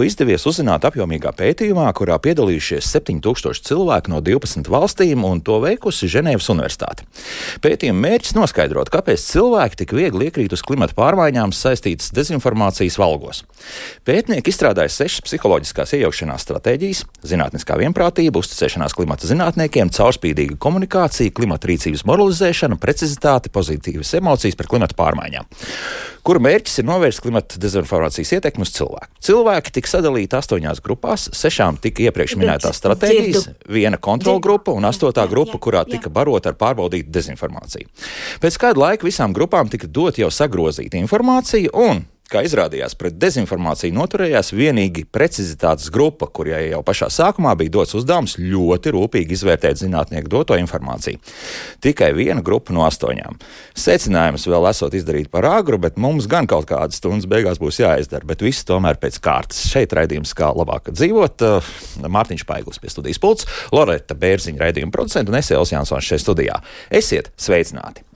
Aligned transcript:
labāk 0.00 0.06
dzīvot. 0.06 0.06
Redz, 0.06 0.06
ko 0.06 0.06
izdevies 0.06 0.46
uzzināt 0.46 0.84
apjomīgā 0.84 1.32
pētījumā, 1.36 1.90
kurā 1.94 2.18
piedalījušies 2.22 2.88
7000 2.94 3.66
cilvēki 3.66 4.10
no 4.10 4.20
12 4.20 4.68
valstīm 4.70 5.24
un 5.24 5.40
to 5.40 5.60
veikusi 5.60 6.08
Ženēvas 6.08 6.48
Universitāte. 6.52 7.04
Pētījuma 7.60 8.00
mērķis 8.06 8.34
noskaidrot, 8.36 8.90
kāpēc 8.90 9.20
cilvēki 9.20 9.82
tik 9.82 9.92
viegli 9.92 10.28
iekrīt 10.28 10.52
uz 10.52 10.62
klimata 10.62 10.94
pārmaiņām 10.96 11.52
saistītas 11.52 12.12
dezinformācijas 12.16 12.98
valgos. 12.98 13.44
Pētnieki 14.06 14.50
izstrādāja 14.50 14.88
sešas 14.88 15.24
psiholoģiskās 15.26 15.92
iejaukšanās 15.98 16.46
stratēģijas- 16.46 17.04
zinātniskā 17.32 17.76
vienprātība, 17.76 18.40
uzticēšanās 18.40 18.96
klimata 18.96 19.28
zinātniekiem, 19.28 19.92
caurspīdīga 19.92 20.56
komunikācija, 20.56 21.34
klimata 21.34 21.68
rīcības 21.68 22.06
moralizēšana, 22.08 22.80
precizitāte, 22.80 23.52
pozitīvas 23.52 24.14
emocijas 24.16 24.56
par 24.56 24.66
klimata 24.66 24.96
pārmaiņām 24.96 25.44
kura 26.26 26.42
mērķis 26.44 26.80
ir 26.80 26.86
novērst 26.88 27.22
klimata 27.24 27.60
dezinformācijas 27.60 28.34
ietekmi 28.36 28.66
uz 28.66 28.72
cilvēku. 28.76 29.10
Cilvēki 29.24 29.72
tika 29.90 29.98
sadalīti 29.98 30.36
astoņās 30.38 30.80
grupās, 30.84 31.28
sešām 31.34 31.78
tika 31.82 32.04
iepriekš 32.06 32.36
minētās 32.38 32.78
stratēģijas, 32.78 33.48
viena 33.68 33.98
kontrola 33.98 34.40
grupa 34.40 34.72
un 34.72 34.84
astotā 34.86 35.26
grupa, 35.28 35.58
kurā 35.58 35.84
tika 35.84 36.10
barota 36.10 36.50
ar 36.50 36.56
pārbaudītu 36.56 37.10
dezinformāciju. 37.10 37.88
Pēc 38.40 38.58
kāda 38.60 38.80
laika 38.80 39.06
visām 39.06 39.34
grupām 39.34 39.68
tika 39.68 39.88
dot 39.88 40.18
jau 40.18 40.30
sagrozīta 40.30 40.98
informācija 41.00 41.70
un 41.74 42.04
Kā 42.30 42.44
izrādījās, 42.46 42.92
pret 42.94 43.16
dezinformāciju 43.18 43.90
noturējās 43.96 44.52
vienīgi 44.54 45.02
precizitātes 45.10 45.88
grupa, 45.90 46.28
kurai 46.30 46.68
jau 46.68 46.78
pašā 46.86 47.08
sākumā 47.10 47.56
bija 47.58 47.72
dots 47.74 47.96
uzdevums 47.98 48.36
ļoti 48.38 48.92
rūpīgi 48.94 49.34
izvērtēt 49.34 49.80
zinātnieku 49.80 50.30
doto 50.30 50.54
informāciju. 50.54 51.18
Tikai 51.82 52.12
viena 52.14 52.44
grupa 52.46 52.70
no 52.76 52.84
astoņām. 52.86 53.40
Secinājums 53.74 54.46
vēl 54.46 54.68
esot 54.70 54.94
izdarīt 54.94 55.26
par 55.32 55.48
agru, 55.50 55.80
bet 55.82 55.98
mums 55.98 56.28
gan 56.30 56.46
kaut 56.50 56.68
kādas 56.70 57.02
stundas 57.02 57.26
beigās 57.30 57.58
būs 57.58 57.80
jāizdara, 57.82 58.28
bet 58.30 58.44
viss 58.46 58.62
tomēr 58.68 59.00
pēc 59.02 59.18
kārtas. 59.24 59.64
Šeit 59.72 59.90
raidījums 59.98 60.30
kā 60.38 60.52
labāk 60.54 60.92
dzīvot. 60.94 61.42
Uh, 61.42 62.06
Mārtiņš 62.06 62.46
Paiglis 62.46 62.78
pie 62.78 62.92
studijas 62.94 63.18
pults, 63.18 63.50
Loreta 63.74 64.14
Bērziņa 64.14 64.68
raidījuma 64.68 64.94
producenta 64.94 65.34
un 65.34 65.40
Esēls 65.42 65.74
Jansons 65.74 66.06
šeit 66.06 66.22
studijā. 66.22 66.62
Esiet 66.94 67.34
sveicināti! 67.34 68.06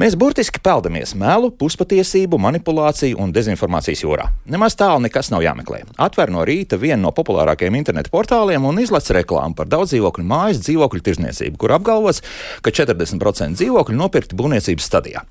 Mēs 0.00 0.16
burtiski 0.18 0.60
peldamies 0.62 1.12
melu, 1.18 1.50
puspatiesību, 1.60 2.38
manipulāciju 2.40 3.18
un 3.20 3.34
dezinformācijas 3.34 4.04
jūrā. 4.04 4.30
Nemaz 4.50 4.76
tālu 4.80 5.04
nekas 5.04 5.30
nav 5.32 5.44
jāmeklē. 5.44 5.82
Atver 6.00 6.32
no 6.32 6.44
rīta 6.46 6.78
vienu 6.80 7.02
no 7.04 7.12
populārākajiem 7.16 7.78
internetu 7.80 8.12
portāliem 8.14 8.64
un 8.68 8.80
izlaiž 8.82 9.12
reklāmu 9.20 9.58
par 9.58 9.70
daudz 9.70 9.94
dzīvokļu 9.94 10.26
mājas 10.30 10.62
dzīvokļu 10.64 11.04
tirzniecību, 11.10 11.60
kur 11.60 11.76
apgalvots, 11.76 12.24
ka 12.64 12.74
40% 12.74 13.60
dzīvokļu 13.60 14.00
nopirkti 14.00 14.38
būvniecības 14.38 14.90
stadijā. 14.90 15.24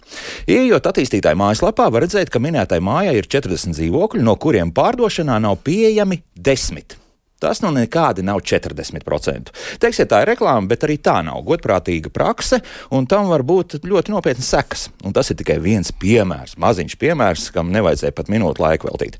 Iejot 0.50 0.90
attīstītāju 0.92 1.40
mājaslapā, 1.40 1.90
var 1.94 2.06
redzēt, 2.06 2.32
ka 2.34 2.42
minētai 2.44 2.82
mājai 2.84 3.20
ir 3.20 3.30
40 3.30 3.78
dzīvokļi, 3.78 4.26
no 4.26 4.38
kuriem 4.40 4.74
pārdošanā 4.76 5.40
nav 5.44 5.62
pieejami 5.66 6.24
10. 6.38 7.00
Tas 7.40 7.62
nu 7.64 7.72
nekādi 7.72 8.26
nav 8.26 8.42
40%. 8.44 9.54
Teiksiet, 9.80 10.10
tā 10.12 10.22
ir 10.24 10.34
reklāma, 10.34 10.68
bet 10.68 10.84
arī 10.88 10.98
tā 11.00 11.20
nav 11.24 11.42
godprātīga 11.48 12.12
prakse, 12.12 12.60
un 12.96 13.08
tam 13.10 13.32
var 13.32 13.46
būt 13.48 13.80
ļoti 13.88 14.16
nopietnas 14.16 14.52
sekas. 14.52 14.88
Un 15.08 15.16
tas 15.16 15.32
ir 15.32 15.40
tikai 15.40 15.60
viens 15.64 15.94
piemērs, 15.96 16.58
maziņš 16.60 17.00
piemērs, 17.00 17.50
kam 17.56 17.72
nevajadzēja 17.76 18.18
pat 18.18 18.32
minūtu 18.34 18.66
laiku 18.66 18.92
veltīt. 18.92 19.20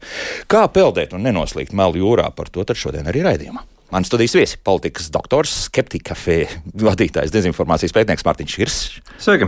Kā 0.52 0.68
peldēt 0.68 1.16
un 1.16 1.24
nenoslīgt 1.28 1.76
melu 1.76 2.04
jūrā, 2.04 2.30
par 2.36 2.52
to 2.52 2.68
šodien 2.76 3.08
arī 3.08 3.24
raidījumā. 3.26 3.64
Mans 3.90 4.06
studijas 4.08 4.36
viesis, 4.38 4.58
politikas 4.62 5.08
doktors, 5.10 5.50
skeptika 5.66 6.12
kafē 6.12 6.44
vadītājs, 6.78 7.32
dezinformācijas 7.34 7.94
pētnieks 7.96 8.26
Mārtiņš 8.28 8.58
Hirs. 8.62 8.76
Sveiki! 9.18 9.48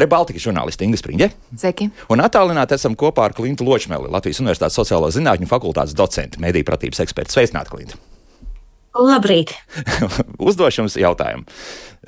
Rebaltika 0.00 0.40
žurnālisti 0.40 0.86
Inga 0.88 0.96
Spriņģe. 0.96 1.28
Sveiki! 1.60 1.90
Un 2.08 2.24
attālināti 2.24 2.72
esam 2.78 2.96
kopā 2.96 3.26
ar 3.28 3.36
Klintu 3.36 3.66
Ločmeli, 3.68 4.08
Latvijas 4.08 4.40
Universitātes 4.40 4.80
sociālo 4.80 5.12
zinātņu 5.12 5.50
fakultātes 5.50 5.92
docentu, 5.98 6.40
mediju 6.40 6.70
pratības 6.70 7.04
ekspertu. 7.04 7.36
Sveicināti, 7.36 7.74
Klinta! 7.74 8.00
Labrīt! 8.96 9.52
Uzdošu 10.48 10.86
jums 10.86 10.96
jautājumu. 10.96 11.44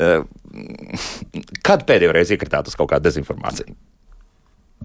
Eh, 0.01 0.25
kad 1.69 1.85
pēdējo 1.85 2.17
reizi 2.17 2.39
iekritāt 2.39 2.73
uz 2.73 2.81
kaut 2.81 2.95
kādu 2.95 3.11
dezinformāciju? 3.11 3.77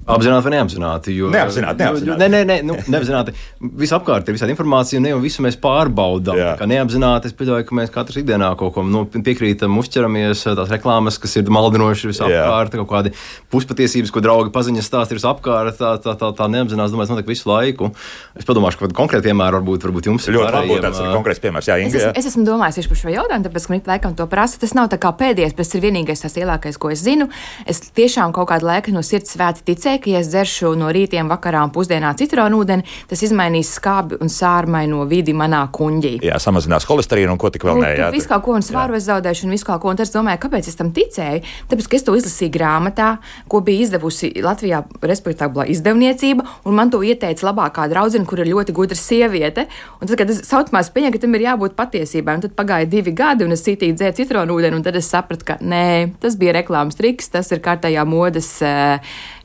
Apzināti 0.10 0.48
vai 0.48 0.54
neapzināti? 0.56 1.14
Jo, 1.14 1.30
neapzināti, 1.34 1.84
neapzināti. 1.84 2.20
Nē, 2.22 2.28
nē, 2.34 2.40
nē 2.48 2.56
nu, 2.66 2.76
neapzināti. 2.90 3.34
Visapkārt 3.78 4.30
ir 4.30 4.36
visādi 4.38 4.54
informācija, 4.56 4.98
un 4.98 5.06
ne 5.06 5.12
jau 5.12 5.20
visu 5.22 5.44
mēs 5.46 5.58
pārbaudām. 5.62 6.40
Neapzināti, 6.70 7.30
es 7.30 7.36
pieļauju, 7.38 7.68
ka 7.68 7.78
mēs 7.78 7.92
katrs 7.94 8.18
ikdienā 8.22 8.50
kaut 8.58 8.74
ko 8.78 8.86
nu, 8.88 9.04
piekrītam, 9.06 9.76
uzķeramies 9.82 10.46
tās 10.48 10.72
reklāmas, 10.74 11.20
kas 11.22 11.38
ir 11.38 11.52
maldinošas 11.54 12.10
visapkārt, 12.10 12.78
kaut 12.82 12.90
kādi 12.90 13.14
puspatiesības, 13.54 14.14
ko 14.16 14.24
draugi 14.26 14.54
paziņas 14.56 14.90
stāst 14.90 15.14
ir 15.14 15.20
visapkārt. 15.20 15.78
Tā, 15.78 15.94
tā, 16.02 16.16
tā, 16.18 16.32
tā 16.38 16.50
neapzinās, 16.56 16.96
domāju, 16.96 17.14
notiek 17.14 17.30
visu 17.30 17.52
laiku. 17.52 17.92
Es 18.40 18.50
padomāšu, 18.50 18.82
ka 18.82 18.92
konkrēti 18.98 19.30
piemēri 19.30 19.60
varbūt, 19.60 19.86
varbūt 19.90 20.10
jums 20.10 20.26
ir. 20.26 20.40
Ļoti 20.40 20.56
labi, 20.58 20.80
tāds 20.88 21.04
ir 21.04 21.14
konkrēts 21.14 21.44
piemērs. 21.44 21.70
Jā, 21.70 21.78
Inga, 21.84 22.02
jā. 22.08 22.12
Es, 22.16 22.26
es 22.26 22.34
esmu 22.34 22.48
domājis 22.48 22.90
par 22.90 23.02
šo 23.04 23.14
jautājumu, 23.14 23.46
tāpēc, 23.46 23.68
ka 23.68 23.76
man 23.76 23.86
laikam 23.94 24.18
to 24.18 24.30
prasa. 24.32 24.62
Tas 24.64 24.74
nav 24.78 24.90
tā 24.94 24.98
kā 25.02 25.14
pēdējais, 25.22 25.54
bet 25.54 25.68
tas 25.68 25.78
ir 25.78 25.86
vienīgais, 25.86 26.26
tas 26.26 26.38
lielākais, 26.40 26.80
ko 26.82 26.92
es 26.94 27.04
zinu. 27.06 27.30
Es 27.70 27.84
tiešām 27.98 28.34
kaut 28.36 28.50
kādu 28.52 28.70
laiku 28.70 28.96
no 28.96 29.04
sirds 29.06 29.36
svēti 29.36 29.66
ticēju, 29.80 30.02
ka 30.04 30.12
ja 30.12 30.20
es 30.20 30.30
dzeršu 30.32 30.74
no 30.80 30.90
rītiem, 30.94 31.30
vakarā 31.32 31.64
un 31.64 31.72
pusdienā 31.74 32.12
citronu 32.20 32.60
ūdeni, 32.64 32.86
tas 33.10 33.22
izmainīs 33.24 33.72
skābi 33.78 34.20
un 34.20 34.32
sārmaino 34.32 35.06
vidi 35.10 35.34
manā 35.38 35.62
kuņģī. 35.72 36.20
Jā, 36.28 36.40
samazinās 36.42 36.88
holesterīnu 36.90 37.34
un 37.34 37.40
ko 37.40 37.52
tik 37.54 37.64
vēl 37.68 37.80
nē. 37.80 37.92
Jā, 38.00 38.10
visu 38.14 38.30
kaut 38.30 38.44
ko 38.46 38.58
un 38.58 38.66
svāru 38.66 38.98
es 38.98 39.08
zaudēšu 39.08 39.48
un 39.48 39.56
visu 39.56 39.68
kaut 39.70 39.82
ko. 39.84 39.94
Un 39.94 40.02
es 40.04 40.12
domāju, 40.14 40.42
kāpēc 40.44 40.70
es 40.70 40.78
tam 40.80 40.92
ticēju? 40.96 41.44
Tāpēc, 41.72 41.90
ka 41.90 42.00
es 42.00 42.06
to 42.08 42.16
izlasīju 42.20 42.54
grāmatā, 42.56 43.10
ko 43.52 43.62
bija 43.66 43.86
izdevusi 43.88 44.32
Latvijā 44.44 44.84
respektablā 45.06 45.68
izdevniecība, 45.72 46.46
un 46.68 46.78
man 46.78 46.92
to 46.94 47.02
ieteica 47.06 47.48
labākā 47.50 47.88
draudzene, 47.92 48.28
kur 48.30 48.44
ir 48.44 48.52
ļoti 48.52 48.76
gudra 48.76 49.00
sieviete. 49.00 49.68
Un 50.00 50.10
tad, 50.10 50.18
kad 50.20 50.34
es 50.34 50.44
saucamās 50.50 50.92
pieņēmu, 50.96 51.16
ka 51.16 51.24
tam 51.24 51.38
ir 51.38 51.48
jābūt 51.48 51.78
patiesībai, 51.80 52.38
un 52.40 52.46
tad 52.48 52.56
pagāja 52.58 52.90
divi 52.90 53.16
gadi, 53.16 53.48
un 53.48 53.56
es 53.56 53.64
cītīju 53.66 53.98
dzēru 54.00 54.20
citronu 54.20 54.60
ūdeni, 54.60 54.80
un 54.80 54.86
tad 54.86 54.98
es 55.00 55.10
sapratu, 55.12 55.48
ka 55.48 55.60
nē, 55.62 56.20
tas 56.22 56.38
bija 56.40 56.56
reklāmas 56.60 56.98
triks, 57.00 57.32
tas 57.34 57.50
ir 57.54 57.64
kārtējā 57.64 58.06
modes, 58.10 58.52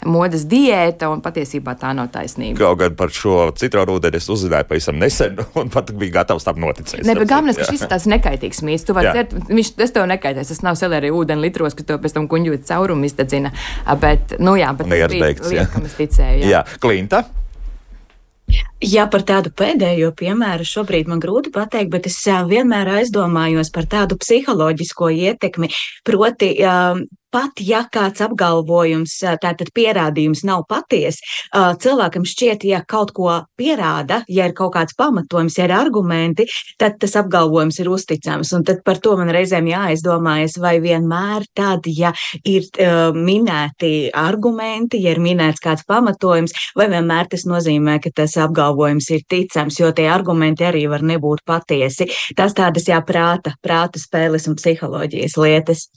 modes 0.08 0.46
diēta, 0.50 1.08
un 1.12 1.22
patiesībā 1.24 1.74
tā 1.80 1.92
nav 1.96 2.10
taisnība. 2.14 2.58
Kaut 2.60 2.80
gan 2.80 2.96
par 2.98 3.12
šo 3.14 3.50
citronu 3.58 3.98
ūdeni 3.98 4.20
es 4.20 4.28
uzzināju 4.32 4.68
pavisam 4.70 4.98
nesen, 5.00 5.38
un 5.60 5.70
pat 5.74 5.92
bija 5.98 6.20
gatavs 6.20 6.46
tam 6.46 6.60
noticēt. 6.64 7.04
Ne, 7.06 7.16
bet 7.18 7.30
galvenais, 7.30 7.60
ka 7.60 7.68
šis 7.70 7.86
ir 7.86 7.92
tāds 7.92 8.08
nekaitīgs 8.10 8.64
mīts. 8.66 8.86
Teikt, 8.88 9.36
viņš 9.50 9.74
tas 9.78 9.94
tev 9.94 10.08
nekaitēs. 10.10 10.52
Tas 10.54 10.64
nav 10.66 10.80
selerī 10.80 11.12
ūdeni 11.14 11.48
litros, 11.48 11.76
ka 11.76 11.86
to 11.86 12.00
pēc 12.02 12.16
tam 12.16 12.28
kuņģot 12.30 12.68
caurumu 12.68 13.08
izdedzina. 13.08 13.54
Bet, 14.00 14.36
nu 14.42 14.58
jā, 14.60 14.74
bet 14.76 14.90
tas 14.90 15.14
bija 15.14 15.34
lieta, 15.40 15.70
kam 15.72 15.88
es 15.88 15.96
ticēju. 16.00 16.44
Jā, 16.44 16.60
jā. 16.60 16.82
Klinta. 16.82 17.24
Ja 18.84 19.06
par 19.08 19.22
tādu 19.24 19.48
pēdējo 19.56 20.10
piemēru 20.18 20.66
šobrīd 20.68 21.08
man 21.08 21.20
grūti 21.22 21.52
pateikt, 21.54 21.88
bet 21.94 22.08
es 22.10 22.18
vienmēr 22.50 22.90
aizdomājos 22.98 23.72
par 23.72 23.88
tādu 23.88 24.18
psiholoģisko 24.20 25.08
ietekmi. 25.14 25.70
Proti, 26.04 26.50
pat 27.34 27.60
ja 27.64 27.84
kāds 27.92 28.22
apgalvojums, 28.24 29.16
tātad 29.42 29.70
pierādījums 29.74 30.44
nav 30.46 30.64
paties, 30.70 31.18
cilvēkam 31.52 32.26
šķiet, 32.28 32.66
ja 32.68 32.80
kaut 32.86 33.12
ko 33.16 33.30
pierāda, 33.58 34.22
ja 34.30 34.48
ir 34.48 34.54
kaut 34.56 34.74
kāds 34.76 34.96
pamatojums, 34.98 35.58
ja 35.58 35.68
ir 35.68 35.74
argumenti, 35.76 36.46
tad 36.80 36.98
tas 37.02 37.16
apgalvojums 37.18 37.80
ir 37.82 37.90
uzticams. 37.92 38.52
Un 38.56 38.64
tad 38.66 38.82
par 38.86 39.00
to 39.02 39.16
man 39.18 39.32
reizēm 39.34 39.68
jāaizdomājas, 39.70 40.56
vai 40.62 40.76
vienmēr 40.84 41.48
tad, 41.56 41.88
ja 41.90 42.12
ir 42.44 42.68
uh, 42.78 43.16
minēti 43.16 44.10
argumenti, 44.14 45.02
ja 45.04 45.14
ir 45.14 45.22
minēts 45.24 45.62
kāds 45.64 45.86
pamatojums, 45.88 46.54
vai 46.78 46.88
vienmēr 46.92 47.30
tas 47.32 47.46
nozīmē, 47.50 47.98
ka 48.04 48.14
tas 48.22 48.38
apgalvojums 48.40 49.10
ir 49.16 49.26
ticams, 49.30 49.80
jo 49.80 49.90
tie 49.96 50.08
argumenti 50.12 50.66
arī 50.68 50.86
var 50.90 51.04
nebūt 51.06 51.44
patiesi. 51.48 52.08
Tas 52.36 52.56
tādas 52.56 52.88
jāprāta, 52.90 53.56
prāta 53.64 54.02
spēles 54.02 54.48
un 54.50 54.58
psiholoģijas 54.60 55.38
lietas. 55.40 55.88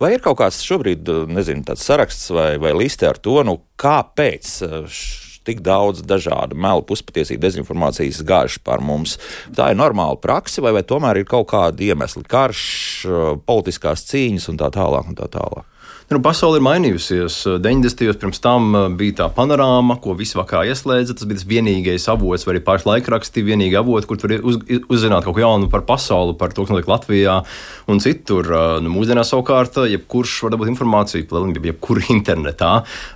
Vai 0.00 0.14
ir 0.14 0.22
kaut 0.24 0.38
kāds 0.40 0.62
šobrīd, 0.64 1.08
nezinu, 1.28 1.64
tāds 1.68 1.84
saraksts 1.84 2.30
vai, 2.32 2.52
vai 2.60 2.72
liste 2.76 3.08
ar 3.08 3.18
to, 3.20 3.36
nu, 3.44 3.58
kāpēc 3.80 4.52
eh, 4.64 5.00
tik 5.48 5.60
daudz 5.64 6.00
dažādu 6.08 6.56
melu, 6.56 6.84
puspatiesību, 6.88 7.42
dezinformācijas 7.44 8.22
gājuši 8.28 8.62
par 8.64 8.80
mums? 8.84 9.18
Tā 9.56 9.70
ir 9.72 9.80
normāla 9.80 10.16
praksa, 10.22 10.64
vai, 10.64 10.72
vai 10.76 10.84
tomēr 10.88 11.20
ir 11.20 11.28
kaut 11.28 11.50
kādi 11.52 11.90
iemesli, 11.92 12.24
karš, 12.28 12.62
eh, 13.04 13.26
politiskās 13.48 14.06
cīņas 14.08 14.48
un 14.54 14.62
tā 14.62 14.72
tālāk? 14.78 15.12
Un 15.12 15.20
tā 15.20 15.28
tālāk? 15.36 15.68
Nu, 16.08 16.22
pasaule 16.24 16.56
ir 16.56 16.62
mainījusies. 16.64 17.34
90. 17.60 18.06
gados 18.06 18.16
pirms 18.16 18.38
tam 18.40 18.70
uh, 18.72 18.86
bija 18.96 19.12
tā 19.18 19.24
panorāma, 19.36 19.98
ko 20.00 20.14
visi 20.16 20.38
vakarā 20.38 20.70
ieslēdza. 20.70 21.12
Tas 21.18 21.28
bija 21.28 21.36
tas 21.36 21.48
vienīgais 21.50 22.06
avots, 22.08 22.46
vai 22.48 22.54
arī 22.54 22.62
paši 22.64 22.86
laikraksti, 22.88 23.42
vienīgi 23.44 23.76
avoti, 23.76 24.08
kur 24.08 24.16
tur 24.22 24.32
uz, 24.40 24.56
uzzināt 24.88 25.26
kaut 25.26 25.36
ko 25.36 25.42
jaunu 25.42 25.68
par 25.68 25.82
pasauli, 25.84 26.32
par 26.40 26.54
to, 26.56 26.64
kas 26.64 26.72
notiek 26.72 26.88
Latvijā 26.88 27.34
un 27.92 28.00
citur. 28.00 28.48
Uh, 28.48 28.78
nu, 28.80 28.88
mūsdienās 28.94 29.34
savukārt, 29.34 29.76
jebkurš 29.92 30.38
var 30.46 30.54
dabūt 30.54 30.70
informāciju, 30.72 31.26
jebkur 31.68 32.00
internetā. 32.16 32.70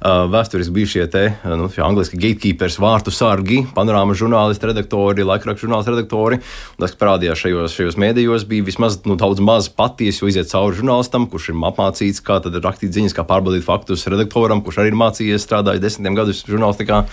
Vēsturiski 0.05 0.77
bija 0.77 0.93
šie 0.93 1.09
te, 1.17 1.25
nu, 1.49 1.71
angliski 1.89 2.21
gatekeepers, 2.21 2.77
vārtu 2.77 3.09
sargi, 3.09 3.63
panorāma 3.73 4.13
žurnālisti, 4.21 4.69
redaktori, 4.69 5.25
laikrakstu 5.25 5.65
žurnālisti, 5.65 5.95
redaktori. 5.97 6.43
Un 6.77 6.85
tas, 6.85 6.93
kas 6.93 7.01
parādījās 7.01 7.41
šajos, 7.47 7.81
šajos 7.81 7.99
mēdījos, 8.05 8.45
bija 8.53 8.69
vismaz 8.69 9.01
nu, 9.09 9.17
daudz 9.17 9.41
maz 9.41 9.73
patiesi, 9.73 10.21
jo 10.21 10.29
iziet 10.29 10.53
cauri 10.53 10.77
žurnālistam, 10.83 11.31
kurš 11.33 11.55
ir 11.55 11.61
apmācīts, 11.73 12.21
kā 12.29 12.43
tad 12.45 12.61
rakstīt 12.61 12.82
ziņas, 12.91 13.15
kā 13.15 13.23
pārbaudīt 13.29 13.63
faktus 13.63 14.03
redaktoram, 14.11 14.65
kurš 14.65 14.81
arī 14.83 14.91
ir 14.91 14.99
mācījies 14.99 15.47
strādājis 15.47 15.85
desmitiem 15.85 16.19
gadus 16.19 16.43
žurnālistikā. 16.49 17.05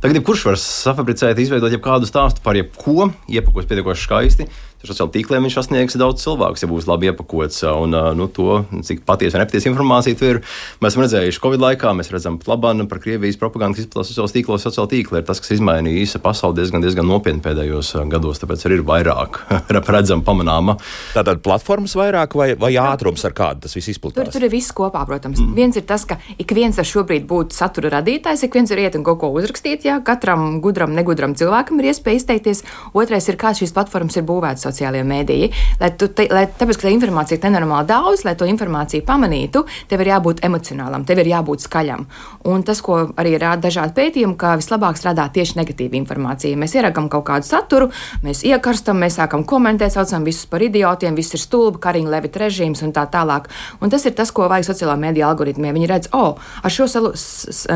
Tagad 0.00 0.16
jebkurš 0.16 0.46
var 0.48 0.56
safabricēt, 0.56 1.36
izveidot 1.42 1.74
jebkādu 1.74 2.08
stāstu 2.08 2.40
par 2.40 2.56
jebko, 2.56 3.10
iepakot 3.28 3.68
pietiekoši 3.68 4.06
skaisti 4.06 4.46
Ar 4.80 4.88
sociāliem 4.88 5.12
tīkliem 5.12 5.44
viņš 5.44 5.56
sasniegs 5.58 5.96
daudz 6.00 6.22
cilvēku, 6.22 6.56
ja 6.62 6.68
būs 6.70 6.86
labi 6.88 7.10
iepakots. 7.10 7.58
Un, 7.68 7.92
nu, 8.16 8.26
to, 8.32 8.62
cik 8.86 9.02
patiesa 9.04 9.36
vai 9.36 9.42
nepatiesa 9.42 9.68
informācija 9.68 10.16
tur 10.16 10.38
ir, 10.38 10.38
mēs 10.80 10.94
esam 10.94 11.04
redzējuši 11.04 11.42
Covid 11.42 11.60
laikā. 11.60 11.90
Mēs 11.98 12.08
redzam, 12.14 12.38
ka 12.40 12.48
labāk 12.48 12.80
par 12.88 13.02
Krievijas 13.04 13.36
propagandu 13.40 13.82
izplatās 13.82 14.08
sociālos 14.08 14.32
tīklos. 14.32 14.64
Sociāla 14.64 14.88
tīkla 14.88 15.20
ir 15.20 15.26
tas, 15.28 15.42
kas 15.42 15.52
izmainīja 15.58 16.06
īsa 16.06 16.20
pasauli 16.24 16.56
diezgan, 16.62 16.80
diezgan 16.80 17.04
nopietni 17.04 17.44
pēdējos 17.44 17.92
gados. 18.08 18.40
Tāpēc 18.40 18.64
arī 18.64 18.78
ir 18.80 18.86
vairāk 18.88 19.42
redzama, 19.98 20.24
pamanāma. 20.24 20.78
Tātad 21.12 21.44
platformas 21.44 21.92
vairāk 22.00 22.38
vai, 22.40 22.54
vai 22.56 22.72
ātrums, 22.80 23.26
ar 23.28 23.36
kādu 23.36 23.66
tas 23.66 23.76
viss 23.76 23.92
izplatās? 23.92 24.30
Tur, 24.30 24.32
tur 24.32 24.48
ir 24.48 24.54
viss 24.54 24.72
kopā, 24.72 25.04
protams. 25.04 25.44
Mm. 25.44 25.52
Viens 25.60 25.76
ir 25.76 25.84
tas, 25.84 26.08
ka 26.08 26.16
ik 26.40 26.56
viens 26.56 26.80
var 26.80 26.88
šobrīd 26.88 27.28
būt 27.28 27.52
satura 27.52 27.92
radītājs, 27.98 28.46
ik 28.48 28.56
viens 28.56 28.72
var 28.72 28.80
iet 28.86 28.96
un 28.96 29.04
kaut 29.04 29.20
ko 29.20 29.34
uzrakstīt. 29.36 29.84
Jā, 29.90 29.98
katram 30.06 30.60
gudram, 30.62 30.94
negudram 30.94 31.34
cilvēkam 31.34 31.80
ir 31.82 31.90
iespēja 31.90 32.22
izteikties. 32.22 32.62
Otrais 32.94 33.26
ir, 33.26 33.38
kā 33.40 33.50
šīs 33.56 33.74
platformas 33.74 34.16
ir 34.20 34.28
būvētas 34.28 34.68
sociālajā 34.68 35.06
mēdījā 35.08 35.50
lai 35.80 35.90
tu, 35.96 36.08
te, 36.12 36.26
lai, 36.30 36.44
tāpēc, 36.46 36.78
ka 36.78 36.86
tā 36.86 36.92
informācija 36.92 37.38
ir 37.38 37.44
nenormāli 37.46 37.88
daudz, 37.88 38.24
lai 38.26 38.34
to 38.38 38.46
informāciju 38.48 39.04
pamanītu, 39.06 39.62
tev 39.90 40.02
ir 40.04 40.12
jābūt 40.12 40.42
emocionālam, 40.46 41.06
tev 41.08 41.22
ir 41.22 41.30
jābūt 41.32 41.64
skaļam. 41.64 42.06
Un 42.50 42.64
tas, 42.66 42.82
ko 42.84 43.00
arī 43.20 43.36
rāda 43.40 43.68
dažādi 43.68 43.96
pētījumi, 43.96 44.36
ka 44.40 44.54
vislabāk 44.60 44.98
strādā 45.00 45.26
tieši 45.32 45.58
negatīva 45.60 45.96
informācija. 46.00 46.58
Mēs 46.60 46.76
ieragam 46.76 47.08
kaut 47.12 47.26
kādu 47.30 47.48
saturu, 47.48 47.90
mēs 48.24 48.44
iekarstam, 48.48 49.00
mēs 49.00 49.18
sākam 49.20 49.44
komentēt, 49.48 49.94
saucam 49.94 50.26
visus 50.28 50.48
par 50.50 50.64
idiotiem, 50.64 51.16
viss 51.16 51.36
ir 51.36 51.42
stulbi, 51.42 51.80
Karina 51.82 52.12
Levita 52.16 52.44
režīms 52.44 52.84
un 52.84 52.94
tā 52.96 53.06
tālāk. 53.10 53.48
Un 53.80 53.92
tas 53.92 54.04
ir 54.04 54.16
tas, 54.16 54.32
ko 54.34 54.48
vajag 54.52 54.68
sociālā 54.68 54.98
mēdīja 55.00 55.30
algoritmiem. 55.30 55.74
Viņi 55.76 55.90
redz, 55.90 56.12
o, 56.12 56.32
oh, 56.32 56.52
ar 56.62 56.74
šo 56.74 56.88
salu, 56.90 57.14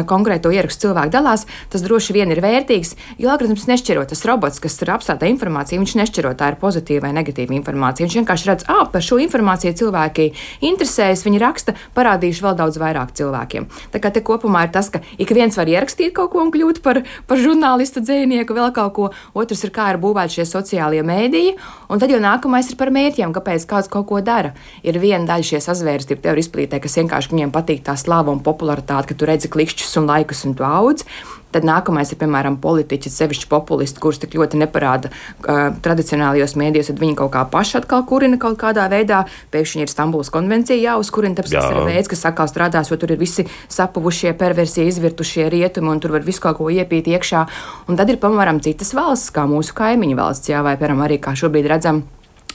konkrēto 0.08 0.52
ierakstu 0.52 0.88
cilvēku 0.88 1.14
dalās, 1.14 1.46
tas 1.72 1.84
droši 1.84 2.03
vien 2.12 2.30
ir 2.34 2.42
vērtīgs, 2.44 2.92
jo 3.18 3.30
algoritms 3.32 3.64
nešķiro 3.70 4.04
tas 4.10 4.24
robots, 4.28 4.60
kas 4.60 4.76
tur 4.80 4.92
apstrādā 4.94 5.28
informāciju, 5.32 5.80
viņš 5.80 5.94
nešķiro 6.00 6.34
tā 6.36 6.50
ir 6.52 6.58
pozitīva 6.60 7.06
vai 7.06 7.14
negatīva 7.16 7.56
informāciju. 7.56 8.04
Viņš 8.04 8.18
vienkārši 8.20 8.50
redz, 8.50 8.66
ah, 8.68 8.84
par 8.92 9.04
šo 9.04 9.18
informāciju 9.22 9.72
cilvēki 9.80 10.28
interesējas, 10.68 11.24
viņi 11.24 11.40
raksta, 11.42 11.74
parādīšu 11.96 12.44
vēl 12.44 12.58
daudz 12.58 12.80
vairāk 12.82 13.14
cilvēkiem. 13.16 13.68
Tā 13.94 14.02
kā 14.02 14.12
te 14.12 14.20
kopumā 14.24 14.66
ir 14.66 14.74
tas, 14.74 14.90
ka 14.92 15.00
ik 15.16 15.32
viens 15.36 15.56
var 15.56 15.70
ierakstīt 15.70 16.14
kaut 16.16 16.32
ko 16.34 16.42
un 16.44 16.52
kļūt 16.54 16.82
par, 16.84 17.02
par 17.28 17.40
žurnālistu, 17.40 18.02
dzīsnieku, 18.04 18.56
vēl 18.56 18.72
kaut 18.76 18.94
ko. 18.96 19.10
Otrs 19.34 19.64
ir, 19.66 19.72
kā 19.74 19.90
ir 19.92 20.00
būvēti 20.02 20.40
šie 20.40 20.48
sociālie 20.48 21.02
mēdīji. 21.06 21.56
Un 21.88 22.02
tad 22.02 22.12
jau 22.12 22.20
nākamais 22.22 22.68
ir 22.70 22.78
par 22.80 22.92
mērķiem, 22.94 23.34
kāpēc 23.34 23.66
kāds 23.70 23.90
kaut 23.92 24.08
ko 24.10 24.20
dara. 24.24 24.54
Ir 24.86 24.98
viena 25.02 25.28
daļa 25.28 25.50
šie 25.52 25.62
sazvērstību 25.64 26.24
teoriju 26.24 26.46
izplītē, 26.46 26.80
kas 26.82 26.98
vienkārši 27.00 27.32
viņiem 27.32 27.54
patīk 27.54 27.84
tā 27.86 27.96
slava 28.00 28.32
un 28.34 28.42
popularitāte, 28.44 29.12
ka 29.12 29.18
tu 29.18 29.28
redzi 29.28 29.50
klikšķus 29.52 29.98
un 30.00 30.10
laikus 30.10 30.44
un 30.48 30.56
tu 30.58 30.66
audz. 30.66 31.06
Tad 31.54 31.66
nākamais 31.66 32.10
ir, 32.10 32.18
piemēram, 32.18 32.58
politiķi, 32.62 33.12
sevišķi 33.14 33.48
populisti, 33.50 34.00
kurus 34.02 34.18
tik 34.22 34.34
ļoti 34.34 34.58
neparāda 34.58 35.10
uh, 35.12 35.68
tradicionālajos 35.84 36.56
mēdījos, 36.58 36.90
tad 36.90 37.02
viņi 37.02 37.14
kaut 37.20 37.30
kā 37.36 37.44
paši 37.52 37.78
atkal 37.80 38.02
kurina 38.08 38.40
kaut 38.42 38.58
kādā 38.60 38.88
veidā. 38.90 39.22
Pēkšņi 39.54 39.84
ir 39.84 39.92
Stambulas 39.92 40.32
konvencija 40.34 40.78
jāuzkurina, 40.80 41.38
tāpēc 41.38 41.54
tas 41.54 41.70
ir 41.70 41.80
veids, 41.86 42.10
kas 42.10 42.26
atkal 42.30 42.50
strādās, 42.50 42.90
jo 42.90 42.98
tur 42.98 43.14
ir 43.14 43.22
visi 43.22 43.46
sapuvušie, 43.72 44.34
perversie, 44.40 44.88
izvirtušie 44.90 45.46
rietumi, 45.52 45.92
un 45.94 46.02
tur 46.02 46.16
var 46.16 46.26
visu 46.26 46.42
kaut 46.42 46.58
ko 46.58 46.72
iepīt 46.74 47.12
iekšā. 47.14 47.46
Un 47.86 48.00
tad 48.00 48.10
ir, 48.10 48.18
piemēram, 48.22 48.58
citas 48.64 48.90
valsts, 48.96 49.30
kā 49.34 49.46
mūsu 49.50 49.76
kaimiņu 49.78 50.18
valsts, 50.18 50.50
jā, 50.50 50.64
vai, 50.66 50.74
piemēram, 50.80 51.06
arī 51.06 51.22
kā 51.22 51.36
šobrīd 51.38 51.70
redzam 51.70 52.04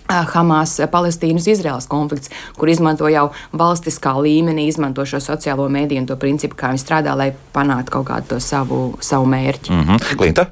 Hamas, 0.09 0.79
Palestīnas, 0.91 1.47
Izraels 1.47 1.87
konflikts, 1.89 2.31
kur 2.57 2.69
izmanto 2.69 3.09
jau 3.11 3.29
valstiskā 3.53 4.15
līmenī, 4.17 4.67
izmanto 4.67 5.05
šo 5.05 5.21
sociālo 5.23 5.69
mēdīju 5.69 6.03
un 6.03 6.07
to 6.09 6.17
principu, 6.19 6.57
kā 6.59 6.73
viņi 6.73 6.83
strādā, 6.83 7.15
lai 7.17 7.31
panāktu 7.53 7.99
kaut 7.99 8.09
kādu 8.09 8.39
savu, 8.43 8.97
savu 8.99 9.29
mērķi. 9.29 9.71
Mm 9.73 9.83
-hmm. 9.83 10.17
Klinta? 10.17 10.45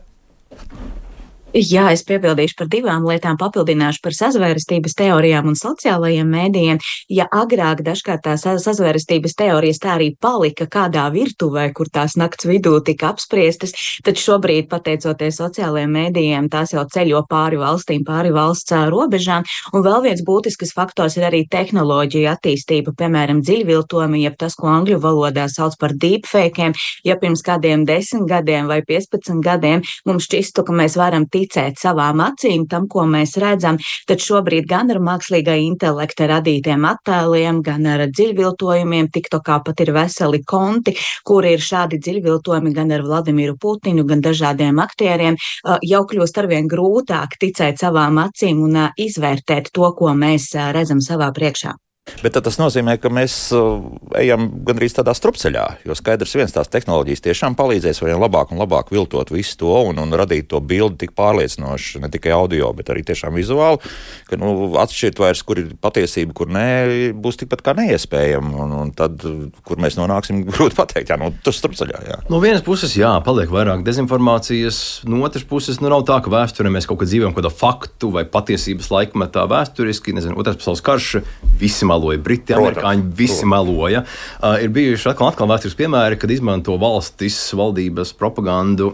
Jā, 1.57 1.87
es 1.89 2.03
piebildīšu 2.05 2.53
par 2.59 2.67
divām 2.69 3.05
lietām, 3.09 3.33
papildināšu 3.41 4.03
par 4.05 4.13
sazvērestības 4.13 4.93
teorijām 4.99 5.47
un 5.49 5.55
sociālajiem 5.57 6.27
mēdījiem. 6.29 6.77
Ja 7.09 7.25
agrāk 7.33 7.79
dažkārt 7.81 8.27
tās 8.27 8.43
sazvērestības 8.61 9.33
teorijas 9.39 9.81
tā 9.81 9.95
arī 9.95 10.11
palika 10.21 10.67
kādā 10.69 11.07
virtuvē, 11.09 11.71
kur 11.73 11.89
tās 11.89 12.13
nakts 12.13 12.45
vidū 12.45 12.75
tika 12.85 13.09
apspriestas, 13.09 13.73
tad 14.05 14.21
šobrīd, 14.21 14.67
pateicoties 14.69 15.39
sociālajiem 15.41 15.95
mēdījiem, 15.97 16.51
tās 16.53 16.75
jau 16.75 16.83
ceļo 16.93 17.23
pāri 17.25 17.57
valstīm, 17.57 18.05
pāri 18.05 18.35
valsts 18.35 18.77
robežām. 18.93 19.47
Un 19.73 19.85
vēl 19.87 20.05
viens 20.05 20.21
būtisks 20.29 20.75
faktors 20.77 21.17
ir 21.17 21.25
arī 21.31 21.41
tehnoloģija 21.49 22.37
attīstība, 22.37 22.93
piemēram, 23.01 23.41
dziļviltojumi, 23.41 24.21
jeb 24.27 24.37
tas, 24.37 24.53
ko 24.53 24.69
angļu 24.75 25.01
valodā 25.01 25.49
sauc 25.49 25.73
par 25.81 25.97
deepfakiem. 25.97 26.77
Ja 27.01 27.17
pirms 27.17 27.41
kādiem 27.41 27.89
desmit 27.89 28.29
gadiem 28.29 28.69
vai 28.69 28.83
15 28.85 29.41
gadiem 29.41 29.81
mums 30.05 30.29
šķistu, 30.29 30.61
ka 30.67 30.79
mēs 30.85 31.01
varam 31.01 31.25
ticēt, 31.25 31.46
ticēt 31.47 31.79
savām 31.79 32.21
acīm, 32.23 32.67
tam, 32.69 32.87
ko 32.91 33.05
mēs 33.07 33.37
redzam, 33.41 33.79
tad 34.07 34.21
šobrīd 34.23 34.67
gan 34.67 34.91
ar 34.91 34.99
mākslīgā 35.03 35.57
intelekta 35.63 36.27
radītiem 36.31 36.85
attēliem, 36.87 37.61
gan 37.65 37.87
ar 37.87 38.05
dziļviltojumiem, 38.11 39.09
TikTokā 39.13 39.61
pat 39.65 39.83
ir 39.85 39.93
veseli 39.95 40.43
konti, 40.43 40.95
kur 41.27 41.47
ir 41.47 41.63
šādi 41.63 42.01
dziļviltojumi 42.03 42.73
gan 42.75 42.91
ar 42.95 43.05
Vladimiru 43.07 43.57
Putinu, 43.61 44.05
gan 44.07 44.23
dažādiem 44.25 44.79
aktieriem, 44.83 45.39
jau 45.87 46.05
kļūst 46.11 46.43
arvien 46.43 46.69
grūtāk 46.71 47.39
ticēt 47.41 47.83
savām 47.83 48.19
acīm 48.27 48.63
un 48.67 48.87
izvērtēt 48.97 49.71
to, 49.73 49.91
ko 49.97 50.15
mēs 50.17 50.53
redzam 50.75 51.03
savā 51.03 51.31
priekšā. 51.35 51.77
Bet 52.23 52.37
tas 52.41 52.57
nozīmē, 52.57 52.95
ka 53.01 53.11
mēs 53.13 53.33
uh, 53.55 53.83
ejam 54.17 54.47
gandrīz 54.65 54.95
tādā 54.97 55.13
strupceļā. 55.17 55.65
Jo 55.85 55.95
skaidrs, 55.97 56.33
viens 56.39 56.53
tās 56.55 56.69
tehnoloģijas 56.73 57.23
tiešām 57.27 57.57
palīdzēs 57.59 58.01
vien 58.01 58.17
labāk 58.17 58.53
un 58.53 58.61
labāk 58.61 58.89
viltot 58.93 59.29
visu 59.33 59.57
to 59.61 59.73
un, 59.89 59.99
un 60.01 60.15
radīt 60.17 60.47
to 60.49 60.61
bildi 60.63 61.03
tik 61.03 61.13
pārliecinoši, 61.17 62.01
ne 62.01 62.09
tikai 62.13 62.33
audio, 62.33 62.71
bet 62.77 62.89
arī 62.93 63.03
tiešām 63.05 63.37
vizuāli, 63.37 63.81
ka 64.29 64.39
nu, 64.39 64.53
atšķirt 64.81 65.21
vairs, 65.21 65.43
kur 65.45 65.61
ir 65.61 65.75
patiesība, 65.83 66.33
kur 66.37 66.49
nē, 66.53 66.67
būs 67.13 67.41
tikpat 67.43 67.61
kā 67.65 67.75
neiespējama. 67.77 68.53
Un, 68.65 68.73
un 68.81 68.95
tad, 68.97 69.21
kur 69.67 69.83
mēs 69.83 69.99
nonāksim, 69.99 70.41
grūti 70.55 70.79
pateikt, 70.79 71.13
jā, 71.13 71.19
nu, 71.21 71.29
tas 71.45 71.59
strupceļā. 71.61 72.01
Jā. 72.07 72.19
No 72.31 72.41
vienas 72.43 72.65
puses, 72.65 72.95
jā, 72.97 73.13
paliek 73.25 73.53
vairāk 73.53 73.85
dezinformācijas, 73.85 74.81
no 75.05 75.21
otras 75.27 75.45
puses, 75.47 75.81
nu, 75.83 75.91
nav 75.93 76.07
tā, 76.07 76.17
ka 76.23 76.33
vēsturē 76.33 76.73
mēs 76.73 76.89
kaut 76.89 77.03
kā 77.03 77.09
dzīvojam 77.09 77.35
kaut 77.35 77.43
kādā 77.43 77.53
faktu 77.53 78.11
vai 78.15 78.25
patiesības 78.31 78.89
laikmetā 78.93 79.45
vēsturiski, 79.51 80.15
nezinu, 80.17 80.39
otrais 80.41 80.57
pasaules 80.57 80.83
karš, 80.85 81.13
visi 81.61 81.85
malā 81.85 81.96
meloja, 81.97 82.21
Briti, 82.21 82.53
Protams, 82.53 82.77
Amerikāņi 82.77 83.09
visi 83.17 83.41
protams. 83.41 83.51
meloja. 83.55 84.05
Uh, 84.37 84.55
ir 84.63 84.71
bijuši 84.77 85.11
atkal, 85.11 85.33
atkal 85.33 85.51
vēstures 85.51 85.75
piemēri, 85.79 86.21
kad 86.21 86.31
izmanto 86.31 86.77
valstis 86.81 87.41
valdības 87.57 88.13
propagandu 88.17 88.93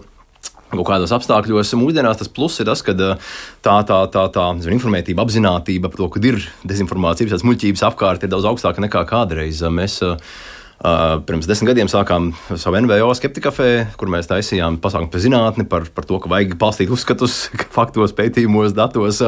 kaut 0.74 0.88
kādos 0.88 1.12
apstākļos. 1.14 1.76
Mūsdienās 1.78 2.18
tas 2.18 2.32
pluss 2.34 2.64
ir 2.64 2.66
tas, 2.72 2.82
ka 2.82 2.96
uh, 2.96 3.36
tā, 3.62 3.76
tā, 3.86 4.00
tā, 4.10 4.26
tā 4.34 4.48
zin, 4.64 4.74
informētība, 4.80 5.22
apziņotība 5.22 5.92
par 5.92 6.02
to, 6.02 6.10
ka 6.16 6.24
ir 6.32 6.42
dezinformācijas, 6.66 7.36
tās 7.36 7.46
muļķības 7.46 7.86
apkārt, 7.92 8.26
ir 8.26 8.34
daudz 8.34 8.50
augstāka 8.50 8.82
nekā 8.82 9.06
kādreiz. 9.12 9.62
Mēs, 9.70 10.00
uh, 10.02 10.18
Uh, 10.18 10.53
pirms 10.84 11.48
desmit 11.48 11.70
gadiem 11.72 11.88
sākām 11.88 12.32
savu 12.60 12.82
NVO 12.84 13.14
skeptikafē, 13.16 13.68
kur 14.00 14.10
mēs 14.12 14.28
taisījām 14.28 14.82
pasākumu 14.84 15.12
par 15.14 15.22
zinātni, 15.24 15.64
par, 15.70 15.86
par 15.96 16.08
to, 16.10 16.18
ka 16.20 16.32
vajag 16.32 16.58
balstīt 16.60 16.92
uzskatus, 16.92 17.38
faktos, 17.78 18.12
pētījumos, 18.18 18.76
datos. 18.76 19.22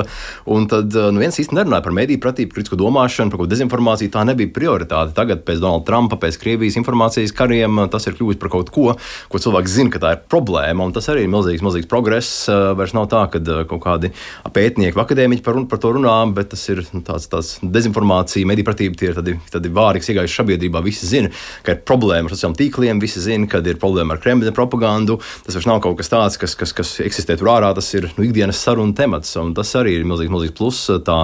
Un 0.52 0.68
tad 0.72 0.92
uh, 0.92 1.08
nu 1.16 1.24
viens 1.24 1.40
īsti 1.40 1.56
nerunāja 1.56 1.86
par 1.86 1.96
mediju 1.96 2.20
pratību, 2.26 2.52
kritisko 2.58 2.80
domāšanu, 2.82 3.32
par 3.32 3.40
ko 3.40 3.48
dezinformāciju. 3.48 4.12
Tā 4.12 4.26
nebija 4.28 4.52
prioritāte. 4.56 5.16
Tagad, 5.16 5.46
pēc 5.48 5.62
Donalda 5.64 5.88
Trumpa, 5.88 6.20
pēc 6.26 6.40
Krievijas 6.42 6.76
informācijas 6.82 7.32
kariem, 7.36 7.86
tas 7.94 8.10
ir 8.10 8.20
kļuvis 8.20 8.42
par 8.42 8.52
kaut 8.58 8.74
ko, 8.76 8.90
ko 9.32 9.44
cilvēks 9.46 9.78
zina, 9.78 9.94
ka 9.96 10.04
tā 10.04 10.14
ir 10.18 10.26
problēma. 10.28 10.90
Un 10.90 10.96
tas 10.96 11.08
arī 11.14 11.24
ir 11.24 11.32
milzīgs, 11.32 11.64
milzīgs 11.64 11.88
progress. 11.92 12.50
Vairs 12.52 12.96
nav 12.98 13.08
tā, 13.14 13.24
ka 13.32 13.42
kaut 13.72 13.84
kādi 13.88 14.12
pētnieki, 14.52 15.00
akadēmiķi 15.00 15.46
par, 15.48 15.62
par 15.72 15.84
to 15.84 15.96
runā, 15.96 16.18
bet 16.36 16.52
tas 16.52 16.68
ir 16.74 16.84
nu, 16.92 17.00
tāds, 17.06 17.30
tāds 17.32 17.56
dezinformācija, 17.64 18.48
mediju 18.52 18.68
pratība, 18.68 19.00
tie 19.00 19.12
ir 19.14 19.20
tādi, 19.22 19.40
tādi 19.56 19.72
vārdi, 19.72 20.04
kas 20.04 20.12
iegājuši 20.12 20.42
sabiedrībā, 20.42 20.84
visi 20.84 21.08
zina 21.10 21.32
ka 21.66 21.76
ir 21.76 21.82
problēma 21.88 22.30
ar 22.30 22.36
sociālajiem 22.36 22.58
tīkliem, 22.60 23.02
visi 23.04 23.24
zina, 23.24 23.50
kad 23.52 23.68
ir 23.68 23.80
problēma 23.82 24.16
ar 24.16 24.22
Kremļa 24.24 24.54
propagandu. 24.56 25.18
Tas 25.46 25.58
vairs 25.58 25.68
nav 25.70 25.82
kaut 25.84 25.98
kas 26.00 26.12
tāds, 26.12 26.40
kas, 26.42 26.56
kas, 26.58 26.74
kas 26.76 26.96
eksistē 27.06 27.38
tur 27.40 27.52
ārā, 27.54 27.72
tas 27.78 27.90
ir 27.98 28.10
nu, 28.18 28.26
ikdienas 28.28 28.62
sarunu 28.62 28.96
temats. 28.98 29.36
Tas 29.56 29.74
arī 29.80 29.98
ir 30.00 30.08
milzīgs, 30.08 30.34
milzīgs 30.34 30.56
pluss. 30.58 30.90
Tā, 31.06 31.18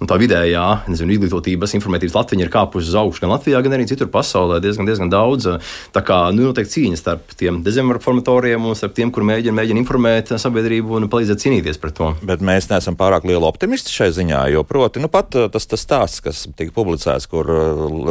nu, 0.00 0.08
tā 0.08 0.18
vidējā 0.20 0.66
nezinu, 0.88 1.14
izglītotības, 1.16 1.76
informētības 1.78 2.16
Latvija 2.16 2.46
ir 2.46 2.52
kāpusi 2.52 2.90
uz 2.90 2.98
augšu 2.98 3.24
gan 3.24 3.34
Latvijā, 3.34 3.62
gan 3.64 3.76
arī 3.76 3.88
citur 3.90 4.10
pasaulē 4.12 4.60
diezgan, 4.64 4.88
diezgan 4.88 5.12
daudz. 5.12 5.48
Tā 5.94 6.02
kā 6.06 6.20
nu, 6.34 6.48
notiek 6.48 6.68
cīņa 6.70 7.00
starp 7.00 7.34
tiem 7.38 7.62
dezinformatoriem 7.66 8.68
un 8.68 8.78
starp 8.78 8.96
tiem, 8.98 9.12
kur 9.14 9.26
mēģina, 9.28 9.56
mēģina 9.58 9.82
informēt 9.82 10.34
sabiedrību 10.40 10.98
un 10.98 11.08
palīdzēt 11.12 11.44
cīnīties 11.44 11.80
pret 11.82 11.96
to. 11.98 12.12
Bet 12.26 12.44
mēs 12.44 12.70
neesam 12.72 12.96
pārāk 12.98 13.26
lieli 13.28 13.44
optimisti 13.48 13.94
šai 13.94 14.10
ziņā, 14.16 14.44
jo 14.54 14.64
proti, 14.68 15.02
nu, 15.02 15.10
pat 15.12 15.34
tas, 15.52 15.68
tas 15.70 15.84
stāsts, 15.84 16.22
kas 16.24 16.46
tika 16.58 16.74
publicēts, 16.76 17.28
kur 17.30 17.48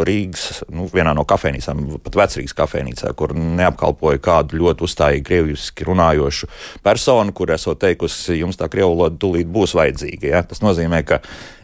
Rīgas 0.08 0.64
nu, 0.74 0.88
vienā 0.94 1.16
no 1.18 1.26
kafejnīcām 1.28 1.57
kafejnīcām, 1.58 2.00
pat 2.04 2.18
vecrīgas 2.18 2.56
kafejnīcā, 2.58 3.14
kur 3.18 3.34
neapkalpoja 3.36 4.22
kādu 4.24 4.62
ļoti 4.62 4.86
uzstājīgi 4.88 5.26
krieviski 5.28 5.88
runājošu 5.88 6.50
personu, 6.84 7.34
kur 7.34 7.52
esot 7.52 7.80
teikusi, 7.80 8.40
jums 8.42 8.58
tā 8.58 8.70
krievu 8.70 8.96
valoda 8.96 9.18
tūlīt 9.18 9.48
būs 9.48 9.76
vajadzīga. 9.78 10.28
Ja? 10.28 10.44
Tas 10.44 10.62
nozīmē, 10.62 11.04
ka 11.08 11.22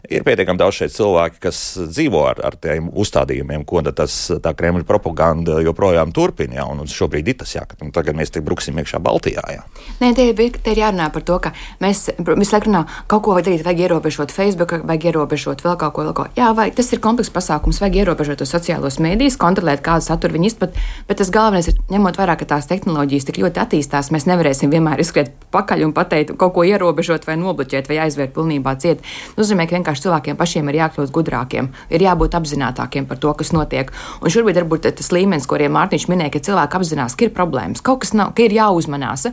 ir 0.10 0.24
pietiekami 0.26 0.60
daudz 0.60 0.78
šeit 0.82 0.94
cilvēki, 0.94 1.40
kas 1.44 1.60
dzīvo 1.80 2.24
ar, 2.28 2.42
ar 2.44 2.58
tiem 2.60 2.90
uzstādījumiem, 2.92 3.64
ko 3.68 3.82
tas 3.96 4.16
Kremļa 4.44 4.86
propaganda 4.88 5.60
joprojām 5.64 6.12
turpina. 6.16 6.60
Ja, 6.60 6.66
un 6.70 6.84
šobrīd 6.90 7.32
ir 7.32 7.38
tas, 7.42 7.56
jā, 7.56 7.64
ka 7.68 7.80
nu, 7.82 7.92
tagad 7.96 8.18
mēs 8.20 8.34
tik 8.34 8.46
bruksim 8.46 8.78
iekšā 8.80 9.00
Baltijā. 9.04 9.44
Jā. 9.52 9.64
Nē, 10.02 10.12
te 10.16 10.28
ir, 10.30 10.60
te 10.60 10.74
ir 10.76 10.84
jārunā 10.84 11.10
par 11.14 11.26
to, 11.26 11.40
ka 11.44 11.54
mēs 11.84 12.06
visu 12.20 12.56
laiku 12.56 12.70
runājam, 12.70 12.92
kaut 13.12 13.26
ko 13.26 13.38
vajag 13.38 13.50
darīt, 13.50 13.66
vajag 13.66 13.84
ierobežot 13.88 14.36
Facebook, 14.36 14.76
vajag 14.84 15.10
ierobežot 15.12 15.64
vēl 15.66 15.80
kaut 15.80 15.96
ko. 15.96 16.04
Vēl 16.04 16.16
ko. 16.18 16.28
Jā, 16.38 16.52
vai 16.56 16.68
tas 16.76 16.92
ir 16.92 17.02
komplekss 17.04 17.34
pasākums, 17.34 17.80
vajag 17.80 18.02
ierobežot 18.04 18.42
tos 18.44 18.52
sociālos 18.54 19.00
mēdījus, 19.04 19.40
kontrolēt, 19.40 19.73
kādu 19.82 20.06
saturu 20.06 20.38
viņi 20.38 20.52
izplat, 20.52 20.78
bet 21.08 21.18
tas 21.18 21.32
galvenais 21.34 21.72
ir 21.72 21.80
ņemot 21.90 22.20
vērā, 22.20 22.36
ka 22.38 22.46
tās 22.46 22.68
tehnoloģijas 22.70 23.26
tik 23.30 23.40
ļoti 23.42 23.62
attīstās, 23.64 24.12
mēs 24.14 24.28
nevarēsim 24.30 24.70
vienmēr 24.74 25.02
izskriet 25.02 25.34
pakaļ 25.54 25.88
un 25.88 25.96
pateikt, 25.98 26.36
kaut 26.38 26.54
ko 26.54 26.66
ierobežot 26.68 27.26
vai 27.26 27.38
nobloķēt 27.42 27.90
vai 27.90 28.02
aizvērt 28.06 28.36
pilnībā 28.36 28.76
ciet. 28.84 29.02
Nozīmē, 29.38 29.66
ka 29.70 29.78
vienkārši 29.78 30.06
cilvēkiem 30.06 30.38
pašiem 30.40 30.70
ir 30.70 30.80
jākļūst 30.82 31.14
gudrākiem, 31.16 31.72
ir 31.90 32.06
jābūt 32.06 32.38
apzinātākiem 32.38 33.08
par 33.10 33.22
to, 33.24 33.34
kas 33.40 33.54
notiek. 33.56 33.92
Un 34.22 34.34
šobrīd 34.34 34.62
varbūt 34.62 34.90
tas 35.00 35.12
līmenis, 35.16 35.48
ko 35.48 35.58
arī 35.58 35.70
Mārtiņš 35.74 36.10
minēja, 36.12 36.36
ka 36.36 36.44
cilvēki 36.50 36.80
apzinās, 36.80 37.18
ka 37.18 37.28
ir 37.28 37.34
problēmas, 37.36 37.84
kaut 37.86 38.04
kas 38.04 38.14
nav, 38.18 38.34
ka 38.38 38.46
ir 38.46 38.58
jāuzmanās. 38.58 39.30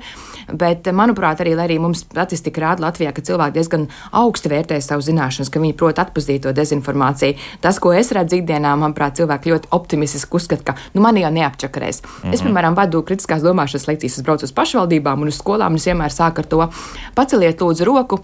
Bet, 0.51 0.89
manuprāt, 0.97 1.43
arī, 1.43 1.55
arī 1.59 1.79
mums 1.83 2.03
statistika 2.03 2.65
rāda 2.65 2.87
Latvijā, 2.87 3.13
ka 3.15 3.23
cilvēki 3.27 3.57
diezgan 3.57 3.87
augsti 4.17 4.51
vērtē 4.51 4.81
savu 4.83 5.05
zināšanas, 5.07 5.51
ka 5.53 5.63
viņi 5.63 5.77
prot 5.79 6.01
atpazīt 6.03 6.45
to 6.47 6.55
dezinformāciju. 6.57 7.39
Tas, 7.63 7.79
ko 7.83 7.93
es 7.95 8.11
redzu 8.17 8.41
ikdienā, 8.41 8.73
manuprāt, 8.81 9.19
cilvēki 9.21 9.55
ļoti 9.55 9.71
optimistiski 9.77 10.30
uzskata, 10.37 10.63
ka 10.63 10.75
nu, 10.95 11.03
man 11.05 11.17
jau 11.17 11.31
neapčakarēs. 11.31 12.03
Mm 12.03 12.09
-hmm. 12.09 12.35
Es, 12.35 12.43
piemēram, 12.43 12.75
vadu 12.75 13.03
kritiskās 13.03 13.43
domāšanas 13.43 13.89
lekcijas, 13.89 14.19
es 14.19 14.25
braucu 14.25 14.45
uz 14.45 14.53
pašvaldībām 14.53 15.23
un 15.23 15.29
uz 15.29 15.39
skolām, 15.39 15.73
un 15.73 15.77
es 15.77 15.87
vienmēr 15.87 16.11
sāku 16.11 16.39
ar 16.39 16.47
to 16.47 16.69
paceliet 17.15 17.61
lūdzu 17.61 17.85
roku 17.85 18.21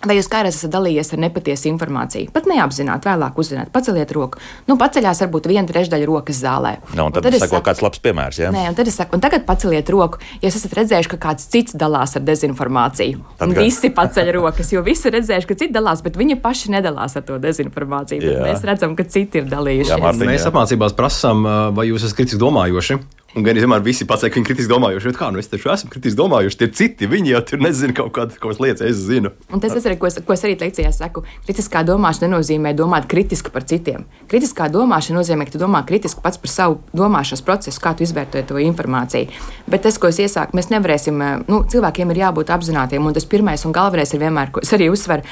Vai 0.00 0.14
jūs 0.16 0.30
kādreiz 0.32 0.56
esat 0.56 0.72
dalījies 0.72 1.10
ar 1.12 1.20
nepatiesu 1.20 1.68
informāciju? 1.68 2.30
Pat 2.32 2.46
neapzināti, 2.48 3.04
vēlāk 3.04 3.36
uzzināt, 3.40 3.68
paceliet 3.74 4.12
roku. 4.16 4.40
Nu, 4.64 4.78
paceļās 4.80 5.20
varbūt 5.26 5.48
viena 5.50 5.68
trešdaļa 5.68 6.06
rokas 6.08 6.38
zālē. 6.40 6.72
No, 6.96 7.10
un 7.10 7.12
tad, 7.12 7.20
un 7.20 7.26
tad 7.28 7.36
es 7.36 7.44
saku, 7.44 7.60
kāds 7.66 7.82
labs 7.84 8.00
piemērs. 8.00 8.38
Ja? 8.40 8.52
Nē, 8.54 8.62
un 8.72 8.78
tad 8.78 8.88
es 8.88 8.96
saku, 8.96 9.18
un 9.18 9.24
tagad 9.24 9.44
paceliet 9.44 9.92
roku, 9.92 10.22
ja 10.40 10.48
esat 10.48 10.72
redzējuši, 10.78 11.12
ka 11.12 11.20
kāds 11.26 11.50
cits 11.52 11.76
dalās 11.76 12.16
ar 12.16 12.24
dezinformāciju. 12.24 13.20
Tad, 13.42 13.52
visi 13.60 13.92
paceļ 14.00 14.32
rokas, 14.38 14.72
jo 14.72 14.80
visi 14.88 15.12
redzējuši, 15.12 15.50
ka 15.52 15.60
citi 15.66 15.76
dalās, 15.76 16.00
bet 16.06 16.16
viņi 16.16 16.40
paši 16.40 16.72
nedalās 16.78 17.20
ar 17.20 17.28
to 17.28 17.36
dezinformāciju. 17.44 18.38
Mēs 18.40 18.64
redzam, 18.64 18.96
ka 18.96 19.04
citi 19.04 19.44
ir 19.44 19.52
dalījušies. 19.52 19.92
Jā, 19.92 20.00
Martin, 20.00 20.32
mēs 20.32 20.48
apmācībās 20.48 20.96
prasām, 20.96 21.44
vai 21.76 21.90
jūs 21.92 22.08
esat 22.08 22.22
kritiski 22.22 22.40
domājoši. 22.40 23.02
Un 23.30 23.44
gan 23.46 23.54
vienmēr 23.54 23.82
visi 23.86 24.02
pasaka, 24.10 24.32
ka 24.32 24.40
viņi 24.40 24.46
kritiski 24.48 24.70
domājuši. 24.72 25.12
Kā 25.14 25.28
nu 25.30 25.38
es 25.38 25.46
taču 25.46 25.70
esmu 25.70 25.92
kritiski 25.92 26.18
domājuši, 26.18 26.56
tie 26.58 26.68
citi, 26.74 27.08
viņi 27.10 27.30
jau 27.30 27.42
tur 27.46 27.62
nezina 27.62 27.94
kaut 27.94 28.10
kādas 28.16 28.58
lietas, 28.58 28.82
es 28.88 29.04
zinu. 29.06 29.30
Un 29.54 29.62
tas, 29.62 29.70
tas 29.76 29.86
arī, 29.86 29.94
ko 30.00 30.08
es, 30.08 30.18
ko 30.26 30.34
es 30.34 30.42
arī 30.46 30.56
lekcijā 30.58 30.90
saku, 30.96 31.22
kritiskā 31.46 31.84
domāšana 31.86 32.26
nenozīmē 32.26 32.74
domāt 32.74 33.06
kritiski 33.10 33.54
par 33.54 33.68
citiem. 33.70 34.08
Kritiskā 34.30 34.66
domāšana 34.74 35.20
nozīmē, 35.20 35.46
ka 35.46 35.54
tu 35.54 35.62
domā 35.62 35.84
kritiski 35.86 36.24
pats 36.24 36.42
par 36.42 36.50
savu 36.50 36.80
domāšanas 36.90 37.46
procesu, 37.46 37.84
kā 37.84 37.94
tu 37.94 38.02
izvērtē 38.08 38.42
to 38.50 38.58
informāciju. 38.66 39.30
Bet 39.70 39.86
tas, 39.86 40.02
ko 40.02 40.10
es 40.10 40.18
iesaku, 40.26 40.58
mēs 40.58 40.72
nevarēsim, 40.74 41.22
nu, 41.46 41.62
cilvēkiem 41.70 42.10
ir 42.10 42.24
jābūt 42.26 42.50
apzinātiem, 42.50 43.06
un 43.06 43.14
tas 43.14 43.30
pirmais 43.30 43.62
un 43.62 43.78
galvenais 43.78 44.10
ir 44.10 44.26
vienmēr, 44.26 44.50
ko 44.50 44.66
es 44.66 44.74
arī 44.74 44.90
uzsveru 44.90 45.22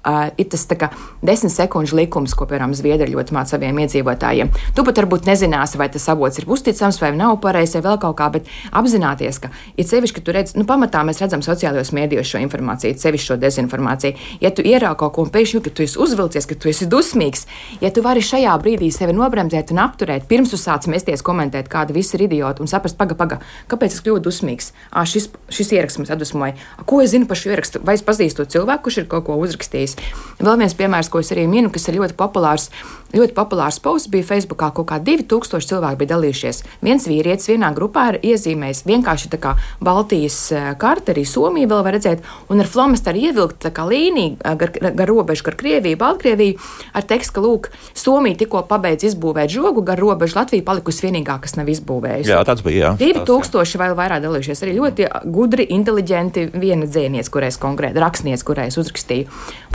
Uh, 0.00 0.30
ir 0.40 0.46
tas 0.48 0.62
kā, 0.64 0.88
desmit 1.20 1.52
sekundžu 1.52 1.98
likums, 1.98 2.32
ko, 2.32 2.46
piemēram, 2.48 2.72
Zviedri 2.72 3.10
ļoti 3.12 3.34
māca 3.36 3.52
saviem 3.52 3.82
iedzīvotājiem. 3.82 4.48
Tu 4.72 4.84
pat 4.86 5.00
varbūt 5.02 5.26
nezināsi, 5.28 5.76
vai 5.76 5.90
tas 5.92 6.06
avots 6.08 6.40
ir 6.40 6.46
uzticams 6.48 6.96
vai 7.02 7.10
nav 7.12 7.34
pareizs, 7.42 7.74
vai 7.76 7.82
vēl 7.84 7.98
kaut 8.00 8.16
kā, 8.16 8.30
bet 8.32 8.48
apzināties, 8.72 9.40
ka, 9.44 9.50
ja 9.76 9.84
sevišķi, 9.84 10.16
ka 10.16 10.22
tu 10.24 10.32
redz, 10.32 10.54
nu, 10.56 10.64
pamatā 10.64 11.02
mēs 11.04 11.20
redzam 11.20 11.44
sociālajos 11.44 11.92
mēdījos 11.92 12.32
šo 12.32 12.40
informāciju, 12.46 12.96
sevišķi 12.96 13.28
šo 13.28 13.36
dezinformāciju. 13.42 14.16
Ja 14.40 14.48
tu 14.56 14.64
ieraugi 14.64 15.02
kaut 15.02 15.18
ko 15.18 15.26
un 15.26 15.34
pēkšņi, 15.34 15.60
ka 15.66 15.74
tu 15.76 15.84
esi 15.84 16.00
uzvilcies, 16.00 16.48
ka 16.48 16.56
tu 16.56 16.72
esi 16.72 16.88
dusmīgs, 16.88 17.44
ja 17.84 17.92
tu 17.92 18.00
vari 18.06 18.24
šajā 18.24 18.56
brīdī 18.64 18.88
sevi 18.96 19.12
nobremzēt 19.18 19.74
un 19.74 19.82
apturēt, 19.84 20.24
pirms 20.32 20.54
tu 20.54 20.60
sāc 20.60 20.88
mesties 20.88 21.20
komentēt, 21.26 21.68
kāda 21.68 21.92
visi 21.92 22.16
ir 22.16 22.24
idioti 22.30 22.64
un 22.64 22.72
saprast, 22.72 22.96
paga, 22.96 23.18
paga, 23.20 23.42
kāpēc 23.68 23.98
es 23.98 24.00
kļuvu 24.06 24.24
dusmīgs. 24.24 24.72
À, 24.88 25.04
šis, 25.04 25.28
šis 25.52 25.76
ieraksts 25.76 26.00
man 26.00 26.10
atdusmoja. 26.16 26.56
Ko 26.88 27.02
es 27.04 27.12
zinu 27.12 27.28
par 27.28 27.36
šo 27.36 27.52
ierakstu? 27.52 27.84
Vai 27.84 27.98
es 27.98 28.06
pazīstu 28.06 28.48
cilvēku, 28.48 28.88
kurš 28.88 29.02
ir 29.02 29.10
kaut 29.12 29.28
ko 29.28 29.36
uzrakstījis? 29.44 29.89
Latvijas. 29.90 30.30
Vēl 30.40 30.56
viens 30.56 30.72
piemērs, 30.72 31.10
ko 31.12 31.20
es 31.20 31.28
arī 31.34 31.44
minu, 31.50 31.68
kas 31.68 31.84
ir 31.90 31.98
ļoti 32.00 32.14
populārs, 32.16 32.70
ļoti 33.12 33.34
populārs 33.36 33.76
posts 33.82 34.08
bija 34.08 34.24
Facebookā. 34.24 34.70
Kaut 34.72 34.88
kā 34.88 34.96
2000 35.04 35.68
cilvēki 35.68 35.98
bija 36.00 36.12
dalījušies. 36.14 36.62
Viens 36.80 37.04
vīrietis 37.04 37.50
vienā 37.50 37.68
grupā 37.76 38.06
ir 38.14 38.20
iezīmējis 38.30 38.86
vienkārši 38.88 39.28
tā 39.34 39.40
kā 39.42 39.52
Baltijas 39.84 40.38
eh, 40.54 40.70
karta, 40.80 41.12
arī 41.12 41.26
Somija 41.28 41.68
vēl 41.68 41.84
var 41.84 41.96
redzēt, 41.98 42.24
un 42.48 42.62
ar 42.62 42.70
flomasteru 42.70 43.20
ievilkt 43.20 43.68
līniju 43.68 44.38
eh, 44.40 44.56
gar, 44.62 44.72
gar 44.96 45.10
robežu, 45.10 45.44
gar 45.50 45.58
Krieviju, 45.60 45.98
Baltkrieviju, 46.00 46.56
ar 46.96 47.04
tekstu, 47.04 47.36
ka, 47.36 47.44
lūk, 47.44 47.68
Somija 47.92 48.40
tikko 48.40 48.64
pabeidz 48.70 49.10
izbūvēt 49.10 49.52
žogu, 49.52 49.84
gar 49.84 50.00
robežu 50.00 50.38
Latvija 50.38 50.64
palikusi 50.64 51.04
vienīgā, 51.04 51.36
kas 51.44 51.58
nav 51.60 51.68
izbūvējusi. 51.68 52.32
Jā, 52.32 52.40
tāds 52.48 52.64
bija. 52.64 52.94
Jā, 52.96 53.12
2000 53.28 53.82
vai 53.82 53.90
vairāk 53.98 54.24
dalījušies. 54.24 54.64
Arī 54.64 54.78
ļoti 54.78 55.10
gudri, 55.28 55.68
inteliģenti 55.76 56.48
viena 56.54 56.88
dzēniece, 56.88 57.28
kurai 57.34 57.52
es 57.52 57.60
konkrēti 57.60 58.00
rakstniece, 58.00 58.46
kurai 58.46 58.70
es 58.70 58.80
uzrakstīju. 58.80 59.28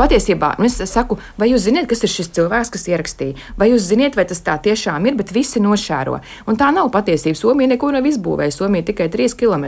Patiesībā 0.06 0.56
Un 0.60 0.68
es 0.68 0.78
saku, 0.90 1.18
vai 1.40 1.50
jūs 1.52 1.66
zināt, 1.68 1.88
kas 1.90 2.04
ir 2.06 2.12
šis 2.12 2.30
cilvēks, 2.36 2.72
kas 2.74 2.86
ierakstīja? 2.90 3.36
Vai 3.60 3.70
jūs 3.72 3.88
zināt, 3.90 4.16
vai 4.18 4.26
tas 4.30 4.42
tā 4.46 4.56
tiešām 4.62 5.06
ir, 5.10 5.18
bet 5.20 5.34
visi 5.36 5.62
nošēro. 5.64 6.20
Un 6.50 6.60
tā 6.60 6.72
nav 6.76 6.92
patiesība. 6.94 7.38
Somija 7.38 7.72
neko 7.74 7.92
nav 7.96 8.08
izbūvējusi. 8.08 8.60
Somija 8.62 8.86
tikai 8.88 9.10
3 9.14 9.36
km 9.40 9.66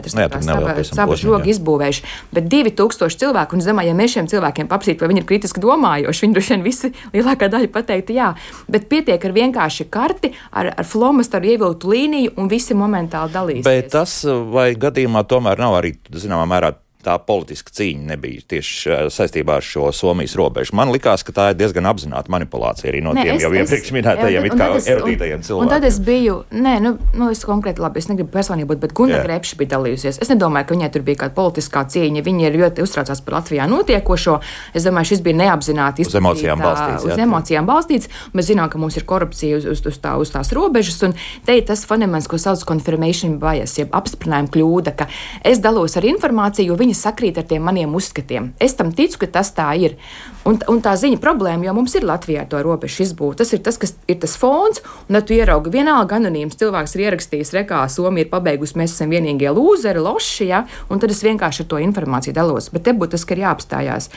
savu 0.94 1.18
žogu 1.20 1.52
izbūvējuši. 1.52 2.06
Bet 2.36 2.50
2000 2.52 3.20
cilvēku 3.24 3.58
un 3.58 3.66
zemā, 3.66 3.86
ja 3.88 3.98
mēs 3.98 4.16
šiem 4.16 4.32
cilvēkiem 4.32 4.72
paprasītu, 4.72 5.04
vai 5.04 5.12
viņi 5.12 5.24
ir 5.24 5.28
kritiski 5.30 5.64
domājoši, 5.64 6.26
viņi 6.26 6.38
droši 6.38 6.56
vien 6.56 6.66
visi 6.66 6.94
lielākā 7.16 7.52
daļa 7.54 7.72
pateiktu 7.74 8.18
jā. 8.18 8.32
Bet 8.72 8.88
pietiek 8.92 9.30
ar 9.30 9.36
vienkārši 9.36 9.90
karti, 9.92 10.34
ar, 10.52 10.72
ar 10.74 10.88
flomasteru 10.88 11.54
ievilktu 11.54 11.94
līniju 11.94 12.36
un 12.38 12.52
visi 12.52 12.78
momentāli 12.78 13.36
dalīsies. 13.36 13.68
Bet 13.68 13.94
tas 13.96 14.20
vai 14.54 14.72
gadījumā 14.80 15.28
tomēr 15.28 15.60
nav 15.62 15.82
arī 15.82 15.98
zināmā 16.16 16.48
mērā 16.50 16.76
tā 17.06 17.16
politiska 17.22 17.72
cīņa 17.78 18.10
nebija 18.12 18.44
tieši 18.54 18.96
saistībā 19.14 19.60
ar 19.60 19.66
šo 19.66 19.92
Somijas 19.96 20.36
robežu. 20.38 20.76
Man 20.78 20.92
liekas, 20.94 21.24
ka 21.28 21.34
tā 21.36 21.46
ir 21.52 21.60
diezgan 21.60 21.88
apzināta 21.90 22.32
manipulācija 22.34 22.90
arī 22.92 23.02
no 23.06 23.14
ne, 23.16 23.24
tiem 23.24 23.38
es, 23.38 23.46
jau 23.46 23.52
iepriekš 23.54 23.94
minētajiem, 23.96 24.48
it 24.50 24.58
kā 24.58 24.70
erudītajiem 24.78 25.46
cilvēkiem. 25.48 25.68
Un 25.68 25.72
tad 25.72 25.88
es 25.88 26.00
biju, 26.04 26.40
nē, 26.52 26.74
nu, 26.84 26.94
nu 27.18 27.30
es 27.34 27.44
konkrēti, 27.48 27.84
labi, 27.84 28.02
es 28.02 28.10
negribu 28.12 28.34
personīgi 28.34 28.68
būt, 28.70 28.82
bet 28.84 28.96
Gunga 28.98 29.22
Grepša 29.24 29.60
bija 29.62 29.74
dalījusies. 29.76 30.20
Es 30.24 30.32
nedomāju, 30.34 30.68
ka 30.68 30.78
viņai 30.78 30.92
tur 30.96 31.06
bija 31.08 31.22
kāda 31.24 31.38
politiskā 31.38 31.86
cīņa. 31.94 32.24
Viņa 32.26 32.50
ir 32.50 32.60
ļoti 32.64 32.86
uztraucās 32.86 33.24
par 33.24 33.40
Latvijā 33.40 33.70
notiekošo. 33.72 34.40
Es 34.76 34.88
domāju, 34.88 35.14
šis 35.14 35.24
bija 35.26 35.40
neapzināti 35.44 36.08
uz 36.08 36.18
emocijām 36.18 36.64
balstīts. 36.64 37.08
Uz 37.08 37.14
jā, 37.14 37.22
emocijām 37.28 37.70
balstīts. 37.70 38.12
Mēs 38.36 38.50
zinām, 38.52 38.72
ka 38.74 38.82
mums 38.82 38.98
ir 39.00 39.08
korupcija 39.08 39.62
uz, 39.62 39.70
uz, 39.70 39.84
uz, 39.88 40.02
tā, 40.04 40.18
uz 40.20 40.34
tās 40.34 40.52
robežas, 40.56 41.00
un 41.08 41.16
te 41.48 41.58
ir 41.58 41.66
tas 41.68 41.86
fenomens, 41.88 42.28
ko 42.30 42.40
sauc 42.42 42.66
confirmation 42.68 43.38
bias, 43.42 43.78
jeb 43.80 43.94
apstiprinājuma 43.96 44.52
kļūda, 44.54 44.96
ka 44.98 45.10
es 45.48 45.62
dalos 45.64 45.98
ar 46.00 46.08
informāciju, 46.10 46.74
jo 46.74 46.80
viņi 46.80 46.97
sakrīt 46.98 47.38
ar 47.40 47.46
tiem 47.48 47.64
maniem 47.66 47.94
uzskatiem. 47.98 48.52
Es 48.64 48.76
tam 48.80 48.92
ticu, 48.96 49.22
ka 49.24 49.30
tas 49.40 49.52
tā 49.56 49.70
ir. 49.80 49.96
Un, 50.48 50.60
un 50.72 50.82
tā 50.84 50.94
ziņa 51.00 51.20
problēma, 51.24 51.68
jo 51.68 51.76
mums 51.78 51.96
ir 52.00 52.08
Latvijā 52.08 52.46
to 52.50 52.62
robežu 52.64 53.04
izbūve. 53.06 53.38
Tas 53.40 53.54
ir 53.56 53.62
tas, 53.66 53.80
kas 53.82 53.96
ir 54.08 54.20
tas 54.22 54.38
fons, 54.40 54.82
un 55.08 55.20
tad 55.20 55.30
tu 55.30 55.38
ieraugi 55.38 55.74
vienalga 55.74 56.20
anonīms 56.20 56.60
cilvēks 56.60 56.98
ir 56.98 57.08
ierakstījis 57.08 57.54
rekā, 57.58 57.84
Somija 57.92 58.26
ir 58.26 58.32
pabeigusi, 58.32 58.78
mēs 58.80 58.96
esam 58.96 59.14
vienīgie 59.14 59.52
lūzeri, 59.54 60.04
loši, 60.04 60.52
ja? 60.52 60.64
un 60.90 61.04
tad 61.04 61.14
es 61.14 61.24
vienkārši 61.26 61.66
ar 61.66 61.72
to 61.74 61.82
informāciju 61.84 62.36
dalos. 62.38 62.72
Bet 62.74 62.88
te 62.88 62.96
būtu 62.96 63.16
tas, 63.18 63.28
ka 63.28 63.36
ir 63.36 63.46
jāapstājās. 63.46 64.12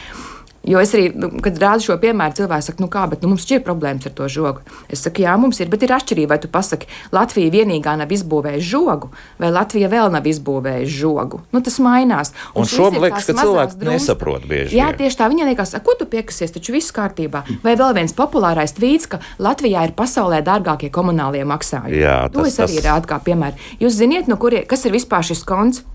Jo 0.68 0.80
es 0.82 0.90
arī, 0.92 1.06
nu, 1.16 1.30
kad 1.40 1.56
rādu 1.56 1.86
šo 1.86 1.94
piemēru, 2.00 2.36
cilvēks 2.36 2.66
saka, 2.68 2.82
nu 2.84 2.88
kā, 2.92 3.06
bet 3.08 3.22
nu, 3.24 3.30
mums 3.32 3.46
ir 3.48 3.62
problēmas 3.64 4.10
ar 4.10 4.12
to 4.16 4.26
žogu. 4.28 4.60
Es 4.92 5.00
saku, 5.06 5.22
jā, 5.24 5.32
mums 5.40 5.56
ir, 5.62 5.70
bet 5.72 5.86
ir 5.86 5.94
atšķirība, 5.96 6.34
vai 6.34 6.38
tu 6.42 6.50
pasaki, 6.52 6.88
Latvija 7.16 7.52
vienīgā 7.54 7.94
nav 7.96 8.12
izbūvējusi 8.12 8.68
žogu, 8.68 9.08
vai 9.40 9.48
Latvija 9.54 9.88
vēl 9.92 10.12
nav 10.12 10.28
izbūvējusi 10.28 10.98
žogu. 10.98 11.40
Nu, 11.54 11.62
tas 11.64 11.78
mainās. 11.80 12.34
Un, 12.52 12.66
un 12.66 12.68
šo 12.68 12.90
man 12.90 13.06
liekas, 13.06 13.30
ka 13.30 13.36
cilvēki 13.40 13.80
drums. 13.80 13.94
nesaprot 13.96 14.44
bieži. 14.50 14.76
Jā, 14.76 14.90
tieši 14.98 15.20
tā. 15.22 15.30
Viņai 15.32 15.48
liekas, 15.48 15.72
ko 15.86 15.96
tu 15.96 16.08
piekasies, 16.12 16.52
taču 16.52 16.76
viss 16.76 16.92
kārtībā. 16.92 17.42
Vai 17.64 17.74
vēl 17.80 17.96
viens 17.96 18.12
populārais 18.16 18.76
tvīts, 18.76 19.08
ka 19.14 19.22
Latvijā 19.40 19.86
ir 19.88 19.96
pasaulē 19.96 20.42
dārgākie 20.44 20.92
komunālie 20.92 21.46
maksājumi. 21.48 22.02
Jā, 22.04 22.18
tas, 22.28 22.36
to 22.36 22.44
es 22.50 22.60
arī 22.60 22.76
tas... 22.82 22.90
rādu 22.90 23.08
kā 23.08 23.20
piemēru. 23.30 23.70
Jūs 23.80 23.96
ziniet, 23.96 24.28
no 24.28 24.36
kuriem, 24.40 24.68
kas 24.68 24.84
ir 24.84 24.92
vispār 24.98 25.24
šis 25.24 25.46
konts? 25.48 25.86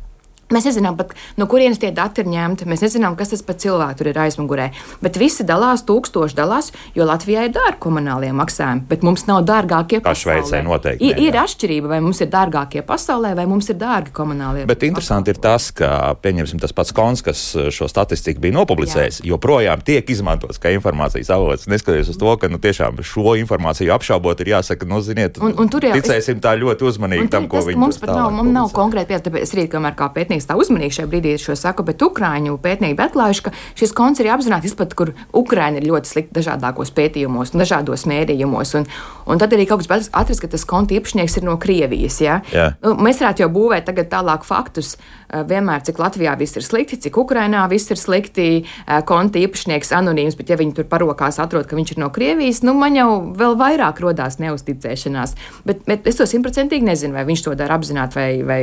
Mēs 0.53 0.67
nezinām, 0.69 0.93
pat, 0.93 1.15
no 1.39 1.47
kurienes 1.49 1.79
tie 1.81 1.89
dati 1.95 2.21
ir 2.21 2.27
ņemti. 2.29 2.67
Mēs 2.69 2.83
nezinām, 2.85 3.15
kas 3.17 3.31
tas 3.33 3.41
par 3.45 3.57
cilvēku 3.61 3.97
tur 3.97 4.09
ir 4.11 4.19
aizmugurē. 4.21 4.67
Bet 5.01 5.17
visi 5.17 5.41
dalās, 5.47 5.81
tūkstoši 5.87 6.37
dalās, 6.37 6.69
jo 6.93 7.07
Latvijā 7.07 7.47
ir 7.47 7.53
dārgi 7.55 7.79
komunālie 7.81 8.29
maksājumi, 8.35 8.83
bet 8.89 9.01
mums 9.05 9.25
nav 9.25 9.41
dārgākie 9.49 10.03
Kā 10.05 10.13
Šveicē 10.13 10.61
noteikti. 10.65 11.09
Ir, 11.09 11.21
ir 11.25 11.39
atšķirība, 11.41 11.89
vai 11.95 11.99
mums 12.05 12.21
ir 12.21 12.29
dārgākie 12.29 12.83
pasaulē, 12.85 13.33
vai 13.37 13.47
mums 13.49 13.71
ir 13.73 13.79
dārgi 13.81 14.13
komunālie. 14.13 14.67
Bet 14.69 14.85
interesanti 14.85 15.33
ir 15.33 15.41
tas, 15.41 15.71
ka, 15.73 16.13
pieņemsim, 16.21 16.61
tas 16.61 16.75
pats 16.77 16.93
Kons, 16.95 17.25
kas 17.25 17.41
šo 17.73 17.89
statistiku 17.89 18.43
bija 18.45 18.59
nopublicējis, 18.59 19.23
Jā. 19.23 19.31
joprojām 19.33 19.81
tiek 19.85 20.13
izmantots 20.13 20.61
kā 20.61 20.75
informācijas 20.77 21.33
avots. 21.33 21.65
Neskatoties 21.71 22.13
uz 22.13 22.21
to, 22.21 22.37
ka 22.37 22.51
nu, 22.53 22.61
tiešām 22.61 23.01
šo 23.01 23.33
informāciju 23.41 23.95
apšaubot, 23.97 24.45
ir 24.45 24.53
jāsaka, 24.53 24.85
nu, 24.89 25.01
ziniet, 25.01 25.41
un, 25.41 25.57
un 25.57 25.73
tur 25.73 25.89
jau 25.89 25.97
ticēsim 25.97 26.37
tā 26.43 26.53
ļoti 26.61 26.85
uzmanīgi 26.91 27.33
tam, 27.33 27.49
ko 27.49 27.65
viņi 27.65 27.81
mums 27.81 27.99
pat 28.01 28.13
nav, 28.13 28.29
mums 28.35 28.53
nav 28.53 28.71
konkrēti 28.75 29.15
pieredze, 29.15 29.27
tāpēc 29.29 29.55
rīt, 29.57 29.69
kamēr 29.73 29.95
kā 29.97 30.09
pētnieks 30.15 30.34
pētnieks 30.35 30.49
tā 30.49 30.57
uzmanīgi 30.59 30.95
šajā 30.99 31.09
brīdī 31.09 31.35
šo 31.39 31.55
saka, 31.55 31.83
bet 31.85 32.01
Ukrāņu 32.03 32.57
pētnieki 32.61 32.99
atklājuši, 32.99 33.43
ka 33.45 33.51
šis 33.77 33.93
konts 33.95 34.19
ir 34.19 34.31
apzināti 34.33 34.67
izplatīts, 34.67 34.95
kur 34.95 35.13
Ukrāņi 35.33 35.79
ir 35.79 35.87
ļoti 35.89 36.11
slikti 36.11 36.35
dažādākos 36.35 36.91
pētījumos 36.95 37.55
dažādos 37.55 38.05
mēdījumos. 38.09 38.75
Un, 38.79 38.87
un 39.25 39.39
tad 39.39 39.53
arī 39.53 39.65
kaut 39.67 39.85
kas 39.85 40.09
atrast, 40.11 40.41
ka 40.41 40.51
tas 40.51 40.65
konta 40.65 40.95
īpašnieks 40.95 41.37
ir 41.39 41.47
no 41.47 41.57
Krievijas. 41.57 42.19
Ja? 42.21 42.41
Jā. 42.51 42.73
Nu, 42.83 42.95
mēs 42.99 43.21
varētu 43.21 43.45
jau 43.45 43.51
būvēt 43.53 43.87
tagad 43.87 44.11
tālāk 44.11 44.45
faktus. 44.47 44.95
Vienmēr, 45.35 45.81
cik 45.83 45.97
Latvijā 45.99 46.35
viss 46.39 46.55
ir 46.55 46.63
slikti, 46.63 46.99
cik 47.01 47.17
Ukrainā 47.19 47.65
viss 47.67 47.91
ir 47.91 47.99
slikti, 47.99 48.63
konta 49.09 49.41
īpašnieks 49.41 49.91
anonīms, 49.97 50.37
bet 50.37 50.53
ja 50.53 50.59
viņi 50.59 50.77
tur 50.77 50.87
parokās 50.87 51.41
atrod, 51.43 51.65
ka 51.67 51.75
viņš 51.75 51.95
ir 51.95 52.03
no 52.03 52.11
Krievijas, 52.13 52.61
nu 52.63 52.75
man 52.77 52.95
jau 52.95 53.09
vēl 53.35 53.57
vairāk 53.59 53.99
rodās 54.05 54.37
neusticēšanās. 54.39 55.35
Bet, 55.67 55.83
bet 55.89 56.07
es 56.07 56.21
to 56.21 56.29
simtprocentīgi 56.29 56.87
nezinu, 56.87 57.17
vai 57.17 57.25
viņš 57.27 57.47
to 57.47 57.55
dara 57.57 57.75
apzināti 57.79 58.21
vai, 58.21 58.29
vai 58.47 58.61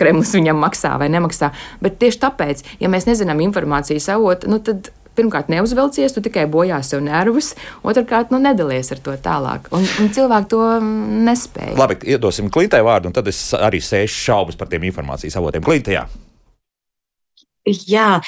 Kremlis 0.00 0.32
viņam 0.36 0.60
maksā 0.62 0.94
vai 1.00 1.10
nemaksā. 1.12 1.52
Bet 1.84 2.00
tieši 2.00 2.22
tāpēc, 2.24 2.64
ja 2.80 2.90
mēs 2.92 3.08
nezinām 3.08 3.42
informācijas 3.44 4.08
avotu, 4.16 4.50
nu 4.50 4.60
tad 4.64 4.90
pirmkārt, 5.18 5.50
neuzvelcies, 5.52 6.14
tu 6.14 6.22
tikai 6.24 6.46
bojā 6.50 6.78
sev 6.86 7.02
nervus, 7.04 7.52
otrkārt, 7.86 8.32
nu, 8.32 8.40
nedalies 8.42 8.92
ar 8.94 9.02
to 9.04 9.16
tālāk. 9.20 9.68
Un, 9.76 9.84
un 10.00 10.10
cilvēki 10.14 10.50
to 10.54 10.62
nespēja. 11.28 11.76
Labi, 11.80 12.00
iedosim 12.14 12.50
Klintai 12.52 12.82
vārdu, 12.86 13.10
un 13.10 13.16
tad 13.16 13.28
es 13.30 13.42
arī 13.58 13.82
sēžu 13.84 14.16
šaubas 14.16 14.58
par 14.60 14.70
tiem 14.72 14.86
informācijas 14.90 15.38
avotiem. 15.40 15.66
Klintajā. 15.66 16.06
Jā, 17.68 18.22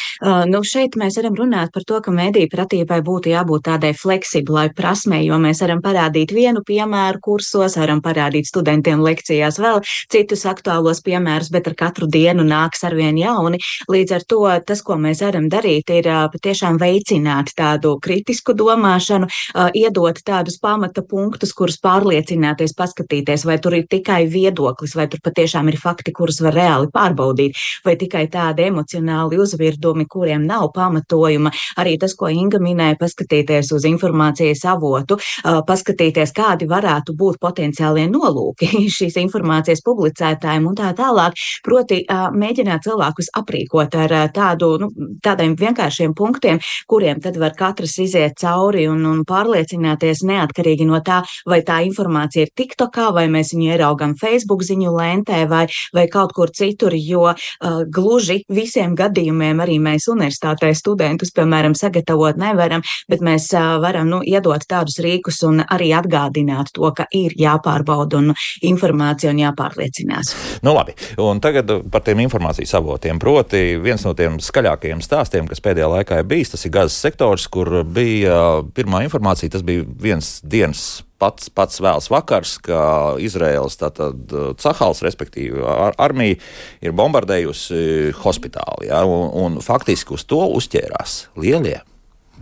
nu 0.44 0.58
šeit 0.60 0.92
mēs 1.00 1.16
varam 1.16 1.32
runāt 1.38 1.70
par 1.72 1.86
to, 1.88 1.96
ka 2.04 2.12
mediju 2.12 2.50
pratībai 2.52 2.98
būtu 3.00 3.30
jābūt 3.32 3.62
tādai 3.64 3.94
fleksiblai 3.96 4.66
prasmei, 4.76 5.22
jo 5.24 5.38
mēs 5.40 5.62
varam 5.64 5.80
parādīt 5.80 6.34
vienu 6.36 6.60
piemēru 6.68 7.16
kursos, 7.24 7.78
varam 7.80 8.02
parādīt 8.04 8.50
studentiem 8.50 9.00
lekcijās 9.00 9.56
vēl 9.56 9.80
citus 10.12 10.44
aktuālos 10.44 11.00
piemērus, 11.06 11.48
bet 11.48 11.70
ar 11.70 11.76
katru 11.80 12.10
dienu 12.12 12.44
nāks 12.44 12.84
arvien 12.84 13.16
jauni. 13.16 13.56
Līdz 13.88 14.12
ar 14.18 14.26
to 14.28 14.42
tas, 14.68 14.82
ko 14.84 14.98
mēs 15.00 15.24
varam 15.24 15.48
darīt, 15.48 15.88
ir 15.88 16.10
patiešām 16.34 16.76
veicināt 16.82 17.54
tādu 17.56 17.94
kritisku 18.04 18.52
domāšanu, 18.52 19.30
iedot 19.72 20.20
tādus 20.28 20.60
pamata 20.60 21.00
punktus, 21.08 21.56
kurus 21.56 21.80
pārliecināties, 21.80 22.76
paskatīties, 22.76 23.48
vai 23.48 23.56
tur 23.64 23.80
ir 23.80 23.88
tikai 23.88 24.26
viedoklis, 24.28 24.92
vai 24.92 25.08
tur 25.08 25.24
patiešām 25.24 25.72
ir 25.72 25.80
fakti, 25.80 26.12
kurus 26.12 26.44
var 26.44 26.52
reāli 26.60 26.92
pārbaudīt, 26.92 27.56
vai 27.88 27.96
tikai 27.96 28.28
tāda 28.28 28.68
emocionāla 28.68 29.21
emocionāli 29.22 29.38
uzvirdumi, 29.38 30.06
kuriem 30.06 30.46
nav 30.46 30.72
pamatojuma. 30.74 31.50
Arī 31.78 31.98
tas, 31.98 32.14
ko 32.14 32.28
Inga 32.28 32.58
minēja, 32.58 32.96
paskatīties 32.98 33.72
uz 33.72 33.84
informācijas 33.84 34.64
avotu, 34.64 35.18
paskatīties, 35.42 36.32
kādi 36.32 36.66
varētu 36.66 37.14
būt 37.14 37.38
potenciālie 37.40 38.08
nolūki 38.08 38.66
šīs 38.96 39.16
informācijas 39.22 39.82
publicētājiem 39.84 40.66
un 40.66 40.74
tā 40.74 40.92
tālāk. 40.94 41.34
Proti, 41.62 42.04
mēģināt 42.08 42.84
cilvēkus 42.86 43.32
aprīkot 43.34 43.94
ar 43.94 44.14
tādu, 44.32 44.78
nu, 44.78 44.90
tādiem 45.22 45.54
vienkāršiem 45.56 46.14
punktiem, 46.14 46.58
kuriem 46.88 47.20
tad 47.20 47.36
var 47.36 47.54
katrs 47.56 47.98
iziet 47.98 48.38
cauri 48.40 48.86
un, 48.88 49.04
un 49.06 49.22
pārliecināties 49.28 50.24
neatkarīgi 50.26 50.86
no 50.88 51.00
tā, 51.04 51.22
vai 51.46 51.62
tā 51.62 51.82
informācija 51.86 52.46
ir 52.46 52.54
TikTokā, 52.56 53.10
vai 53.14 53.28
mēs 53.30 53.52
viņu 53.54 53.70
ieraugam 53.72 54.16
Facebook 54.18 54.64
ziņu 54.66 54.94
lentē 54.96 55.44
vai, 55.50 55.66
vai 55.94 56.06
kaut 56.10 56.32
kur 56.36 56.50
citur, 56.54 56.94
jo 56.96 57.28
uh, 57.32 57.82
gluži 57.92 58.42
visiem 58.48 58.96
gadiem 58.96 59.11
gadījumiem 59.12 59.60
arī 59.62 59.78
mēs 59.82 60.08
universitātē 60.12 60.72
studentus, 60.76 61.32
piemēram, 61.36 61.76
sagatavot 61.76 62.40
nevaram, 62.40 62.82
bet 63.10 63.22
mēs 63.24 63.50
varam 63.82 64.08
nu, 64.08 64.22
iedot 64.24 64.64
tādus 64.68 64.98
rīkus 65.04 65.42
un 65.48 65.62
arī 65.62 65.92
atgādināt 65.96 66.72
to, 66.76 66.88
ka 66.96 67.06
ir 67.12 67.36
jāpārbauda 67.38 68.20
un 68.22 68.32
informācija 68.64 69.32
un 69.32 69.42
jāpārliecinās. 69.42 70.34
Nu, 70.64 70.74
labi, 70.76 70.96
un 71.20 71.42
tagad 71.44 71.70
par 71.92 72.04
tiem 72.06 72.24
informācijas 72.24 72.74
avotiem. 72.78 73.20
Proti, 73.22 73.76
viens 73.82 74.04
no 74.06 74.14
tiem 74.18 74.40
skaļākajiem 74.42 75.04
stāstiem, 75.04 75.48
kas 75.50 75.62
pēdējā 75.64 75.92
laikā 75.98 76.22
ir 76.22 76.28
bijis, 76.28 76.54
tas 76.54 76.66
ir 76.66 76.74
gazas 76.74 76.98
sektors, 77.04 77.48
kur 77.52 77.82
bija 77.84 78.62
pirmā 78.74 79.04
informācija, 79.06 79.52
tas 79.52 79.66
bija 79.66 79.86
viens 80.02 80.38
dienas 80.42 81.02
pats, 81.22 81.52
pats 81.54 81.78
vēls 81.82 82.10
vakars, 82.12 82.56
ka 82.66 82.82
Izraels 83.22 83.78
tātad 83.80 84.34
Cahals, 84.62 85.04
respektīvi 85.06 85.62
ar, 85.62 85.96
armija, 86.02 86.40
ir 86.82 86.96
bombardējusi 86.98 88.12
hospitāli. 88.24 88.90
Ja, 88.90 89.04
un, 89.06 89.30
un 89.44 89.62
faktiski 89.64 90.16
uz 90.18 90.26
to 90.28 90.42
uzķērās 90.58 91.22
lielie 91.38 91.80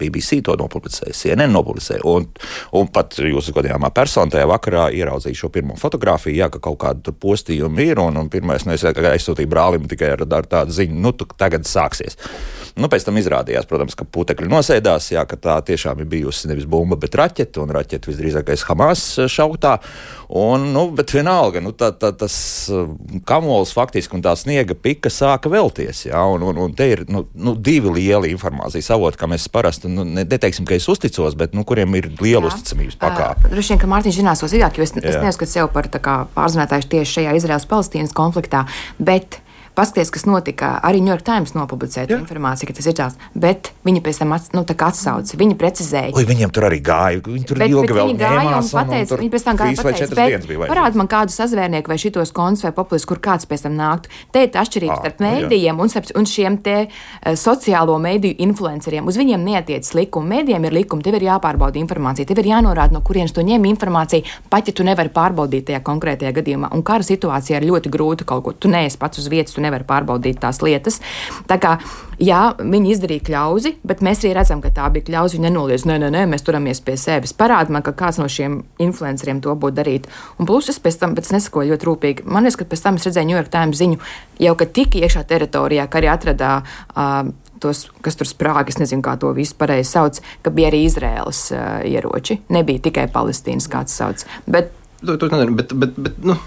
BBC 0.00 0.40
to 0.46 0.56
nopublicēja, 0.60 1.14
CNN 1.16 1.54
nopublicēja. 1.54 2.04
Un, 2.10 2.28
un 2.76 2.90
pat 2.92 3.18
jūsu 3.20 3.54
godījumā 3.56 3.92
persona 3.94 4.34
tajā 4.34 4.48
vakarā 4.50 4.88
ieraudzīja 4.96 5.42
šo 5.42 5.52
pirmo 5.54 5.76
fotografiju, 5.80 6.38
jā, 6.40 6.50
ka 6.52 6.62
kaut 6.70 6.80
kāda 6.84 7.14
postījuma 7.14 7.84
ir. 7.84 8.00
Un, 8.02 8.18
un 8.20 8.30
pirmais, 8.32 8.66
nu, 8.66 8.76
es 8.76 8.86
aizsūtīju 8.86 9.50
brālim 9.50 9.88
tikai 9.90 10.14
ar, 10.16 10.24
ar 10.40 10.48
tādu 10.50 10.74
ziņu, 10.76 10.98
nu, 11.04 11.14
tu, 11.16 11.28
tagad 11.38 11.68
sāksies. 11.68 12.18
Nu, 12.78 12.88
pēc 12.90 13.04
tam 13.06 13.18
izrādījās, 13.18 13.66
protams, 13.68 13.96
ka 13.98 14.06
putekļi 14.06 14.48
nosēdās, 14.50 15.10
jā, 15.12 15.24
ka 15.28 15.36
tā 15.40 15.56
tiešām 15.66 16.00
ir 16.00 16.08
bijusi 16.10 16.48
nevis 16.50 16.68
bumba, 16.70 16.96
bet 17.00 17.16
raķete, 17.18 17.60
un 17.62 17.72
raķete 17.74 18.08
visdrīzākais 18.10 18.64
Hamas 18.68 19.02
šautā. 19.30 19.76
Un, 20.38 20.68
nu, 20.74 20.84
bet 20.94 21.10
vienalga, 21.14 21.58
nu, 21.64 21.72
tā, 21.74 21.90
tā, 21.98 22.12
tas 22.16 22.34
kamols 23.26 23.74
faktiski 23.74 24.14
un 24.14 24.22
tā 24.22 24.36
sniega 24.38 24.76
pika 24.78 25.10
sāka 25.10 25.50
vēlties. 25.50 26.04
Jā, 26.06 26.22
un, 26.30 26.44
un, 26.46 26.60
un 26.68 26.76
te 26.76 26.86
ir 26.92 27.02
nu, 27.10 27.24
nu, 27.34 27.56
divi 27.58 27.90
lieli 27.96 28.30
informācijas 28.36 28.92
avoti, 28.94 29.18
kā 29.18 29.28
mēs 29.30 29.48
parasti 29.50 29.89
nu, 29.90 30.06
neteiksim, 30.06 30.66
ka 30.68 30.76
es 30.78 30.88
uzticos, 30.90 31.36
bet 31.38 31.54
nu, 31.56 31.64
kuriem 31.68 31.94
ir 31.98 32.10
liela 32.20 32.46
Jā. 32.46 32.54
uzticamības 32.54 32.98
pakāpe. 33.00 33.50
Droši 33.52 33.74
vien, 33.74 33.82
ka 33.82 33.90
Mārtiņš 33.90 34.20
zinās 34.22 34.42
to 34.42 34.48
sīkāk, 34.50 34.78
jo 34.80 34.86
es, 34.86 34.94
Jā. 34.96 35.06
es 35.12 35.20
neuzskatu 35.24 35.54
sevi 35.56 35.70
par 35.74 35.90
pārzinātāju 36.36 36.90
tieši 36.94 37.16
šajā 37.18 37.36
Izraels-Palestīnas 37.40 38.16
konfliktā. 38.16 38.64
Bet 38.98 39.40
paskaties, 39.80 40.12
kas 40.14 40.26
notika. 40.28 40.74
Arī 40.86 41.00
New 41.02 41.12
York 41.12 41.24
Times 41.26 41.54
nopublicēja 41.56 42.20
informāciju, 42.20 42.70
ka 42.70 42.76
tas 42.76 42.88
ir 42.90 42.96
tāds, 42.98 43.18
bet 43.34 43.72
viņi 43.86 44.02
pēc 44.04 44.20
tam 44.22 44.34
ats, 44.36 44.52
nu, 44.56 44.64
atsauca, 44.64 45.38
viņi 45.40 45.56
precizēja. 45.60 46.14
Oi, 46.16 46.26
viņiem 46.28 46.52
tur 46.54 46.66
arī 46.68 46.80
gāja, 46.84 47.22
viņi 47.24 47.46
tur 47.48 47.60
bet, 47.60 47.72
ilgi 47.72 47.88
bet 47.88 47.98
vēl 47.98 48.12
gāja 48.20 48.56
un 48.58 48.68
pateica, 48.70 49.16
un 49.16 49.22
viņi 49.24 49.32
pēc 49.34 49.46
tam 49.46 49.60
gāja 49.60 49.76
pateica, 49.80 50.58
parād 50.70 50.98
man 51.00 51.10
kādu 51.10 51.34
sazvērnieku 51.34 51.92
vai 51.92 51.98
šitos 52.00 52.32
konus 52.36 52.64
vai 52.66 52.72
populis, 52.76 53.06
kur 53.08 53.20
kāds 53.22 53.48
pēc 53.50 53.66
tam 53.66 53.76
nāktu. 53.78 54.12
Te 54.34 54.44
ir 54.46 54.60
atšķirības 54.60 54.96
ah, 54.96 55.00
starp 55.04 55.22
mēdījiem 55.24 55.80
un, 55.80 55.92
starp, 55.92 56.10
un 56.18 56.28
šiem 56.28 56.58
te 56.64 56.76
uh, 56.86 57.34
sociālo 57.38 57.96
mēdīju 58.02 58.40
influenceriem. 58.46 59.08
Uz 59.08 59.18
viņiem 59.20 59.46
neatiec 59.46 59.90
likumi, 59.96 60.36
mēdījiem 60.36 60.68
ir 60.68 60.76
likumi, 60.80 61.04
tev 61.06 61.18
ir 61.18 61.28
jāpārbauda 61.30 61.80
informācija, 61.80 62.28
tev 62.28 62.42
ir 62.42 62.50
jānorāda, 62.52 62.96
no 62.96 63.04
kurienes 63.06 63.34
tu 63.36 63.44
ņem 63.46 63.68
informāciju, 63.72 64.26
pat 64.52 64.70
ja 64.70 64.76
tu 64.76 64.86
nevari 64.86 65.12
pārbaudīt 65.14 65.68
tajā 65.70 65.82
konkrētajā 65.86 66.34
gadījumā. 66.40 66.72
Un 66.76 66.84
kara 66.86 67.06
situācijā 67.06 67.60
ir 67.60 67.68
ļoti 67.70 67.92
grūti 67.92 68.28
kaut 68.28 68.44
ko, 68.46 68.54
tu 68.56 68.70
neesi 68.72 68.98
pats 69.00 69.22
uz 69.22 69.30
vietas, 69.30 69.54
tu 69.56 69.64
nevari 69.64 69.69
pārbaudīt 69.88 70.40
tās 70.42 70.60
lietas. 70.64 71.00
Tā 71.50 71.58
kā, 71.62 71.76
jā, 72.20 72.40
viņi 72.58 72.94
izdarīja 72.94 73.26
kļauzi, 73.28 73.74
bet 73.86 74.02
mēs 74.04 74.24
arī 74.24 74.34
redzam, 74.36 74.62
ka 74.64 74.72
tā 74.74 74.88
bija 74.92 75.08
kļauzi. 75.08 75.38
Viņi 75.38 75.48
nenoliedz, 75.48 75.86
nē, 75.88 75.98
nē, 76.02 76.10
nē, 76.14 76.24
mēs 76.30 76.46
turamies 76.46 76.82
pie 76.84 76.96
sevis. 77.00 77.34
Parāda 77.36 77.72
man, 77.74 77.84
ka 77.86 77.94
kāds 77.96 78.20
no 78.20 78.28
šiem 78.30 78.60
influenceriem 78.82 79.42
to 79.44 79.54
būtu 79.54 79.78
darīt. 79.80 80.08
Un 80.38 80.48
plus 80.50 80.70
es 80.72 80.80
pēc 80.82 80.98
tam 81.02 81.14
pēc 81.18 81.30
nesakoju 81.36 81.74
ļoti 81.74 81.90
rūpīgi. 81.90 82.26
Man 82.26 82.46
liekas, 82.46 82.58
ka 82.60 82.68
pēc 82.70 82.86
tam 82.86 82.98
es 83.00 83.06
redzēju 83.08 83.30
New 83.30 83.38
York 83.38 83.52
Times 83.52 83.80
ziņu, 83.80 84.00
jau 84.46 84.56
ka 84.58 84.66
tik 84.66 84.98
iekšā 85.00 85.24
teritorijā, 85.30 85.86
ka 85.90 86.02
arī 86.02 86.12
atradā. 86.12 86.56
Uh, 86.94 87.30
tos, 87.60 87.84
kas 88.04 88.16
tur 88.16 88.28
sprāga, 88.28 88.72
es 88.72 88.80
nezinu, 88.80 89.04
kā 89.04 89.16
to 89.20 89.34
visu 89.36 89.56
pareizi 89.60 89.92
sauc, 89.92 90.20
ka 90.44 90.52
bija 90.54 90.70
arī 90.72 90.84
Izraēlas 90.86 91.42
uh, 91.52 91.62
ieroči. 91.84 92.40
Nebija 92.52 92.86
tikai 92.88 93.06
Palestīnas, 93.12 93.68
kāds 93.70 93.96
sauc. 93.96 94.24
Bet, 94.50 94.72
to, 95.02 95.16
to 95.20 95.28
nedara, 95.28 95.52
bet, 95.60 95.74
bet, 95.76 95.98
bet 96.00 96.20
nu, 96.24 96.38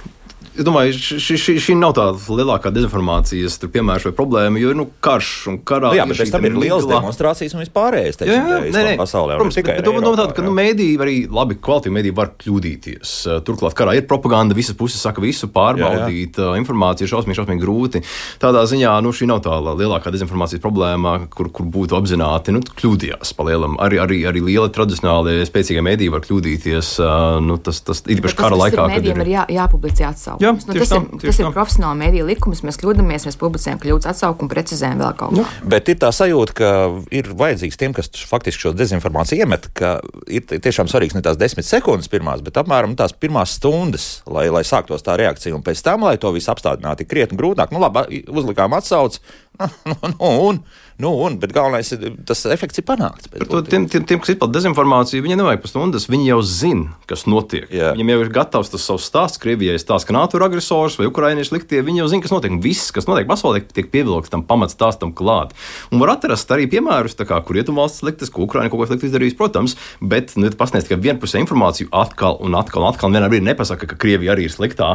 Es 0.53 0.61
domāju, 0.67 0.93
šī, 0.93 1.33
šī, 1.41 1.53
šī 1.57 1.73
nav 1.79 1.95
tā 1.97 2.03
lielākā 2.13 2.69
dezinformācijas 2.73 3.55
piemērs 3.73 4.03
vai 4.05 4.11
problēma, 4.13 4.59
jo 4.61 4.69
ir 4.69 4.77
nu, 4.77 4.85
karš 5.01 5.29
un 5.49 5.55
karā. 5.65 5.89
Nu, 5.89 5.97
jā, 5.97 6.05
bet 6.05 6.29
tam 6.29 6.45
ir 6.45 6.57
liels 6.61 6.85
demonstrācijas 6.85 7.55
un 7.57 7.63
vispārējais. 7.63 8.19
Jā, 8.21 8.35
jā, 8.37 8.59
nē, 8.67 8.83
nē, 8.91 8.91
pasaulē. 8.99 9.39
Protams, 9.39 9.57
tikai 9.57 9.79
bet, 9.79 9.87
domā 9.87 10.03
tāda, 10.05 10.27
ka 10.37 10.45
nu, 10.45 10.51
mēdīji 10.53 10.99
arī 11.01 11.15
labi 11.33 11.57
kvalitīvi 11.57 11.95
mēdīji 11.97 12.15
var 12.19 12.29
kļūdīties. 12.43 13.13
Turklāt 13.47 13.73
karā 13.79 13.95
ir 13.97 14.05
propaganda, 14.09 14.53
visas 14.53 14.77
puses 14.77 15.01
saka 15.01 15.23
visu 15.25 15.49
pārbaudīt, 15.53 16.37
jā, 16.37 16.51
jā. 16.51 16.61
informācija 16.61 17.07
ir 17.07 17.13
šausmīgi, 17.15 17.39
šausmīgi 17.41 17.65
grūti. 17.65 18.03
Tādā 18.43 18.61
ziņā 18.69 18.93
nu, 19.01 19.09
šī 19.09 19.31
nav 19.33 19.41
tā 19.47 19.57
lielākā 19.57 20.13
dezinformācijas 20.13 20.61
problēma, 20.61 21.15
kur, 21.33 21.49
kur 21.49 21.65
būtu 21.65 21.97
apzināti 21.97 22.53
nu, 22.53 22.61
kļūdījās 22.61 23.33
pa 23.33 23.47
lielam. 23.49 23.79
Arī, 23.81 23.97
arī, 24.05 24.21
arī 24.29 24.45
liela 24.51 24.69
tradicionālie 24.69 25.41
spēcīgie 25.49 25.81
mēdīji 25.89 26.13
var 26.13 26.21
kļūdīties. 26.29 26.93
Nu, 27.41 27.57
tas, 27.57 27.81
tas 27.89 28.05
ir 28.05 28.21
īpaši 28.21 28.37
kara 28.37 28.63
laikā. 28.67 28.87
Mēdījiem 28.93 29.25
ir 29.25 29.33
jā, 29.33 29.49
jāpublicē 29.57 30.09
atsaukt. 30.11 30.42
Jā, 30.43 30.51
nu, 30.58 30.75
tas, 30.75 30.91
tam, 30.91 31.08
ir, 31.15 31.23
tas 31.23 31.39
ir 31.39 31.49
profesionāli 31.56 32.01
mēdīja 32.01 32.27
likums. 32.27 32.63
Mēs 32.67 32.79
kļūdāmies, 32.82 33.27
mēs 33.29 33.39
publicējam 33.39 33.79
kļūdas 33.84 34.10
atsaukumu, 34.12 34.51
precizējam 34.51 35.01
vēl 35.03 35.15
kaut 35.19 35.38
ko. 35.38 35.45
Bet 35.73 35.91
ir 35.91 35.99
tā 36.01 36.12
sajūta, 36.15 36.56
ka 36.58 36.71
ir 37.15 37.32
vajadzīgs 37.39 37.79
tiem, 37.79 37.95
kas 37.95 38.12
faktiski 38.29 38.67
šo 38.67 38.73
dezinformāciju 38.77 39.45
iemet, 39.45 39.69
ka 39.77 39.95
ir 40.27 40.45
tiešām 40.51 40.91
svarīgs 40.91 41.15
ne 41.17 41.23
tās 41.25 41.39
desmit 41.39 41.67
sekundes 41.67 42.12
pirmās, 42.12 42.43
bet 42.45 42.60
apmēram 42.62 42.97
tās 42.99 43.15
pirmās 43.15 43.56
stundas, 43.60 44.10
lai, 44.29 44.49
lai 44.53 44.65
sāktos 44.67 45.06
tā 45.06 45.17
reakcija. 45.19 45.56
Un 45.56 45.65
pēc 45.65 45.82
tam, 45.86 46.06
lai 46.08 46.17
to 46.21 46.34
visu 46.36 46.51
apstādinātu, 46.53 47.06
ir 47.06 47.12
krietni 47.13 47.39
grūtāk. 47.39 47.73
Nu, 47.73 47.82
labi, 47.84 48.23
uzlikām 48.27 48.75
atsauci. 48.77 49.23
Nu, 49.59 49.95
nu, 50.19 50.29
un, 50.47 50.63
Nu, 51.03 51.09
un, 51.25 51.39
bet 51.41 51.51
galvenais 51.51 51.89
ir 51.95 52.13
tas 52.27 52.43
efekts, 52.53 52.77
ir 52.77 52.85
panākts. 52.85 53.25
To, 53.49 53.63
tiem, 53.65 53.87
tiem, 53.89 54.03
tiem, 54.05 54.19
kas 54.21 54.35
izplatīja 54.35 54.59
dezinformāciju, 54.59 55.23
viņi 55.25 55.37
nevajag 55.39 55.63
pusstundas, 55.63 56.05
viņi 56.11 56.27
jau 56.27 56.37
zina, 56.45 56.93
kas 57.09 57.25
notiek. 57.25 57.65
Jā. 57.73 57.91
Viņiem 57.95 58.11
jau 58.13 58.19
ir 58.21 58.29
gatavs 58.33 58.69
tas 58.69 58.85
savs 58.85 59.07
stāsts. 59.09 59.41
Krievijai 59.41 59.79
stāsta, 59.81 60.11
ka 60.11 60.15
NATO 60.15 60.37
ir 60.37 60.45
agresors 60.45 60.99
vai 60.99 61.09
ukrainieši 61.09 61.55
liktie. 61.55 61.81
Viņi 61.83 62.03
jau 62.03 62.09
zina, 62.13 62.23
kas 62.23 62.33
notiek. 62.35 62.59
Viss, 62.61 62.91
kas 62.93 63.09
notiek 63.09 63.25
pasaulē, 63.29 63.63
tiek 63.73 63.89
pievilkts 63.93 64.31
tam 64.31 64.45
pamatstāstam 64.45 65.15
klāt. 65.17 65.55
Un 65.89 66.03
var 66.03 66.13
atrast 66.13 66.53
arī 66.53 66.69
piemērus, 66.69 67.17
kā, 67.17 67.41
kur 67.41 67.57
rietumvalsts 67.57 68.03
sliktas, 68.03 68.29
ko 68.29 68.45
Ukraina 68.45 68.69
kaut 68.69 68.83
ko 68.83 68.89
sliktu 68.91 69.09
izdarījusi, 69.09 69.39
protams, 69.39 69.75
bet 69.99 70.35
nu, 70.37 70.51
pasniedz 70.55 70.85
tikai 70.85 71.01
vienpusē 71.01 71.41
informāciju 71.41 71.89
atkal 71.89 72.37
un 72.43 72.53
atkal 72.59 72.85
un 72.85 72.91
atkal. 72.91 73.09
Un 73.09 73.17
vienā 73.17 73.31
brīdī 73.33 73.49
nepasaka, 73.49 73.89
ka 73.89 73.99
Krievija 73.99 74.37
arī 74.37 74.45
ir 74.45 74.53
sliktā. 74.53 74.93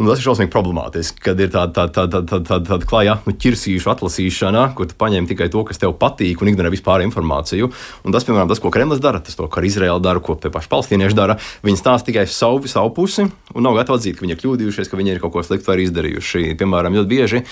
Un 0.00 0.08
tas 0.08 0.18
ir 0.18 0.26
šausmīgi 0.26 0.52
problemātiski, 0.56 1.20
kad 1.28 1.44
ir 1.44 1.52
tāda 1.52 1.84
tā, 1.84 1.86
tā, 1.92 2.08
tā, 2.10 2.24
tā, 2.24 2.42
tā, 2.48 2.60
tā, 2.64 2.80
tā 2.80 2.90
klājā 2.90 3.20
nu, 3.28 3.36
ķirsīšu 3.44 3.93
atlasīšana, 3.94 4.66
kur 4.76 4.90
tu 4.90 4.98
paņem 5.00 5.28
tikai 5.30 5.48
to, 5.52 5.64
kas 5.66 5.80
tev 5.80 5.94
patīk, 6.00 6.42
un 6.42 6.50
ignorē 6.52 6.72
vispār 6.74 7.04
informāciju. 7.06 7.70
Un 8.04 8.14
tas, 8.14 8.26
piemēram, 8.26 8.50
tas, 8.50 8.60
ko 8.62 8.72
Kremlis 8.74 9.02
dara, 9.02 9.22
tas, 9.24 9.38
to, 9.38 9.48
ko 9.48 9.64
Izraela 9.64 10.02
dara, 10.02 10.22
ko 10.24 10.36
paši 10.36 10.70
palestīnieši 10.72 11.18
dara, 11.18 11.38
viņi 11.64 11.80
stāsta 11.80 12.10
tikai 12.10 12.26
savu, 12.30 12.68
savu 12.70 12.92
pusi 12.96 13.24
un 13.24 13.64
nav 13.64 13.78
gatavi 13.78 14.00
atzīt, 14.00 14.18
ka 14.18 14.26
viņi 14.26 14.36
ir 14.36 14.42
kļūdījušies, 14.42 14.90
ka 14.90 15.00
viņi 15.00 15.16
ir 15.16 15.24
kaut 15.24 15.34
ko 15.34 15.46
sliktu 15.46 15.74
arī 15.74 15.88
izdarījuši. 15.88 16.46
Piemēram, 16.60 17.00
ļoti 17.00 17.10
bieži. 17.10 17.42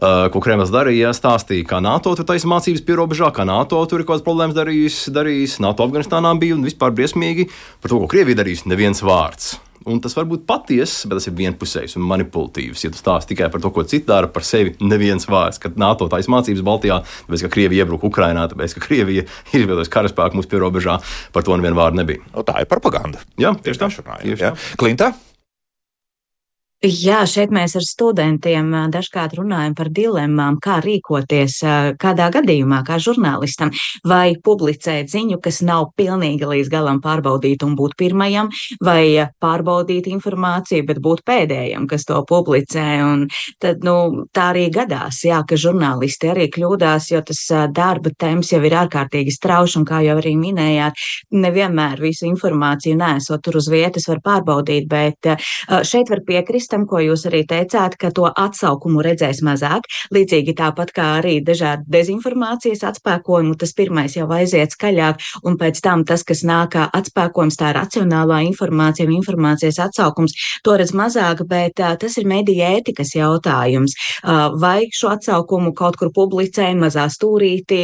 Uh, 0.00 0.30
ko 0.32 0.40
Kremlis 0.40 0.70
darīja, 0.72 1.10
stāstīja, 1.12 1.66
kā 1.68 1.80
NATO 1.84 2.14
tur 2.16 2.24
taisa 2.24 2.48
mācības 2.48 2.86
pierobežā, 2.86 3.28
kā 3.36 3.44
NATO 3.44 3.82
tur 3.84 4.00
ir 4.00 4.06
kaut 4.06 4.14
kādas 4.14 4.24
problēmas 4.24 4.56
darījis, 4.56 5.02
darījis. 5.12 5.58
NATO 5.60 5.84
Afganistānā 5.84 6.32
bija 6.40 6.56
un 6.56 6.64
vispār 6.64 6.94
briesmīgi 6.96 7.50
par 7.82 7.92
to, 7.92 7.98
ko 8.00 8.08
Krievija 8.08 8.40
darīs, 8.40 8.64
neviens 8.70 9.04
vārds. 9.04 9.58
Un 9.88 10.00
tas 10.04 10.12
var 10.12 10.26
būt 10.28 10.42
patiess, 10.48 11.06
bet 11.08 11.16
tas 11.16 11.28
ir 11.30 11.36
vienpusējs 11.38 11.96
un 11.96 12.04
manipulatīvs. 12.08 12.82
Ja 12.84 12.90
tu 12.92 13.00
stāsti 13.00 13.32
tikai 13.32 13.48
par 13.52 13.62
to, 13.64 13.70
ko 13.72 13.84
citi 13.88 14.04
dara 14.10 14.28
par 14.28 14.44
sevi, 14.44 14.74
neviens 14.84 15.24
vārds, 15.30 15.60
kad 15.62 15.80
NATO 15.80 16.10
taisa 16.12 16.32
mācības 16.32 16.66
Baltijā, 16.66 17.00
tāpēc, 17.24 17.46
ka 17.46 17.52
Krievija 17.56 17.86
iebruka 17.86 18.10
Ukrainā, 18.10 18.44
tāpēc, 18.52 18.76
ka 18.76 18.84
Krievija 18.84 19.24
izveidojusi 19.56 19.94
karaspēku 19.96 20.36
mūsu 20.36 20.52
pierobežā, 20.52 20.98
par 21.32 21.48
to 21.48 21.56
nevienu 21.56 21.80
vārdu 21.80 22.02
nebija. 22.02 22.28
O, 22.34 22.44
tā 22.44 22.60
ir 22.60 22.68
propaganda. 22.68 23.24
Jā, 23.40 23.54
tieši 23.56 23.86
tā. 23.86 23.90
Tieši 24.20 24.40
tā. 24.44 24.54
Klintā? 24.80 25.14
Jā, 26.80 27.26
šeit 27.28 27.50
mēs 27.52 27.74
ar 27.76 27.84
studentiem 27.84 28.70
dažkārt 28.88 29.34
runājam 29.36 29.74
par 29.76 29.90
dilemmām, 29.92 30.56
kā 30.64 30.78
rīkoties 30.80 31.58
kādā 32.00 32.30
gadījumā, 32.32 32.78
kā 32.88 32.96
žurnālistam, 32.96 33.68
vai 34.08 34.38
publicēt 34.40 35.10
ziņu, 35.12 35.36
kas 35.44 35.58
nav 35.60 35.90
pilnīgi 36.00 36.48
līdz 36.48 36.70
galam 36.72 37.02
pārbaudīta 37.04 37.68
un 37.68 37.74
būt 37.76 37.98
pirmajam, 38.00 38.48
vai 38.80 39.28
pārbaudīt 39.44 40.08
informāciju, 40.08 40.86
bet 40.88 41.02
būt 41.04 41.20
pēdējam, 41.28 41.84
kas 41.90 42.08
to 42.08 42.22
publicē. 42.24 42.86
Un 43.04 43.26
tad, 43.60 43.84
nu, 43.84 44.24
tā 44.32 44.48
arī 44.54 44.70
gadās, 44.72 45.20
jā, 45.28 45.42
ka 45.44 45.60
žurnālisti 45.60 46.32
arī 46.32 46.48
kļūdās, 46.48 47.10
jo 47.12 47.20
tas 47.28 47.44
darba 47.76 48.14
temps 48.16 48.54
jau 48.54 48.62
ir 48.64 48.78
ārkārtīgi 48.86 49.36
strauši, 49.36 49.82
un 49.82 49.86
kā 49.92 50.00
jau 50.06 50.16
arī 50.22 50.32
minējāt, 50.40 50.96
nevienmēr 51.44 52.00
visu 52.00 52.24
informāciju 52.32 52.96
nesot 53.04 53.44
tur 53.44 53.60
uz 53.60 53.68
vietas 53.68 54.08
var 54.08 54.24
pārbaudīt, 54.24 54.88
bet 54.88 55.32
šeit 55.84 56.08
var 56.08 56.24
piekrist 56.24 56.69
tam, 56.70 56.86
ko 56.90 57.02
jūs 57.02 57.26
arī 57.30 57.42
teicāt, 57.48 57.96
ka 58.00 58.12
to 58.14 58.28
atsaukumu 58.30 59.02
redzēs 59.04 59.42
mazāk. 59.46 59.88
Līdzīgi 60.14 60.54
tāpat 60.58 60.94
kā 60.96 61.06
arī 61.20 61.38
dažādi 61.44 61.86
dezinformācijas 61.90 62.84
atspēkojumi, 62.90 63.56
tas 63.60 63.74
pirmais 63.76 64.16
jau 64.16 64.28
aiziet 64.34 64.74
skaļāk, 64.76 65.20
un 65.46 65.58
pēc 65.60 65.80
tam 65.84 66.04
tas, 66.08 66.24
kas 66.26 66.44
nāk 66.46 66.74
kā 66.74 66.86
atspēkojums, 66.94 67.58
tā 67.58 67.72
racionālā 67.74 68.42
informācija 68.46 69.08
un 69.08 69.16
informācijas 69.16 69.80
atsaukums, 69.86 70.36
to 70.64 70.76
redz 70.78 70.94
mazāk, 70.96 71.42
bet 71.50 71.82
uh, 71.82 71.96
tas 72.00 72.16
ir 72.20 72.28
mediju 72.30 72.62
ētikas 72.78 73.14
jautājums. 73.16 73.96
Uh, 74.22 74.50
vai 74.60 74.86
šo 74.94 75.10
atsaukumu 75.14 75.72
kaut 75.76 75.98
kur 76.00 76.12
publicē 76.14 76.70
mazā 76.78 77.06
stūrītī, 77.10 77.82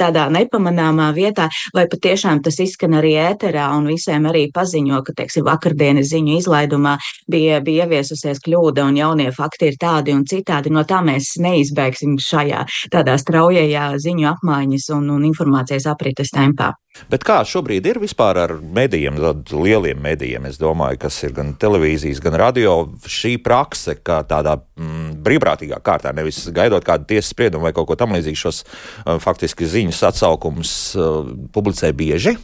tādā 0.00 0.28
nepamanāmā 0.32 1.10
vietā, 1.16 1.48
vai 1.74 1.86
patiešām 1.90 2.42
tas 2.44 2.60
izskan 2.62 2.98
arī 3.00 3.14
ēterā 3.24 3.70
un 3.76 3.88
visiem 3.90 4.28
arī 4.30 4.46
paziņo, 4.54 5.02
ka, 5.06 5.16
teiksim, 5.18 5.46
vakardienas 5.48 6.10
ziņu 6.12 6.38
izlaidumā 6.40 6.96
bija, 7.30 7.60
bija 7.64 7.88
ieviesusies 8.04 8.42
kļūda 8.44 8.84
un 8.84 8.98
jaunie 8.98 9.30
fakti 9.32 9.70
ir 9.70 9.78
tādi 9.80 10.14
un 10.14 10.24
citādi. 10.28 10.72
No 10.72 10.84
tā 10.84 11.00
mēs 11.04 11.36
neizbēgsim 11.40 12.18
šajā 12.20 12.64
tādā 12.92 13.16
straujajā 13.18 13.94
ziņu 13.98 14.28
apmaiņas 14.34 14.90
un, 14.94 15.10
un 15.16 15.24
informācijas 15.24 15.88
aprites 15.90 16.32
tempā. 16.34 16.74
Bet 17.10 17.24
kā 17.26 17.40
šobrīd 17.42 17.88
ir 17.90 17.98
vispār 17.98 18.38
ar 18.38 18.52
medijiem, 18.62 19.16
lieliem 19.50 19.98
medijiem, 19.98 20.44
es 20.46 20.60
domāju, 20.60 21.00
kas 21.02 21.16
ir 21.26 21.34
gan 21.34 21.50
televīzijas, 21.58 22.20
gan 22.22 22.38
radio, 22.38 22.76
šī 23.10 23.34
prakse, 23.42 23.96
kā 23.98 24.20
tādā 24.28 24.54
mm, 24.78 25.16
brīvprātīgā 25.26 25.80
kārtā, 25.82 26.14
nevis 26.14 26.44
gaidot 26.54 26.86
kādu 26.86 27.08
tiesas 27.10 27.32
spriedumu 27.34 27.66
vai 27.66 27.74
kaut 27.74 27.90
ko 27.90 27.98
tamlīdzīgu, 27.98 28.38
šos 28.38 28.62
uh, 28.62 29.16
faktiski 29.18 29.66
ziņas 29.66 30.04
atsaukumus 30.12 30.74
uh, 30.94 31.24
publicē 31.50 31.90
bieži? 31.98 32.36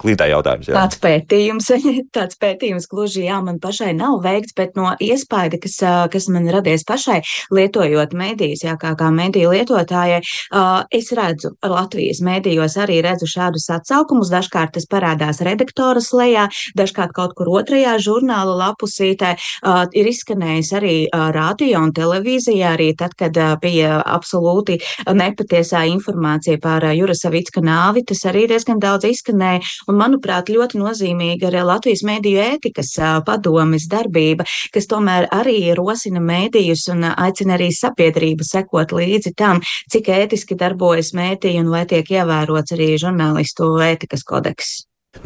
Klītā 0.00 0.30
jautājums. 0.30 0.70
Jā. 0.70 0.76
Tāds 0.78 1.00
pētījums, 1.02 1.68
tāds 2.16 2.38
pētījums 2.40 2.88
gluži 2.90 3.26
jā, 3.26 3.40
man 3.44 3.60
pašai 3.60 3.92
nav 3.98 4.20
veikts, 4.24 4.54
bet 4.56 4.78
no 4.78 4.94
iespēja, 4.96 5.60
kas, 5.60 5.76
kas 6.12 6.28
man 6.32 6.48
radies 6.52 6.86
pašai, 6.88 7.20
lietojot 7.52 8.14
mēdījus, 8.16 8.64
jā, 8.64 8.76
kā, 8.80 8.94
kā 8.98 9.10
mēdīju 9.14 9.52
lietotājai, 9.52 10.22
es 10.96 11.10
redzu 11.16 11.52
Latvijas 11.60 12.22
mēdījos 12.24 12.78
arī 12.80 13.00
redzu 13.04 13.28
šādus 13.30 13.68
atsaukumus. 13.76 14.32
Dažkārt 14.32 14.74
tas 14.78 14.88
parādās 14.90 15.42
redaktoras 15.44 16.10
lejā, 16.16 16.46
dažkārt 16.78 17.12
kaut 17.16 17.36
kur 17.38 17.50
otrajā 17.60 17.96
žurnāla 18.00 18.56
lapusītē. 18.64 19.34
Ir 19.96 20.10
izskanējis 20.10 20.72
arī 20.78 20.94
radio 21.36 21.84
un 21.84 21.92
televīzijā, 21.96 22.74
arī 22.76 22.90
tad, 22.98 23.16
kad 23.20 23.36
bija 23.60 24.00
absolūti 24.00 24.78
nepatiesā 25.06 25.84
informācija 25.92 26.60
par 26.62 26.86
Jurasavicka 26.94 27.62
nāvi, 27.64 28.04
tas 28.08 28.24
arī 28.30 28.46
diezgan 28.50 28.80
daudz 28.82 29.08
izskanēja. 29.10 29.60
Un, 29.90 29.96
manuprāt, 29.98 30.50
ļoti 30.54 30.78
nozīmīga 30.78 31.48
ir 31.50 31.56
Latvijas 31.66 32.04
mēdīju 32.06 32.42
ētikas 32.44 32.92
padomes 33.26 33.88
darbība, 33.90 34.46
kas 34.74 34.86
tomēr 34.90 35.26
arī 35.34 35.56
rosina 35.74 36.22
mēdījus 36.22 36.84
un 36.94 37.08
aicina 37.10 37.56
arī 37.56 37.72
sabiedrību 37.74 38.46
sekot 38.46 38.94
līdzi 38.94 39.34
tam, 39.40 39.64
cik 39.90 40.12
ētiski 40.20 40.58
darbojas 40.60 41.10
mēdīji 41.18 41.64
un 41.64 41.72
vai 41.74 41.82
tiek 41.90 42.14
ievērots 42.20 42.76
arī 42.78 42.92
žurnālistu 43.02 43.72
ētikas 43.90 44.22
kodeks. 44.30 44.70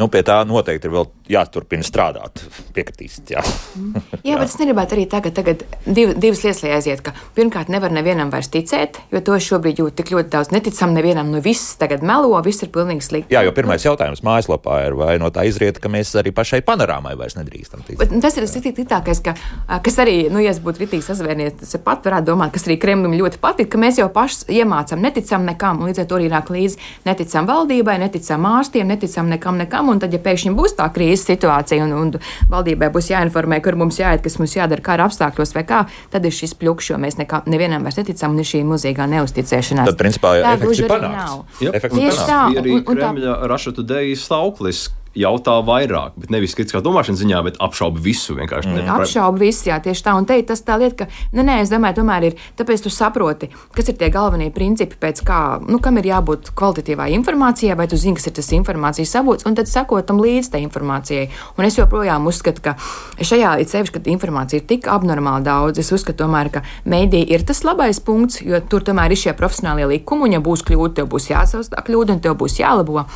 Nu, 0.01 0.07
pie 0.09 0.23
tā 0.25 0.39
noteikti 0.49 0.89
ir 0.89 0.95
vēl 0.95 1.05
jāturpina 1.29 1.85
strādāt. 1.85 2.41
Piekritīsiet, 2.75 3.31
jā. 3.35 3.43
jā, 4.27 4.39
bet 4.41 4.49
es 4.49 4.57
negribētu 4.57 4.97
arī 4.97 5.05
tagad, 5.13 5.35
tagad 5.37 5.61
div, 5.85 6.15
divas 6.21 6.41
lietas, 6.41 6.63
lai 6.65 6.71
aiziet. 6.79 7.03
Ka, 7.05 7.13
pirmkārt, 7.37 7.69
nevar 7.73 7.93
nevienam 7.93 8.33
vairs 8.33 8.49
ticēt, 8.53 8.97
jo 9.13 9.21
to 9.25 9.37
šobrīd 9.45 9.83
jūt 9.83 9.99
tik 10.01 10.15
ļoti 10.15 10.33
daudz. 10.33 10.51
Neticam 10.57 10.97
nevienam, 10.97 11.29
nu 11.31 11.43
viss 11.45 11.77
tagad 11.81 12.03
melo, 12.07 12.33
viss 12.45 12.65
ir 12.65 12.73
pilnīgi 12.75 13.05
slikti. 13.05 13.37
Jā, 13.37 13.43
jo 13.45 13.53
pirmais 13.57 13.85
jautājums 13.85 14.25
mājaslapā 14.25 14.81
ir, 14.87 14.97
vai 14.99 15.19
no 15.21 15.29
tā 15.35 15.45
izriet, 15.51 15.79
ka 15.85 15.93
mēs 15.93 16.15
arī 16.17 16.33
pašai 16.35 16.63
panorāmai 16.65 17.13
vairs 17.21 17.37
nedrīkstam 17.37 17.85
ticēt. 17.85 18.01
Bet, 18.01 18.17
tas 18.25 18.41
ir 18.41 18.49
tas 18.49 18.57
tītākais, 18.65 19.23
ka, 19.29 19.37
kas 19.85 20.01
arī, 20.01 20.17
nu, 20.33 20.41
ja 20.43 20.57
es 20.57 20.63
būtu 20.65 20.87
ritīgi 20.87 21.05
sazvēries, 21.07 21.61
tas 21.61 21.77
pat 21.85 22.09
varētu 22.09 22.33
domāt, 22.33 22.57
kas 22.57 22.65
arī 22.71 22.81
Kremlim 22.81 23.19
ļoti 23.21 23.41
patīk, 23.45 23.71
ka 23.77 23.85
mēs 23.85 24.01
jau 24.01 24.09
paši 24.13 24.49
iemācām, 24.63 25.05
neticam 25.05 25.45
nekam, 25.45 25.85
un 25.85 25.93
līdz 25.93 26.03
ar 26.03 26.11
to 26.11 26.19
arī 26.19 26.33
nāk 26.33 26.53
līdzi 26.57 26.93
neticam 27.05 27.49
valdībai, 27.53 28.01
neticam 28.01 28.49
ārstiem, 28.49 28.89
neticam 28.89 29.29
nekam, 29.31 29.61
nekam 29.61 29.74
kam, 29.75 29.91
un 29.93 30.01
tad, 30.03 30.15
ja 30.15 30.23
pēkšņi 30.23 30.55
būs 30.57 30.77
tā 30.79 30.89
krīzes 30.95 31.27
situācija, 31.29 31.85
un, 31.85 31.95
un 31.99 32.51
valdībai 32.53 32.91
būs 32.95 33.11
jāinformē, 33.13 33.61
kur 33.65 33.79
mums 33.81 33.99
jāiet, 34.01 34.23
kas 34.25 34.39
mums 34.41 34.57
jādara 34.57 34.85
kara 34.85 35.09
apstākļos 35.09 35.55
vai 35.57 35.65
kā, 35.69 35.85
tad 36.15 36.27
ir 36.27 36.35
šis 36.35 36.57
pļukšs, 36.61 36.93
jo 36.93 37.01
mēs 37.03 37.19
nekā, 37.21 37.45
nevienam 37.51 37.87
vairs 37.87 37.99
neticam, 38.01 38.35
un 38.35 38.43
ir 38.45 38.51
šī 38.51 38.65
mūzīgā 38.69 39.09
neusticēšanās. 39.17 39.91
Tad, 39.91 40.01
principā, 40.01 40.37
tā 40.45 40.57
efekts 40.59 40.85
ir 40.85 40.91
panākts. 40.93 41.65
Tieši 41.95 42.29
tā. 42.29 42.43
Arī 42.63 42.79
Kremļa 42.87 43.41
Raša 43.51 43.75
Today 43.79 44.15
sauklis 44.19 44.87
jautā 45.19 45.55
vairāk, 45.65 46.17
bet 46.19 46.33
nevis 46.35 46.55
kritiskā 46.59 46.81
domāšanas 46.85 47.21
ziņā, 47.23 47.41
bet 47.47 47.59
apšauba 47.63 48.03
visu. 48.03 48.37
Mm. 48.37 48.89
Apšauba 48.97 49.41
visu, 49.41 49.69
jā, 49.71 49.79
tieši 49.83 50.05
tā. 50.07 50.15
Un 50.19 50.27
te 50.29 50.37
ir 50.41 50.47
tas 50.49 50.63
tā 50.67 50.77
lieta, 50.81 51.05
ka, 51.05 51.23
nē, 51.37 51.45
nē, 51.47 51.59
es 51.63 51.73
domāju, 51.73 52.01
tomēr 52.01 52.29
ir, 52.31 52.39
tāpēc 52.59 52.85
tu 52.85 52.93
saproti, 52.93 53.51
kas 53.75 53.91
ir 53.91 53.99
tie 54.01 54.11
galvenie 54.15 54.51
principi, 54.55 54.99
pēc 55.01 55.23
kā, 55.27 55.41
nu, 55.65 55.79
kam 55.83 56.01
ir 56.01 56.11
jābūt 56.11 56.53
kvalitatīvai 56.59 57.11
informācijai, 57.19 57.77
vai 57.79 57.89
tu 57.91 57.99
zini, 58.01 58.19
kas 58.19 58.29
ir 58.31 58.37
tas 58.39 58.51
informācijas 58.57 59.15
avots, 59.21 59.47
un 59.49 59.59
tad 59.59 59.71
sekot 59.71 60.07
tam 60.09 60.23
līdz 60.23 60.51
tai 60.55 60.65
informācijai. 60.67 61.29
Un 61.59 61.69
es 61.69 61.79
joprojām 61.79 62.27
uzskatu, 62.31 62.65
ka 62.65 62.77
šajā 63.23 63.55
ir 63.63 63.71
sevišķi, 63.71 63.99
kad 63.99 64.11
informācija 64.15 64.63
ir 64.63 64.67
tik 64.71 64.89
abnormāli 64.91 65.47
daudz, 65.47 65.83
es 65.83 65.93
uzskatu 65.95 66.25
tomēr, 66.25 66.51
ka 66.57 66.65
mēdī 66.91 67.23
ir 67.35 67.47
tas 67.47 67.63
labais 67.67 68.03
punkts, 68.03 68.43
jo 68.43 68.59
tur 68.71 68.87
tomēr 68.87 69.15
ir 69.15 69.21
šie 69.21 69.37
profesionālie 69.39 69.87
likumi, 69.95 70.29
un 70.29 70.39
ja 70.39 70.43
būs 70.45 70.67
kļūda, 70.67 70.99
tev 71.01 71.13
būs 71.15 71.31
jāsavas 71.31 71.71
tā 71.73 71.85
kļūda, 71.87 72.19
un 72.19 72.25
tev 72.25 72.37
būs 72.41 72.59
jālabo. 72.63 73.07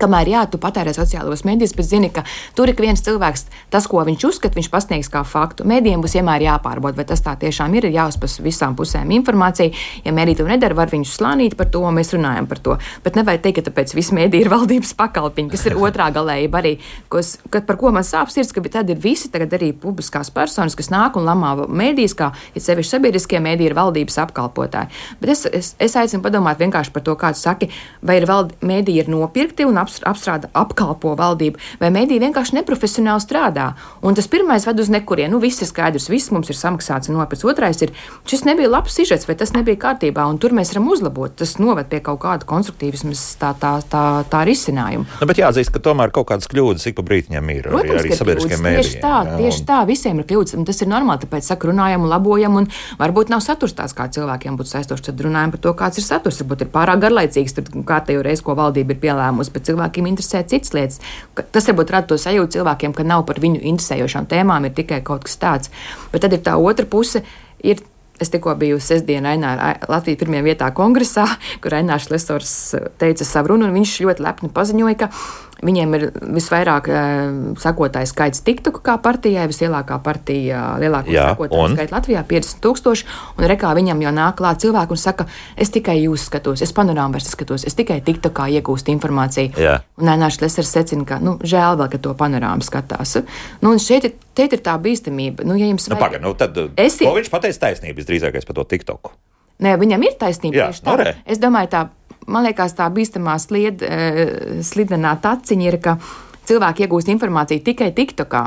Kamēr 0.00 0.28
jā, 0.28 0.42
tu 0.50 0.60
patērē 0.60 0.92
sociālos 0.96 1.44
medijus, 1.48 1.72
bet 1.76 1.88
zini, 1.88 2.10
ka 2.12 2.24
tur 2.56 2.70
ik 2.70 2.80
viens 2.82 3.00
cilvēks, 3.04 3.46
tas, 3.72 3.86
ko 3.88 4.02
viņš 4.06 4.26
uzskata, 4.28 4.58
viņš 4.58 4.68
pasniegs 4.72 5.10
kā 5.12 5.22
faktu. 5.26 5.64
Mēdījiem 5.68 6.02
būs 6.04 6.16
vienmēr 6.18 6.44
jāpārbauda, 6.46 7.00
vai 7.00 7.06
tas 7.08 7.22
tā 7.24 7.36
tiešām 7.40 7.74
ir. 7.78 7.88
Ir 7.88 7.96
jāuzpasa 7.96 8.44
visām 8.44 8.76
pusēm 8.76 9.12
informācija. 9.16 9.72
Ja 10.04 10.12
mēdī 10.16 10.36
to 10.38 10.46
nedara, 10.48 10.76
var 10.76 10.92
viņus 10.92 11.14
slānīt 11.18 11.56
par 11.58 11.70
to, 11.72 11.82
mēs 11.94 12.12
runājam 12.16 12.48
par 12.50 12.60
to. 12.62 12.76
Bet 13.04 13.16
nevajag 13.18 13.44
teikt, 13.46 13.60
ka 13.60 13.70
tāpēc 13.70 13.94
viss 13.96 14.14
mēdī 14.16 14.42
ir 14.44 14.52
valdības 14.54 14.92
pakalpiņi, 14.98 15.52
kas 15.54 15.66
ir 15.70 15.78
otrā 15.86 16.10
galējība 16.14 16.60
arī. 16.60 16.74
Kos, 17.12 17.36
kad, 17.50 17.66
par 17.68 17.80
ko 17.80 17.94
man 17.96 18.06
sāp 18.06 18.32
sirds, 18.34 18.52
ka 18.52 18.64
tad 18.68 18.92
ir 18.92 19.00
visi 19.00 19.30
tagad 19.32 19.54
arī 19.56 19.72
publiskās 19.72 20.32
personas, 20.34 20.76
kas 20.78 20.92
nāk 20.92 21.16
un 21.16 21.28
lamā 21.28 21.54
mēdīs, 21.66 22.16
kā 22.18 22.32
ja 22.54 22.64
sevišķi 22.64 22.96
sabiedriskie 22.96 23.40
mēdī 23.42 23.70
ir 23.70 23.76
valdības 23.78 24.20
apkalpotāji. 24.26 24.92
Bet 25.20 25.32
es, 25.32 25.46
es, 25.48 25.72
es 25.82 25.96
aicinu 25.98 26.24
padomāt 26.24 26.60
vienkārši 26.60 26.92
par 26.94 27.04
to, 27.06 27.16
kā 27.18 27.32
tu 27.34 27.40
saki, 27.40 27.70
vai 28.06 28.20
ir 28.20 28.28
valdi, 28.28 28.56
mēdī 28.66 28.98
ir 29.00 29.10
nopirkti 29.12 29.66
un 29.68 29.80
apstrādā, 29.86 30.50
apkalpo 30.56 31.14
valdību, 31.18 31.60
vai 31.80 31.92
mediji 31.94 32.22
vienkārši 32.22 32.58
neprofesionāli 32.58 33.22
strādā. 33.24 33.72
Un 34.02 34.16
tas 34.18 34.28
pirmais 34.30 34.66
ved 34.66 34.82
uz 34.82 34.90
nekurienu. 34.92 35.36
Nu, 35.36 35.40
viss 35.42 35.60
ir 35.60 35.68
skaidrs, 35.68 36.08
viss 36.08 36.30
mums 36.32 36.48
ir 36.48 36.56
samaksāts 36.56 37.10
un 37.10 37.18
nopirkts. 37.18 37.44
Otrais 37.44 37.82
ir, 37.84 37.90
šis 38.24 38.46
nebija 38.48 38.70
labs 38.72 38.94
sižets, 38.96 39.26
vai 39.28 39.34
tas 39.36 39.52
nebija 39.52 39.76
kārtībā, 39.82 40.24
un 40.30 40.38
tur 40.40 40.54
mēs 40.56 40.72
varam 40.72 40.88
uzlabot. 40.94 41.34
Tas 41.36 41.56
noved 41.60 41.90
pie 41.90 42.00
kaut 42.04 42.22
kāda 42.22 42.48
konstruktīvisma, 42.48 43.12
tā, 43.40 43.50
tā, 43.60 43.72
tā, 43.90 44.04
tā 44.32 44.40
risinājuma. 44.48 45.04
Nu, 45.20 45.28
bet 45.28 45.42
jāatzīst, 45.42 45.74
ka 45.74 45.82
tomēr 45.84 46.14
kaut 46.14 46.30
kādas 46.30 46.48
kļūdas 46.48 46.88
ik 46.88 46.96
pa 46.96 47.04
brītņiem 47.04 47.52
ir. 47.52 47.68
Protams, 47.68 47.98
arī, 47.98 48.06
arī 48.06 48.20
sabiedriskiem 48.20 48.64
mēdījiem. 48.64 48.86
Tieši 48.86 49.02
tā, 49.02 49.16
jā, 49.26 49.36
tieši 49.42 49.66
tā, 49.68 49.80
visiem 49.90 50.22
ir 50.22 50.28
kļūdas, 50.30 50.56
un 50.56 50.64
tas 50.70 50.80
ir 50.80 50.90
normāli, 50.92 51.22
tāpēc 51.26 51.50
saku, 51.50 51.70
runājam 51.72 52.06
un 52.06 52.12
labojam, 52.14 52.56
un 52.62 52.70
varbūt 53.02 53.34
nav 53.34 53.44
saturs 53.44 53.76
tāds, 53.76 53.96
kā 53.96 54.08
cilvēkiem 54.16 54.56
būtu 54.56 54.72
saistošs, 54.72 55.04
tad 55.10 55.20
runājam 55.26 55.52
par 55.52 55.62
to, 55.66 55.74
kāds 55.76 56.00
ir 56.00 56.06
saturs. 56.06 56.40
Varbūt 56.40 56.64
ir 56.64 56.72
pārāk 56.72 57.02
garlaicīgs, 57.04 57.56
tad 57.58 57.70
kārtējo 57.88 58.24
reizi, 58.24 58.44
ko 58.46 58.56
valdība 58.58 58.96
ir 58.96 59.02
pielēmusi, 59.04 59.52
bet 59.52 59.68
cilvēkiem 59.76 60.08
interesē 60.10 60.44
citas 60.48 60.72
lietas. 60.74 61.00
Tas 61.52 61.68
varbūt 61.68 61.92
rada 61.94 62.10
to 62.10 62.18
sajūtu 62.20 62.58
cilvēkiem, 62.58 62.94
ka 62.96 63.04
nav 63.06 63.26
par 63.28 63.40
viņu 63.42 63.60
interesējošām 63.62 64.28
tēmām, 64.30 64.66
ir 64.66 64.74
tikai 64.76 65.02
kaut 65.04 65.26
kas 65.28 65.36
tāds. 65.36 65.70
Bet 66.12 66.24
tad 66.24 66.32
ir 66.32 66.42
tā 66.42 66.56
otra 66.56 66.86
puse. 66.86 67.22
Ir 67.64 67.84
Es 68.16 68.30
tikko 68.32 68.54
biju 68.56 68.78
sestdienā 68.80 69.34
Latvijas 69.92 70.16
pirmajā 70.22 70.44
vietā 70.46 70.70
kongresā, 70.72 71.26
kur 71.60 71.74
Ainārs 71.76 72.08
Lesors 72.08 72.52
teica 72.96 73.26
savu 73.28 73.52
runu, 73.52 73.66
un 73.68 73.76
viņš 73.76 73.92
ļoti 74.06 74.24
lepni 74.24 74.48
paziņoja, 74.56 74.96
ka 75.02 75.10
Viņiem 75.64 75.94
ir 75.96 76.02
visvairāk 76.36 76.88
uh, 76.92 77.54
sakotāju 77.60 78.08
skaits 78.10 78.42
TikTok 78.44 78.82
kā 78.84 78.98
partijai, 79.00 79.46
vislielākā 79.48 79.96
partija, 80.04 80.74
lielākā 80.82 81.14
sakotāju 81.14 81.70
skaits 81.72 81.94
Latvijā- 81.94 82.24
50 82.28 82.60
tūkstoši. 82.64 83.06
Un 83.38 83.48
rekā 83.48 83.70
viņam 83.78 84.02
jau 84.04 84.12
nāk 84.12 84.36
klāt 84.36 84.60
cilvēki 84.60 84.90
un 84.90 85.00
saka, 85.00 85.26
es 85.56 85.70
tikai 85.72 85.96
jūs 86.02 86.28
skatos, 86.28 86.60
es 86.62 86.72
panorāmu 86.76 87.16
vairs 87.16 87.30
skatos, 87.32 87.64
es 87.64 87.74
tikai 87.74 88.02
TikTokā 88.04 88.50
iegūstu 88.60 88.92
informāciju. 88.92 89.56
Jā. 89.56 89.80
Un 89.96 90.12
Ainārs 90.12 90.40
Lesers 90.42 90.68
secina, 90.68 91.04
ka 91.04 91.18
nu, 91.18 91.38
žēl 91.38 91.80
vēl, 91.80 91.90
ka 91.90 91.98
to 91.98 92.14
panorāmu 92.14 92.62
skatās. 92.62 93.22
Nu, 93.62 93.70
un 93.70 93.78
šeit 93.78 94.04
ir, 94.04 94.12
ir 94.36 94.60
tā 94.60 94.76
bīstamība. 94.76 95.44
Nu, 95.44 95.54
ja 95.56 95.64
jums 95.64 95.88
nu, 95.88 95.96
vajag, 95.96 96.12
paga, 96.12 96.18
nu, 96.18 96.34
tad, 96.34 96.52
esi... 96.76 97.04
ko 97.04 97.16
viņš 97.16 97.30
pateica 97.30 97.66
taisnību 97.66 97.96
visdrīzākais 97.96 98.44
par 98.44 98.54
to 98.54 98.64
TikToku? 98.64 99.10
Nē, 99.64 99.78
viņam 99.80 100.02
ir 100.04 100.16
taisnība. 100.20 100.56
Jā, 100.56 100.68
tā. 100.84 100.96
Nu, 101.00 101.12
es 101.24 101.40
domāju, 101.40 101.70
tā 101.72 101.88
man 102.26 102.46
liekas, 102.46 102.76
tā 102.76 102.86
bīstamā 102.92 103.38
slied, 103.42 103.82
eh, 103.82 104.60
slidenā 104.66 105.16
taciņa 105.22 105.66
ir, 105.70 105.80
ka 105.82 105.98
cilvēki 106.46 106.86
iegūst 106.86 107.10
informāciju 107.14 107.64
tikai 107.66 107.92
TikTokā. 107.96 108.44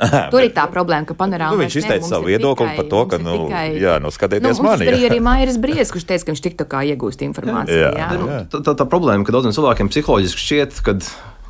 Tur 0.32 0.40
ir 0.40 0.52
tā 0.56 0.64
problēma, 0.72 1.04
ka 1.08 1.14
panorāmā. 1.18 1.52
Nu, 1.52 1.60
viņš 1.60 1.74
izteica 1.82 2.08
savu 2.08 2.30
viedokli 2.30 2.70
tikai, 2.70 2.76
par 2.78 2.86
to, 2.88 3.00
ka, 3.10 3.18
nu, 3.20 3.34
tikai, 3.44 3.64
jā, 3.82 3.98
nu, 4.00 4.12
skatieties 4.14 4.60
nu, 4.62 4.68
mani. 4.70 4.86
Tur 4.88 4.96
arī 5.10 5.18
Mairis 5.28 5.58
Bries, 5.60 5.92
kurš 5.92 6.06
teica, 6.08 6.24
ka 6.24 6.34
viņš 6.34 6.44
TikTokā 6.46 6.84
iegūst 6.94 7.24
informāciju. 7.28 7.82
Jā, 7.82 7.90
jā. 7.92 8.06
Jā. 8.08 8.20
Nu, 8.20 8.38
tā, 8.48 8.62
tā, 8.64 8.76
tā 8.80 8.86
problēma, 8.88 9.26
ka 9.28 9.36
daudziem 9.36 9.54
cilvēkiem 9.56 9.92
psiholoģiski 9.92 10.46
šķiet, 10.46 10.80
ka 10.86 10.96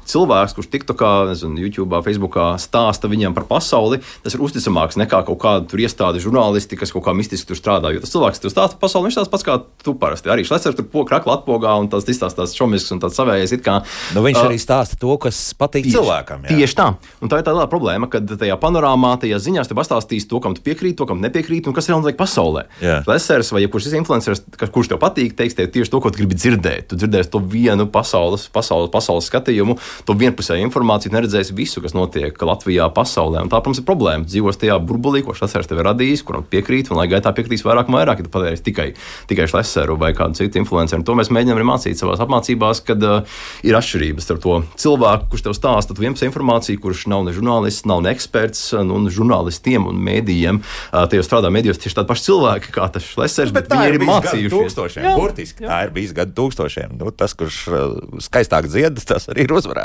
cilvēks, 0.09 0.55
kurš 0.57 0.71
TikTokā, 0.73 1.11
nezinu, 1.31 1.59
YouTube, 1.61 2.01
Facebookā 2.05 2.53
stāsta 2.61 3.11
viņiem 3.11 3.35
par 3.37 3.47
pasauli, 3.51 4.01
tas 4.25 4.37
ir 4.37 4.43
uzticamāks 4.45 4.99
nekā 5.01 5.23
kaut 5.29 5.41
kāda 5.43 5.81
iestāde 5.81 6.23
žurnālisti, 6.23 6.79
kas 6.79 6.93
kaut 6.95 7.05
kā 7.07 7.15
mistiski 7.17 7.51
tur 7.51 7.59
strādā. 7.59 7.93
Jo 7.95 8.03
tas 8.03 8.13
cilvēks, 8.15 8.43
kas 8.43 8.55
stāsta 8.55 8.77
par 8.77 8.89
pasauli, 8.89 9.09
viņš 9.09 9.21
tāds 9.21 9.33
pats 9.33 9.47
kā 9.47 9.59
tu 9.85 9.95
parasti. 9.99 10.31
Arī 10.33 10.45
Šlecers 10.47 10.79
tur 10.79 11.07
krakla 11.09 11.39
atpogā 11.39 11.77
un 11.81 11.91
tas 11.93 12.07
izstāsta 12.11 12.43
tās 12.43 12.57
šomisks 12.57 12.95
un 12.95 13.03
tāds 13.03 13.19
savējais. 13.19 13.57
Kā, 13.65 13.81
nu, 14.17 14.25
viņš 14.25 14.41
uh, 14.41 14.49
arī 14.49 14.59
stāsta 14.63 14.99
to, 15.01 15.15
kas 15.21 15.39
patīk 15.59 15.87
tieši, 15.87 15.97
cilvēkam. 15.99 16.47
Jā. 16.49 16.57
Tieši 16.61 16.79
tā. 16.79 16.89
Un 17.21 17.33
tā 17.33 17.41
ir 17.41 17.47
tā 17.47 17.55
liela 17.55 17.69
problēma, 17.71 18.09
ka 18.11 18.23
tajā 18.23 18.57
panorāmā, 18.61 19.15
tajā 19.21 19.41
ziņās 19.43 19.71
te 19.71 19.77
pastāstīs 19.79 20.29
to, 20.31 20.41
kam 20.43 20.57
tu 20.57 20.65
piekrīti, 20.65 20.97
to, 21.01 21.09
kam 21.11 21.21
nepiekrīti 21.25 21.71
un 21.71 21.77
kas 21.77 21.91
ir 21.91 21.97
notiek 21.97 22.19
pasaulē. 22.19 22.67
Šlecers 22.81 23.53
vai 23.55 23.65
jebkurš 23.65 23.91
influenceris, 24.01 24.45
kurš 24.73 24.93
tev 24.93 25.01
patīk, 25.03 25.35
teiks 25.39 25.59
tev 25.59 25.71
tieši 25.75 25.93
to, 25.93 26.01
ko 26.03 26.13
tu 26.13 26.23
gribi 26.23 26.39
dzirdēt. 26.39 26.89
Tu 26.91 27.01
dzirdēsi 27.01 27.33
to 27.35 27.43
vienu 27.43 27.89
pasaules, 27.91 28.47
pasaules, 28.55 28.91
pasaules 28.93 29.29
skatījumu 29.31 29.77
to 30.09 30.16
vienpusēju 30.18 30.66
informāciju, 30.68 31.14
neredzēs 31.14 31.53
visu, 31.57 31.83
kas 31.85 31.94
notiek 31.96 32.37
Latvijā, 32.37 32.88
pasaulē. 32.94 33.44
Un 33.44 33.50
tā, 33.53 33.61
protams, 33.61 33.83
ir 33.83 33.88
problēma. 33.88 34.29
Dzīvos 34.29 34.61
tajā 34.61 34.79
burbulī, 34.83 35.22
ko 35.26 35.35
šis 35.37 35.57
tev 35.70 35.81
ir 35.81 35.88
radījis, 35.90 36.24
kuram 36.26 36.46
piekrīt, 36.50 36.90
un 36.90 37.00
lai 37.00 37.09
gaitā 37.11 37.33
piekritīs 37.37 37.64
vairāk 37.66 37.90
un 37.90 37.98
vairāk, 37.98 38.22
ja 38.22 38.33
padarīsi 38.33 38.66
tikai, 38.66 38.88
tikai 39.31 39.48
šleseru 39.50 39.96
vai 40.00 40.12
kādu 40.16 40.38
citu 40.40 40.61
influenceru. 40.61 41.05
To 41.07 41.16
mēs 41.18 41.33
mēģinām 41.35 41.61
arī 41.61 41.68
mācīt 41.68 42.00
savā 42.00 42.16
apmācībās, 42.20 42.83
kad 42.87 43.05
uh, 43.07 43.38
ir 43.66 43.79
atšķirības 43.79 44.26
starp 44.26 44.42
to 44.44 44.57
cilvēku, 44.81 45.31
kurš 45.33 45.46
tev 45.46 45.57
stāsta 45.57 45.96
vienpusēju 45.98 46.31
informāciju, 46.31 46.83
kurš 46.83 47.07
nav 47.11 47.26
ne 47.26 47.35
žurnālists, 47.37 47.87
nav 47.90 48.03
ne 48.05 48.14
eksperts, 48.14 48.62
nu, 48.87 48.98
un 48.98 49.11
žurnālistiem 49.12 49.88
un 49.90 50.00
mēdījiem. 50.07 50.61
Uh, 50.61 51.05
tie 51.11 51.20
jau 51.20 51.26
strādā 51.26 51.53
mēdījos 51.53 51.81
tieši 51.83 52.00
tādi 52.00 52.11
paši 52.11 52.26
cilvēki, 52.29 52.74
kā 52.76 52.88
tas 52.94 53.07
šlesers, 53.07 53.55
bet, 53.57 53.68
bet 53.70 53.76
viņi 53.76 54.00
ir 54.00 54.07
mācījušies. 54.09 54.55
Tūkstošiem, 54.55 55.07
jā, 55.07 55.14
burtiski, 55.18 55.64
jā. 55.64 55.70
tā 55.72 55.81
ir 55.87 55.94
bijis 55.96 56.14
gadu 56.16 56.37
tūkstošiem. 56.38 56.96
Nu, 57.00 57.12
tas, 57.14 57.35
kurš 57.38 57.61
uh, 57.70 58.20
skaistāk 58.22 58.68
dzied, 58.70 59.00
tas 59.09 59.29
arī 59.33 59.46
ir 59.46 59.57
uzvarētājs. 59.57 59.80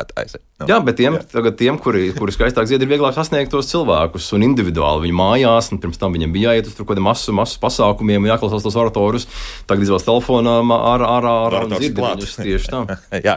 Nu, 0.55 0.67
jā, 0.69 0.77
bet 0.87 0.95
tiem, 0.99 1.17
jā. 1.19 1.51
tiem 1.59 1.77
kuri, 1.81 2.09
kuri 2.15 2.31
skaistāk 2.31 2.67
dzied, 2.69 2.83
ir 2.85 2.89
vieglāk 2.89 3.15
sasniegt 3.17 3.51
tos 3.51 3.67
cilvēkus 3.67 4.29
un 4.37 4.45
individuāli 4.47 5.07
viņu 5.07 5.17
mājās. 5.19 5.69
Pirms 5.83 5.99
tam 5.99 6.15
viņam 6.15 6.31
bija 6.35 6.53
jāiet 6.53 6.69
uz 6.69 6.77
kaut 6.77 6.89
kādiem 6.91 7.03
masu, 7.09 7.33
masu 7.35 7.59
pasākumiem, 7.63 8.29
jāklausās 8.29 8.63
tos 8.63 8.77
oratorus. 8.79 9.27
Tagad 9.67 9.83
izvēlas 9.83 10.07
telefonā 10.07 10.55
ar, 10.63 11.03
ar, 11.03 11.27
ar, 11.31 11.57
ar 11.61 11.67
viņus 11.71 12.37
tieši 12.39 12.71
tā. 12.71 12.83
jā, 13.27 13.35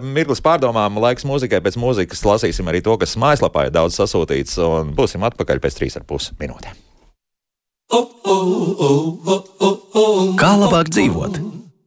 mirklis 0.00 0.40
pārdomām, 0.44 0.96
laiks 1.04 1.28
mūzikai. 1.28 1.60
Pēc 1.64 1.76
mūzikas 1.80 2.24
lasīsim 2.24 2.72
arī 2.72 2.80
to, 2.84 2.96
kas 3.00 3.18
mājaslapā 3.20 3.68
ir 3.68 3.76
daudz 3.76 4.00
sasūtīts, 4.00 4.56
un 4.64 4.94
būsim 4.96 5.24
atpakaļ 5.28 5.60
pēc 5.64 5.78
trīs 5.82 6.00
ar 6.00 6.08
pus 6.08 6.32
minūtēm. 6.40 6.80
Kā 10.40 10.56
labāk 10.58 10.88
dzīvot? 10.90 11.38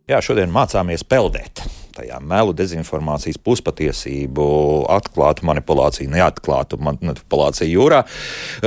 Jā, 0.07 0.21
šodien 0.23 0.53
mācāmies 0.53 1.03
peldēt 1.03 1.65
tajā 1.97 2.19
melu, 2.23 2.53
dezinformācijas, 2.57 3.39
puspatiesību, 3.43 4.45
atklātu 4.93 5.47
manipulāciju, 5.47 6.11
neatklātu 6.13 6.79
manipulāciju 6.81 7.71
jūrā. 7.73 8.03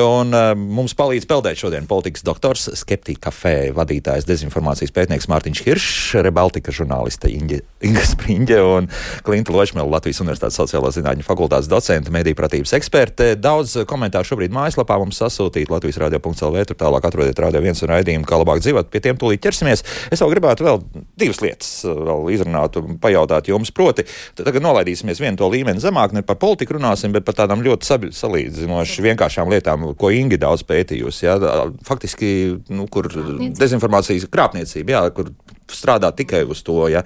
Un, 0.00 0.34
uh, 0.34 0.52
mums 0.58 0.94
palīdz 0.98 1.26
peldēt 1.30 1.60
šodien 1.62 1.88
politikas 1.90 2.24
doktors, 2.26 2.68
skeptika 2.80 3.28
kafē 3.28 3.54
vadītājs, 3.76 4.28
dezinformācijas 4.28 4.94
pētnieks 4.96 5.28
Mārtiņš 5.30 5.62
Hiršs, 5.66 6.20
Rebaltika 6.26 6.74
žurnāliste 6.74 7.30
Inge, 7.32 7.62
Inga 7.86 8.04
Spriņģe 8.06 8.60
un 8.66 8.90
Klinta 9.26 9.54
Ločmela, 9.54 9.88
Latvijas 9.96 10.22
Universitātes 10.24 10.58
sociālā 10.60 10.92
zinātņu 10.94 11.26
fakultātes 11.26 11.70
docente, 11.70 12.12
mediju 12.14 12.38
pratības 12.38 12.74
eksperte. 12.78 13.32
Daudz 13.40 13.76
komentāru 13.90 14.28
šobrīd 14.28 14.54
mājaslapā 14.54 14.98
mums 15.00 15.20
sasūtīt 15.22 15.72
Latvijas 15.72 16.00
radio.lv, 16.02 16.66
tur 16.68 16.80
tālāk 16.80 17.08
atrodiet 17.08 17.42
radio 17.42 17.62
viens 17.64 17.82
un 17.84 17.92
raidījumu, 17.92 18.28
kā 18.28 18.40
labāk 18.40 18.62
dzīvot. 18.64 18.90
Pie 18.92 19.02
tiem 19.04 19.20
tūlīt 19.20 19.42
ķersimies. 19.44 19.84
Es 20.10 20.22
vēl 20.22 20.34
gribētu 20.34 20.66
vēl 20.66 20.82
divas 21.20 21.42
lietas 21.44 21.72
vēl 21.86 22.30
izrunāt 22.34 22.78
un 22.80 22.98
pajautāt 23.00 23.19
pajautāt 23.20 23.50
jums. 23.52 23.72
Proti, 23.74 24.06
tagad 24.38 24.64
nolaidīsimies 24.64 25.20
vienu 25.20 25.40
to 25.40 25.50
līmeni 25.52 25.82
zemāk, 25.82 26.14
ne 26.16 26.24
par 26.26 26.40
politiku 26.40 26.78
runāsim, 26.78 27.12
bet 27.12 27.26
par 27.28 27.36
tādām 27.38 27.64
ļoti 27.64 28.10
salīdzinoši 28.16 29.06
vienkāršām 29.10 29.52
lietām, 29.52 29.92
ko 30.00 30.10
Ingi 30.10 30.40
daudz 30.40 30.64
pētījusi. 30.68 31.26
Ja? 31.26 31.38
Faktiski, 31.86 32.32
nu, 32.72 32.88
kur 32.90 33.10
dezinformācijas 33.10 34.28
krāpniecība, 34.30 34.96
jā, 34.96 35.02
kur 35.14 35.30
strādā 35.70 36.10
tikai 36.16 36.42
uz 36.50 36.64
to. 36.66 36.88
Ja. 36.90 37.04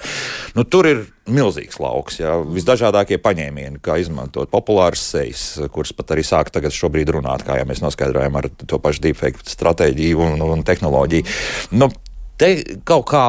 Nu, 0.57 0.65
tur 0.65 0.89
ir 0.89 1.05
milzīgs 1.29 1.79
lauks, 1.81 2.19
ja. 2.21 2.37
visdažādākie 2.45 3.19
paņēmieni, 3.25 3.81
kā 3.85 3.99
izmantot 4.01 4.51
populāras 4.53 5.05
sejas, 5.15 5.45
kuras 5.73 5.93
pat 5.97 6.15
arī 6.17 6.25
sāk 6.27 6.53
tagad 6.53 6.75
runāt, 7.15 7.45
kā 7.45 7.59
jau 7.61 7.69
mēs 7.69 7.85
noskaidrojam 7.85 8.41
ar 8.41 8.51
to 8.67 8.81
pašu 8.81 9.05
deepfake 9.05 9.45
stratēģiju 9.49 10.25
un, 10.25 10.45
un 10.45 10.65
tehnoloģiju. 10.65 11.29
Nu, 11.77 11.91
Te 12.35 12.49
kaut 12.83 13.05
kā 13.13 13.25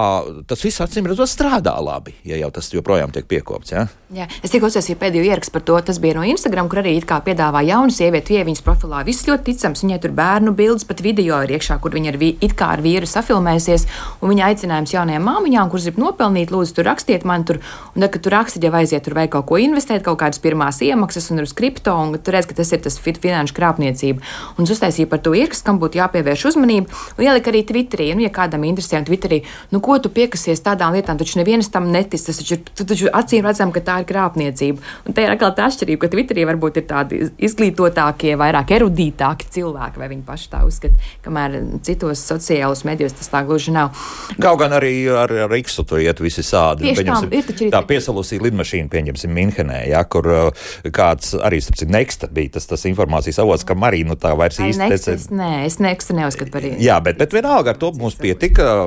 tas 0.50 0.64
viss 0.66 0.82
acīm 0.82 1.06
redzot 1.06 1.30
strādā 1.30 1.76
labi, 1.78 2.16
ja 2.26 2.40
jau 2.42 2.50
tas 2.56 2.72
joprojām 2.74 3.12
tiek 3.14 3.28
piekopts. 3.30 3.74
Ja? 3.76 3.84
Jā, 4.16 4.26
es 4.42 4.50
tikko 4.50 4.72
uzsācu 4.72 4.96
pēdējo 4.98 5.28
ierakstu 5.28 5.54
par 5.54 5.64
to. 5.68 5.76
Tas 5.86 6.00
bija 6.02 6.16
no 6.18 6.24
Instagram, 6.26 6.66
kur 6.72 6.82
arī 6.82 6.96
piedāvā 7.02 7.62
jaunu 7.68 7.94
sievieti, 7.94 8.40
ja 8.40 8.46
viņas 8.48 8.64
profilā 8.66 9.04
viss 9.06 9.28
ļoti 9.30 9.52
ticams. 9.52 9.84
Viņai 9.86 10.00
tur 10.02 10.14
bērnu 10.18 10.56
bildes, 10.58 10.88
pat 10.90 11.04
video 11.06 11.38
ir 11.46 11.54
iekšā, 11.54 11.78
kur 11.84 11.94
viņa 11.94 12.14
ar, 12.14 12.18
it 12.24 12.56
kā 12.58 12.72
ar 12.74 12.82
vīru 12.82 13.10
safilmēsies. 13.10 13.86
Un 14.22 14.34
viņa 14.34 14.48
aicinājums 14.50 14.96
jaunajām 14.96 15.26
māmiņām, 15.30 15.70
kuras 15.70 15.86
grib 15.86 16.02
nopelnīt, 16.02 16.54
lūdzu, 16.54 16.78
tur 16.80 16.90
rakstiet 16.90 17.28
man 17.30 17.46
tur. 17.46 17.62
Un, 17.94 18.02
tad, 18.02 18.10
kad 18.16 18.26
tur 18.26 18.38
rakstīt, 18.40 18.66
jau 18.66 18.74
aiziet 18.78 19.06
tur 19.06 19.18
vai 19.18 19.28
kaut 19.30 19.46
ko 19.52 19.62
investēt, 19.62 20.02
kaut 20.06 20.18
kādas 20.24 20.42
pirmās 20.42 20.82
iemaksas 20.86 21.30
un 21.34 21.46
uz 21.46 21.54
kripto, 21.58 21.94
un 21.94 22.18
tur 22.18 22.38
redz, 22.38 22.50
ka 22.50 22.58
tas 22.58 22.74
ir 22.74 22.82
tas 22.86 22.98
finanšu 23.02 23.58
krāpniecība. 23.58 24.26
Un 24.58 24.70
uztaisīja 24.70 25.10
par 25.12 25.22
to 25.26 25.36
ierakstu, 25.38 25.66
kam 25.70 25.82
būtu 25.82 26.02
jāpievērš 26.02 26.50
uzmanība. 26.54 27.04
Un 27.20 27.28
ielika 27.30 27.54
arī 27.54 27.66
Twitterī, 27.70 28.12
nu, 28.18 28.26
ja 28.26 28.34
kādam 28.34 28.66
interesē 28.66 28.95
Un 29.02 29.08
Twitterī, 29.08 29.42
nu, 29.74 29.82
ko 29.84 29.98
tu 30.02 30.12
piekasies 30.14 30.64
tādām 30.66 30.96
lietām, 30.96 31.20
taču 31.20 31.40
neviens 31.40 31.70
tam 31.72 31.90
netic. 31.94 32.22
Tas 32.26 32.40
taču, 32.42 32.60
tu, 32.72 32.88
taču 32.88 33.12
acīm 33.14 33.46
redzam, 33.48 33.74
ka 33.76 33.84
tā 33.86 34.00
ir 34.02 34.10
krāpniecība. 34.10 34.84
Un 35.06 35.16
te 35.16 35.26
ir 35.26 35.34
atkal 35.34 35.54
tā 35.58 35.68
atšķirība, 35.70 36.02
ka 36.06 36.12
Twitterī 36.14 36.46
varbūt 36.50 36.82
ir 36.82 36.88
tādi 36.90 37.22
izglītotākie, 37.48 38.36
vairāk 38.40 38.76
erudītāki 38.78 39.50
cilvēki, 39.58 40.02
vai 40.02 40.10
viņi 40.14 40.26
paši 40.28 40.52
tā 40.54 40.64
uzskata, 40.68 41.12
kamēr 41.26 41.58
citos 41.86 42.24
sociālos 42.26 42.86
medijos 42.88 43.16
tas 43.18 43.32
tā 43.32 43.44
gluži 43.48 43.76
nav. 43.76 43.96
Kaut 44.42 44.60
gan 44.62 44.76
arī 44.76 44.94
ar, 45.12 45.32
ar 45.46 45.58
X 45.60 45.80
tur 45.86 46.02
iet 46.02 46.22
visi 46.24 46.44
sādi. 46.46 46.88
Tieši 46.90 47.06
tā, 47.08 47.20
ir 47.30 47.48
taču 47.50 47.70
tā 47.74 47.82
piesalusīja 47.88 48.46
lidmašīna, 48.48 48.90
pieņemsim, 48.92 49.34
Minhenē, 49.36 49.82
ja, 49.90 50.04
kur 50.08 50.30
uh, 50.32 50.68
kāds 50.96 51.34
arī, 51.38 51.62
starp 51.64 51.80
citu, 51.82 51.92
Next 51.96 52.26
bija 52.36 52.56
tas, 52.56 52.68
tas 52.70 52.86
informācijas 52.90 53.40
avots, 53.44 53.66
ka 53.68 53.78
Marija 53.78 54.10
nu 54.10 54.18
tā 54.20 54.34
vairs 54.38 54.60
īsti 54.62 54.90
teica. 54.92 55.16
Nē, 55.36 55.52
es 55.68 55.80
Nextu 55.84 56.16
neuzskatu 56.18 56.54
par 56.54 56.66
īstu. 56.66 56.82
Jā, 56.84 57.00
bet, 57.04 57.20
bet 57.22 57.36
vienalga 57.36 57.74
ar 57.74 57.80
to 57.82 57.92
mums 58.00 58.18
pietika 58.20 58.85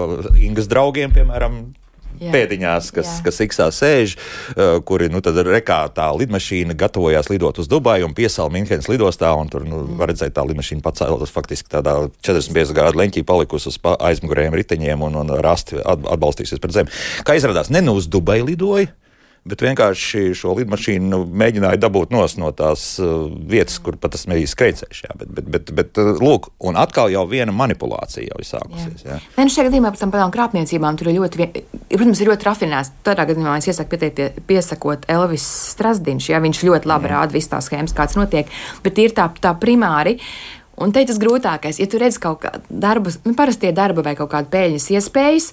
Ingas 0.49 0.69
draugiem, 0.71 1.13
piemēram, 1.15 1.61
Jā. 2.19 2.33
pēdiņās, 2.35 2.91
kas, 2.95 3.11
Jā. 3.19 3.25
kas 3.29 3.41
iksā 3.45 3.69
sēž, 3.75 4.15
uh, 4.19 4.79
kuri 4.87 5.07
nu, 5.13 5.21
rekā 5.23 5.81
tā 5.95 6.09
lidmašīna 6.19 6.75
gatavojās 6.79 7.31
lidot 7.31 7.61
uz 7.63 7.69
Dubaju 7.71 8.09
un 8.09 8.15
piesāla 8.17 8.51
Minhenes 8.55 8.91
lidostā. 8.91 9.31
Tur 9.53 9.67
nu, 9.69 9.85
mm. 9.85 9.99
var 10.01 10.11
redzēt, 10.11 10.35
tā 10.35 10.43
lidmašīna 10.49 10.83
pacēlās 10.83 11.35
faktiski 11.35 11.71
tādā 11.71 11.95
45 12.27 12.75
grādu 12.75 12.99
leņķī, 13.03 13.25
palikusi 13.29 13.71
uz 13.71 13.79
aizmugurējiem 13.85 14.57
riteņiem 14.59 15.05
un, 15.07 15.21
un 15.23 15.37
rasti 15.45 15.79
atbalstīsies 15.79 16.63
pret 16.63 16.75
zemi. 16.75 16.97
Kā 17.27 17.39
izrādās, 17.39 17.71
ne 17.71 17.85
nu 17.85 17.95
uz 17.99 18.11
Dubaju 18.11 18.51
lidoja 18.51 18.91
bet 19.49 19.65
vienkārši 19.65 20.35
šo 20.39 20.55
lidmašīnu 20.59 21.23
mēģināja 21.29 21.81
dabūt 21.81 22.15
no 22.15 22.53
tās 22.57 22.85
uh, 23.03 23.29
vietas, 23.29 23.79
kur 23.83 23.99
pat 24.01 24.15
tas 24.17 24.27
bija 24.29 24.49
skrejcējs. 24.51 25.05
Bet, 25.19 25.29
bet, 25.29 25.49
bet, 25.55 25.73
bet, 25.75 26.01
uh, 26.01 26.21
lūk, 26.23 26.51
un 26.65 26.79
atkal 26.81 27.13
jau 27.13 27.25
viena 27.31 27.55
manipulācija 27.55 28.29
jau 28.29 28.41
ir 28.41 28.49
sākusies. 28.49 29.05
Jā. 29.05 29.17
Jā. 29.17 29.21
Nē, 29.37 29.47
nu 29.47 29.55
šajā 29.55 29.69
gadījumā 29.69 29.93
par 29.95 30.13
tām 30.15 30.35
krāpniecībām 30.35 30.99
tur 30.99 31.11
ir 31.11 31.19
ļoti, 31.19 31.49
protams, 31.95 32.23
ir 32.23 32.33
ļoti 32.33 32.49
rafinēts. 32.49 32.93
Tādā 33.07 33.27
gadījumā 33.31 33.57
es 33.61 33.71
iesaku 33.71 33.95
pieteikt, 33.95 34.43
piesakot 34.49 35.09
Elvis 35.11 35.47
Strasdiņš, 35.73 36.31
ja 36.33 36.43
viņš 36.45 36.63
ļoti 36.69 36.91
labi 36.91 37.13
rāda 37.13 37.37
visas 37.37 37.53
tās 37.55 37.71
schēmas, 37.71 37.97
kāds 37.97 38.19
notiek, 38.19 38.51
bet 38.85 39.03
ir 39.03 39.17
tā, 39.17 39.31
tā 39.43 39.55
primāri. 39.61 40.19
Un 40.79 40.93
te 40.95 41.03
ir 41.03 41.09
tas 41.11 41.19
grūtākais, 41.19 41.81
ja 41.81 41.88
tu 41.91 41.99
redz 41.99 42.21
kaut 42.23 42.45
kādu 42.45 42.62
darbu, 42.71 43.11
nu, 43.27 43.35
parasti 43.38 43.73
darba 43.75 44.05
vai 44.07 44.14
kaut 44.19 44.31
kādu 44.31 44.51
peļņas 44.53 44.87
iespējas, 44.95 45.49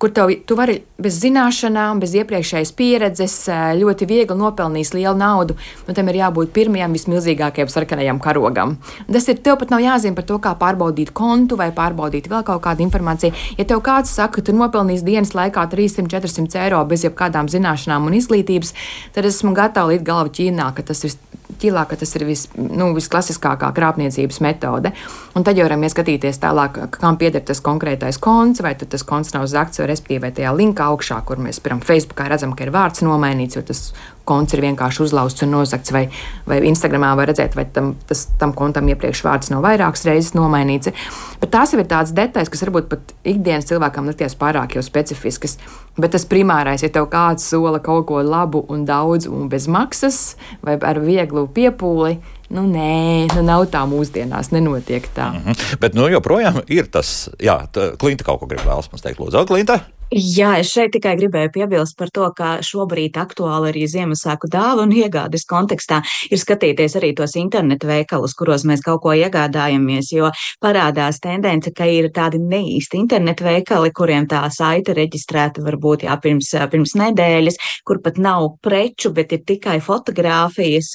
kur 0.00 0.12
tev, 0.16 0.32
tu 0.48 0.56
vari 0.56 0.78
bez 1.00 1.18
zināšanām, 1.20 2.00
bez 2.00 2.14
iepriekšējas 2.16 2.72
pieredzes 2.78 3.34
ļoti 3.76 4.08
viegli 4.08 4.36
nopelnīt 4.40 4.94
lielu 4.96 5.12
naudu. 5.20 5.56
Nu, 5.84 5.96
tam 5.96 6.08
ir 6.08 6.20
jābūt 6.22 6.54
pirmajam 6.56 6.96
vismilzīgākajam 6.96 7.68
sarkanajam 7.72 8.22
karogam. 8.24 8.78
Un 9.04 9.12
tas 9.16 9.28
ir 9.28 9.42
tev 9.44 9.58
pat 9.60 9.74
nav 9.74 9.84
jāzina 9.84 10.16
par 10.16 10.24
to, 10.30 10.40
kā 10.40 10.54
pārbaudīt 10.60 11.12
kontu 11.16 11.60
vai 11.60 11.68
pārbaudīt 11.76 12.30
vēl 12.32 12.46
kaut 12.48 12.64
kādu 12.64 12.86
informāciju. 12.86 13.36
Ja 13.60 13.68
tev 13.68 13.84
kāds 13.84 14.14
saka, 14.16 14.38
ka 14.38 14.48
tu 14.48 14.56
nopelnīsi 14.56 15.04
dienas 15.04 15.34
laikā 15.36 15.66
300-400 15.74 16.64
eiro 16.64 16.80
bez 16.88 17.04
jebkādām 17.04 17.52
zināšanām 17.52 18.08
un 18.08 18.16
izglītības, 18.16 18.72
tad 19.12 19.28
esmu 19.28 19.52
gatava 19.58 19.92
līdz 19.92 20.08
galvu 20.08 20.32
ķīnā, 20.40 20.72
ka 20.76 20.88
tas 20.88 21.04
ir 21.04 21.18
ķilā, 21.60 21.84
ka 21.90 21.98
tas 22.00 22.14
ir 22.18 22.26
vis, 22.28 22.46
nu, 22.56 22.90
visklasiskākā 22.96 23.70
krāpniecības 23.76 24.40
metode. 24.44 24.92
Un 25.36 25.46
tad 25.46 25.58
jau 25.58 25.66
varam 25.66 25.84
ieskatīties 25.86 26.40
tālāk, 26.42 26.78
kam 26.96 27.18
pieder 27.20 27.44
tas 27.46 27.62
konkrētais 27.64 28.20
konts, 28.22 28.62
vai 28.64 28.74
tas 28.78 29.06
konts 29.06 29.34
nav 29.36 29.48
zakts, 29.50 29.82
vai 29.82 29.90
respektīvi 29.90 30.32
tajā 30.38 30.54
linkā 30.56 30.90
augšā, 30.92 31.20
kur 31.26 31.42
mēs, 31.42 31.62
piemēram, 31.62 31.84
Facebookā 31.86 32.30
redzam, 32.30 32.54
ka 32.56 32.66
ir 32.66 32.74
vārds 32.74 33.04
nomainīts, 33.06 33.58
jo 33.58 33.64
tas 33.66 33.90
konts 34.30 34.54
ir 34.54 34.62
vienkārši 34.64 35.04
uzlauzts 35.04 35.44
un 35.46 35.52
nozagts, 35.56 35.92
vai, 35.94 36.06
vai 36.48 36.60
Instagramā 36.70 37.12
var 37.18 37.30
redzēt, 37.32 37.58
vai 37.58 37.66
tam, 37.74 37.92
tas, 38.08 38.28
tam 38.40 38.54
kontam 38.56 38.88
iepriekš 38.92 39.24
vārds 39.26 39.52
nav 39.52 39.64
vairākas 39.66 40.06
reizes 40.08 40.32
nomainīts. 40.38 40.94
Bet 41.42 41.52
tās 41.54 41.74
jau 41.74 41.82
ir 41.82 41.90
tādas 41.90 42.14
detaļas, 42.16 42.52
kas 42.52 42.64
varbūt 42.66 42.90
pat 42.90 43.14
ikdienas 43.26 43.68
cilvēkam 43.70 44.08
likties 44.10 44.38
pārāk 44.40 44.78
jau 44.78 44.84
specifiskas. 44.86 45.58
Bet 46.00 46.14
tas 46.14 46.26
primārais, 46.28 46.84
ja 46.84 46.92
tev 46.92 47.10
kāds 47.12 47.48
sola 47.50 47.82
kaut 47.82 48.06
ko 48.08 48.22
labu 48.24 48.64
un 48.70 48.86
daudz 48.88 49.28
un 49.28 49.48
bez 49.52 49.66
maksas, 49.68 50.36
vai 50.64 50.78
ar 50.78 51.02
vieglu 51.04 51.48
piepūli, 51.50 52.18
Nu, 52.50 52.64
nē, 52.66 53.28
nu 53.30 53.44
nav 53.46 53.68
tā 53.70 53.84
mūsdienās, 53.86 54.48
nenotiek 54.50 55.04
tā. 55.14 55.28
Mm 55.30 55.44
-hmm. 55.44 55.76
Bet 55.80 55.94
nu, 55.94 56.08
joprojām 56.10 56.62
ir 56.66 56.90
tas, 56.90 57.30
jā, 57.38 57.62
Klimta 57.98 58.24
kaut 58.24 58.40
ko 58.40 58.46
grib 58.46 58.66
vēlas 58.66 58.90
mums 58.90 59.02
teikt, 59.02 59.20
Lūdzu, 59.20 59.46
Klimta. 59.46 59.78
Jā, 60.10 60.56
es 60.58 60.72
šeit 60.74 60.90
tikai 60.90 61.12
gribēju 61.14 61.52
piebilst 61.54 61.94
par 61.94 62.08
to, 62.10 62.24
ka 62.34 62.56
šobrīd 62.66 63.14
aktuāli 63.14 63.68
arī 63.70 63.84
Ziemassvētku 63.86 64.48
dāvanu 64.50 64.96
iegādes 64.98 65.44
kontekstā 65.46 66.00
ir 66.26 66.40
skatīties 66.40 66.96
arī 66.98 67.12
tos 67.14 67.36
internetu 67.38 67.86
veikalus, 67.86 68.34
kuros 68.34 68.64
mēs 68.66 68.82
kaut 68.82 69.04
ko 69.04 69.14
iegādājamies, 69.14 70.08
jo 70.10 70.32
parādās 70.58 71.20
tendence, 71.22 71.70
ka 71.70 71.86
ir 71.86 72.08
tādi 72.10 72.40
neīsti 72.42 72.98
internetu 72.98 73.46
veikali, 73.46 73.92
kuriem 73.94 74.26
tā 74.26 74.40
saita 74.50 74.96
reģistrēta 74.98 75.62
varbūt 75.62 76.08
jā, 76.08 76.16
pirms, 76.18 76.50
pirms 76.74 76.96
nedēļas, 76.98 77.60
kur 77.86 78.02
pat 78.02 78.18
nav 78.18 78.48
preču, 78.66 79.14
bet 79.14 79.36
ir 79.38 79.44
tikai 79.46 79.78
fotogrāfijas, 79.78 80.90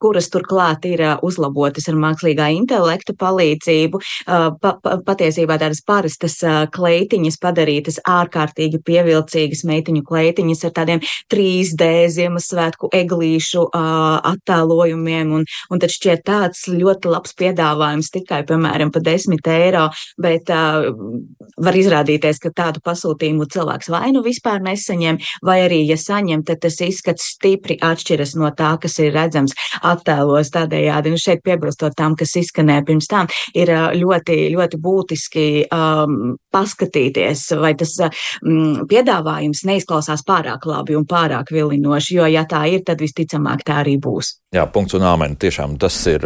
kuras 0.00 0.32
turklāt 0.32 0.88
ir 0.88 1.04
uzlabotas 1.20 1.90
ar 1.92 2.00
mākslīgā 2.00 2.48
intelekta 2.56 3.12
palīdzību. 3.12 4.02
Pa, 4.24 4.56
pa, 4.80 4.96
patiesībā 5.04 5.60
tādas 5.60 5.84
parastas 5.84 6.40
kleitiņas 6.72 7.40
padarītas 7.44 8.00
ārkārtīgi 8.08 8.53
ārkārtīgi 8.54 8.80
pievilcīgas 8.84 9.64
meitiņu 9.66 10.04
kleitiņas 10.06 10.64
ar 10.64 10.72
tādiem 10.74 11.00
3D 11.32 12.08
Ziemassvētku 12.14 12.90
eglīšu 12.92 13.66
uh, 13.66 14.20
attēlojumiem, 14.22 15.32
un, 15.34 15.44
un 15.70 15.78
tad 15.80 15.90
šķiet 15.90 16.24
tāds 16.24 16.66
ļoti 16.68 17.10
labs 17.10 17.34
piedāvājums 17.34 18.10
tikai, 18.14 18.44
piemēram, 18.46 18.92
pa 18.92 19.00
10 19.00 19.40
eiro, 19.50 19.88
bet 20.20 20.50
uh, 20.50 20.86
var 21.58 21.74
izrādīties, 21.74 22.38
ka 22.40 22.52
tādu 22.54 22.80
pasūtījumu 22.84 23.48
cilvēks 23.50 23.90
vai 23.90 24.12
nu 24.14 24.22
vispār 24.22 24.62
nesaņem, 24.62 25.18
vai 25.42 25.64
arī, 25.66 25.82
ja 25.88 25.98
saņem, 25.98 26.44
tad 26.44 26.62
tas 26.62 26.78
izskats 26.80 27.34
stipri 27.34 27.78
atšķiras 27.82 28.36
no 28.38 28.50
tā, 28.54 28.74
kas 28.80 28.98
ir 29.02 29.14
redzams 29.14 29.54
attēlos 29.82 30.52
tādējādi. 30.54 31.14
Nu, 31.14 31.20
šeit 31.20 31.42
piebilstot 31.44 31.96
tam, 31.98 32.14
kas 32.18 32.36
izskanēja 32.38 32.86
pirms 32.86 33.10
tam, 33.10 33.30
ir 33.56 33.70
ļoti, 33.98 34.38
ļoti 34.54 34.80
būtiski 34.82 35.46
um, 35.74 36.36
paskatīties, 36.54 37.46
vai 37.60 37.74
tas 37.78 37.96
mm, 38.44 38.86
piedāvājums 38.90 39.64
neizklausās 39.68 40.24
pārāk 40.26 40.66
labi 40.68 40.96
un 40.98 41.06
pārāk 41.08 41.52
vilinoši, 41.54 42.18
jo, 42.18 42.28
ja 42.30 42.44
tā 42.48 42.64
ir, 42.70 42.84
tad 42.86 43.02
visticamāk 43.02 43.64
tā 43.66 43.80
arī 43.82 43.96
būs. 44.02 44.36
Jā, 44.54 44.68
punkts 44.70 44.94
un 44.94 45.02
āmeni. 45.08 45.34
Tiešām 45.40 45.74
tas 45.82 45.96
ir, 46.10 46.22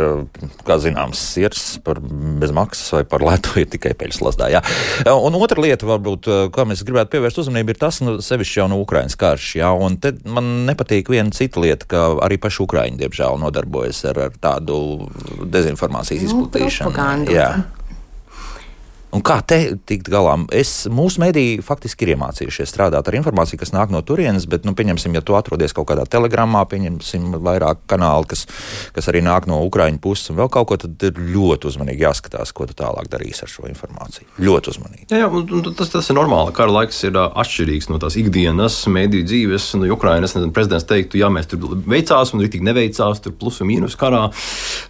kā 0.69 0.77
zināms, 0.83 1.21
sirds 1.33 1.79
par 1.85 2.01
bezmaksas 2.03 2.93
vai 2.99 3.03
par 3.09 3.25
lētu 3.25 3.63
ir 3.63 3.71
tikai 3.73 3.95
peļas 3.97 4.21
lasdā. 4.27 4.51
Jā. 4.53 4.61
Un 5.09 5.39
otra 5.39 5.65
lieta, 5.65 5.89
varbūt, 5.89 6.29
kā 6.53 6.67
mēs 6.69 6.85
gribētu 6.85 7.17
pievērst 7.17 7.41
uzmanību, 7.45 7.73
ir 7.73 7.81
tas, 7.81 8.03
nu, 8.05 8.19
sevišķi 8.25 8.61
jau 8.61 8.69
no 8.69 8.83
Ukrainas 8.83 9.17
karš. 9.19 9.55
Jā, 9.63 9.73
un 9.73 9.97
te 10.03 10.13
man 10.29 10.69
nepatīk 10.69 11.09
viena 11.15 11.33
cita 11.33 11.65
lieta, 11.65 11.89
ka 11.89 12.05
arī 12.27 12.37
paši 12.43 12.63
Ukraiņi, 12.67 13.01
diemžēl, 13.01 13.41
nodarbojas 13.41 14.05
ar, 14.13 14.23
ar 14.29 14.39
tādu 14.43 15.09
dezinformācijas 15.49 16.29
nu, 16.29 16.45
izplatīšanu. 16.45 16.93
Nu, 16.93 17.78
Un 19.09 19.23
kā 19.25 19.39
te 19.41 19.57
tikt 19.89 20.11
galā? 20.13 20.35
Es, 20.53 20.85
mūsu 20.93 21.23
mediji 21.23 21.63
faktiski 21.65 22.05
ir 22.05 22.13
iemācījušies 22.13 22.69
strādāt 22.69 23.09
ar 23.09 23.17
informāciju, 23.17 23.57
kas 23.63 23.73
nāk 23.73 23.93
no 23.93 24.03
turienes, 24.05 24.45
bet, 24.51 24.67
nu, 24.69 24.75
pieņemsim, 24.77 25.15
ja 25.17 25.23
tu 25.25 25.37
atrodies 25.39 25.73
kaut 25.77 25.89
kādā 25.89 26.05
telegramā, 26.05 26.67
pieņemsim 26.69 27.39
vairāk 27.41 27.81
kanālu, 27.89 28.27
kas, 28.29 28.45
kas 28.93 29.09
arī 29.09 29.23
nāk 29.25 29.49
no 29.49 29.63
Ukraiņu 29.65 30.03
puses 30.05 30.29
un 30.29 30.37
vēl 30.43 30.51
kaut 30.53 30.69
ko, 30.69 30.79
tad 30.83 31.07
ir 31.09 31.21
ļoti 31.33 31.71
uzmanīgi 31.71 32.05
jāskatās, 32.05 32.53
ko 32.53 32.67
tu 32.69 32.77
tālāk 32.77 33.09
darīsi 33.09 33.47
ar 33.47 33.53
šo 33.53 33.65
informāciju. 33.71 34.29
Ļoti 34.45 34.73
uzmanīgi. 34.75 35.09
Jā, 35.09 35.23
jā 35.25 35.31
un, 35.33 35.73
tas, 35.73 35.89
tas 35.95 36.13
ir 36.13 36.19
normāli. 36.19 36.53
Kara 36.59 36.77
laiks 36.77 37.01
ir 37.09 37.17
atšķirīgs 37.17 37.89
no 37.89 38.03
tās 38.03 38.19
ikdienas 38.21 38.77
mediju 38.93 39.25
dzīves. 39.25 39.71
No 39.81 39.89
Ukrainas 39.97 40.37
nezinu, 40.37 40.53
prezidents 40.53 40.85
teiktu, 40.89 41.23
ja 41.23 41.33
mēs 41.33 41.49
tur 41.49 41.81
veicās 41.89 42.35
un 42.37 42.45
rītīgi 42.45 42.69
neveicās, 42.69 43.25
tur 43.25 43.37
plus 43.41 43.63
un 43.65 43.73
mīnus 43.73 43.97
karā. 43.97 44.27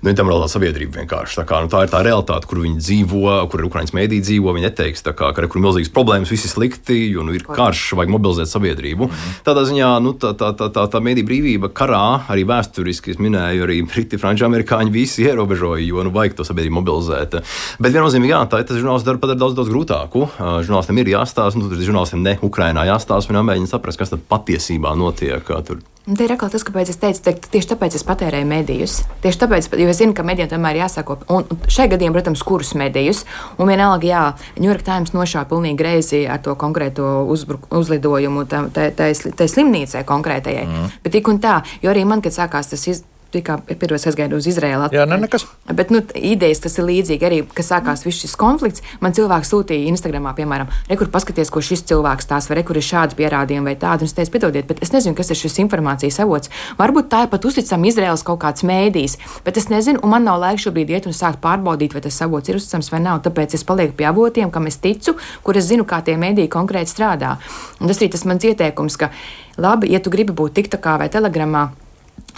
Nu, 0.03 0.17
tam 0.19 0.31
vēl 0.33 0.43
tā 0.43 0.51
sabiedrība 0.57 1.05
vienkārši. 1.05 1.39
Tā, 1.39 1.47
kā, 1.47 1.63
nu, 1.63 1.71
tā 1.71 1.87
ir 1.87 1.95
tā 1.95 2.03
realitāte, 2.03 2.51
kur 2.51 2.65
viņi 2.65 2.83
dzīvo, 2.83 3.25
kur 3.53 3.63
ir 3.63 3.71
Ukraiņas 3.71 3.95
mediju 3.95 4.08
mēdī 4.09 4.21
dzīvo, 4.25 4.55
viņi 4.57 4.67
neteiks, 4.69 5.05
kā, 5.05 5.31
ka 5.35 5.45
ir 5.45 5.49
milzīgas 5.61 5.93
problēmas, 5.93 6.33
viss 6.33 6.49
ir 6.49 6.53
slikti, 6.53 6.97
jo 7.13 7.25
nu, 7.27 7.35
ir 7.37 7.45
karš, 7.45 7.93
vajag 7.99 8.13
mobilizēt 8.15 8.49
sabiedrību. 8.49 9.09
-hmm. 9.09 9.41
Tādā 9.45 9.65
ziņā 9.69 9.91
nu, 10.03 10.15
tā, 10.15 10.33
tā, 10.33 10.53
tā, 10.57 10.71
tā, 10.73 10.87
tā 10.89 10.99
mēdī 11.01 11.25
brīvība 11.25 11.69
karā 11.69 12.25
arī 12.29 12.47
vēsturiski, 12.49 13.11
es 13.11 13.19
minēju, 13.19 13.65
arī 13.65 13.83
Briti, 13.87 14.19
Franči, 14.19 14.45
Amerikāņi 14.45 14.91
visi 14.91 15.25
ierobežoja, 15.25 15.85
jo 15.85 16.03
nu, 16.05 16.11
vajag 16.11 16.39
to 16.39 16.45
sabiedrību 16.45 16.81
mobilizēt. 16.81 17.43
Bet 17.79 17.93
viennozīmīgi, 17.93 18.33
jā, 18.33 18.43
tā 18.49 18.63
tas 18.65 18.79
žurnāls 18.79 19.05
dara 19.05 19.19
padara 19.19 19.39
daudz, 19.39 19.55
daudz 19.55 19.71
grūtāku. 19.73 20.29
Žurnālistiem 20.39 20.99
ir 20.99 21.13
jāstāsta, 21.17 21.59
nu, 21.59 21.69
tur 21.69 21.79
žurnālistiem 21.79 22.23
ne 22.23 22.39
Ukrainā 22.43 22.87
jāstāsta, 22.89 23.33
un 23.33 23.41
jāmēģina 23.43 23.71
saprast, 23.71 23.99
kas 23.99 24.15
tad 24.15 24.25
patiesībā 24.29 24.95
notiek. 24.97 25.45
Tur 25.67 25.81
Un 26.09 26.17
te 26.17 26.25
ir 26.25 26.33
atkal 26.33 26.49
tas, 26.49 26.63
kāpēc 26.65 26.89
es 26.89 26.97
teicu, 27.03 27.21
te, 27.27 27.35
tieši 27.53 27.69
tāpēc 27.75 27.99
es 27.99 28.05
patērēju 28.09 28.49
medijus. 28.49 28.95
Tieši 29.21 29.41
tāpēc, 29.43 29.67
jo 29.77 29.89
es 29.93 29.99
zinu, 30.01 30.15
ka 30.17 30.25
medijiem 30.25 30.49
tomēr 30.49 30.79
jāsako, 30.81 31.19
un 31.35 31.45
šai 31.69 31.85
gadījumā, 31.93 32.17
protams, 32.17 32.45
kurus 32.49 32.73
medijus. 32.81 33.27
Un 33.61 33.69
vienalga, 33.69 34.09
jā, 34.09 34.23
New 34.57 34.71
York 34.71 34.87
Times 34.87 35.13
nošāva 35.13 35.45
pilnīgi 35.51 35.77
greizi 35.77 36.23
ar 36.25 36.41
to 36.45 36.57
konkrēto 36.57 37.27
uzbruk, 37.29 37.69
uzlidojumu 37.77 38.47
tai 38.49 39.13
slimnīcai 39.53 40.07
konkrētajai. 40.09 40.65
Mm. 40.65 40.97
Bet 41.05 41.17
tik 41.19 41.29
un 41.29 41.43
tā, 41.45 41.61
jo 41.85 41.93
arī 41.93 42.09
man, 42.09 42.25
kad 42.25 42.33
sākās 42.33 42.73
tas 42.73 42.89
iz, 42.89 43.05
Tikā 43.29 43.59
pirmais 43.69 44.07
aizgāju 44.09 44.39
uz 44.39 44.47
Izraēlu. 44.49 44.87
Jā, 44.95 45.03
ne, 45.05 45.19
nekas. 45.21 45.43
Bet 45.77 45.91
nu, 45.93 46.01
idejas 46.17 46.63
tas 46.65 46.79
ir 46.81 46.87
līdzīgi 46.89 47.27
arī, 47.29 47.41
kad 47.53 47.67
sākās 47.67 48.07
viss 48.07 48.23
šis 48.25 48.33
konflikts. 48.41 48.81
Man 49.05 49.13
cilvēks 49.13 49.51
sūtīja 49.53 49.91
Instagramā, 49.91 50.33
piemēram, 50.39 50.71
rekur 50.89 51.11
paskaties, 51.13 51.51
ko 51.53 51.61
šis 51.61 51.83
cilvēks 51.91 52.31
tās 52.31 52.49
vai 52.49 52.57
rekur 52.63 52.79
ir 52.81 52.87
šādi 52.87 53.19
pierādījumi 53.19 53.69
vai 53.69 53.75
tādi. 53.77 54.09
Es 54.09 54.17
teicu, 54.17 54.33
piedodiet, 54.33 54.65
bet 54.71 54.81
es 54.81 54.95
nezinu, 54.95 55.13
kas 55.19 55.29
ir 55.29 55.37
šis 55.43 55.59
informācijas 55.61 56.23
avots. 56.25 56.49
Varbūt 56.79 57.11
tā 57.13 57.27
ir 57.27 57.29
pat 57.35 57.45
uzticama 57.51 57.91
Izraels 57.91 58.25
kaut 58.25 58.41
kāds 58.47 58.65
mēdījis, 58.65 59.19
bet 59.45 59.61
es 59.61 59.69
nezinu, 59.69 60.01
un 60.01 60.15
man 60.15 60.25
nav 60.25 60.41
laika 60.41 60.63
šobrīd 60.65 60.95
iet 60.95 61.09
un 61.11 61.17
sākt 61.17 61.43
pārbaudīt, 61.45 61.93
vai 61.93 62.01
tas 62.07 62.17
avots 62.25 62.49
ir 62.49 62.57
uzticams 62.57 62.89
vai 62.95 63.03
nav. 63.05 63.21
Tāpēc 63.27 63.59
es 63.59 63.67
palieku 63.69 63.93
pie 63.99 64.07
avotiem, 64.09 64.49
kam 64.55 64.71
es 64.73 64.81
ticu, 64.81 65.19
kur 65.45 65.61
es 65.61 65.69
zinu, 65.69 65.85
kā 65.85 66.01
tie 66.07 66.17
mēdīji 66.17 66.49
konkrēti 66.57 66.97
strādā. 66.97 67.37
Un 67.77 67.93
tas 67.93 68.01
ir 68.01 68.09
tas 68.17 68.25
mans 68.25 68.49
ieteikums, 68.49 68.97
ka 68.97 69.13
labi, 69.61 69.93
ja 69.93 70.01
tu 70.01 70.09
gribi 70.17 70.33
būt 70.33 70.57
TikTokā 70.63 70.97
vai 71.05 71.11
Telegramā 71.13 71.67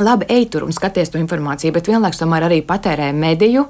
labi, 0.00 0.28
ej 0.32 0.48
tur 0.52 0.66
un 0.66 0.74
skaties 0.76 1.12
to 1.12 1.20
informāciju, 1.20 1.74
bet 1.76 1.88
vienlaikus 1.90 2.20
tomēr 2.22 2.48
arī 2.48 2.60
patērē 2.66 3.12
mediju. 3.16 3.66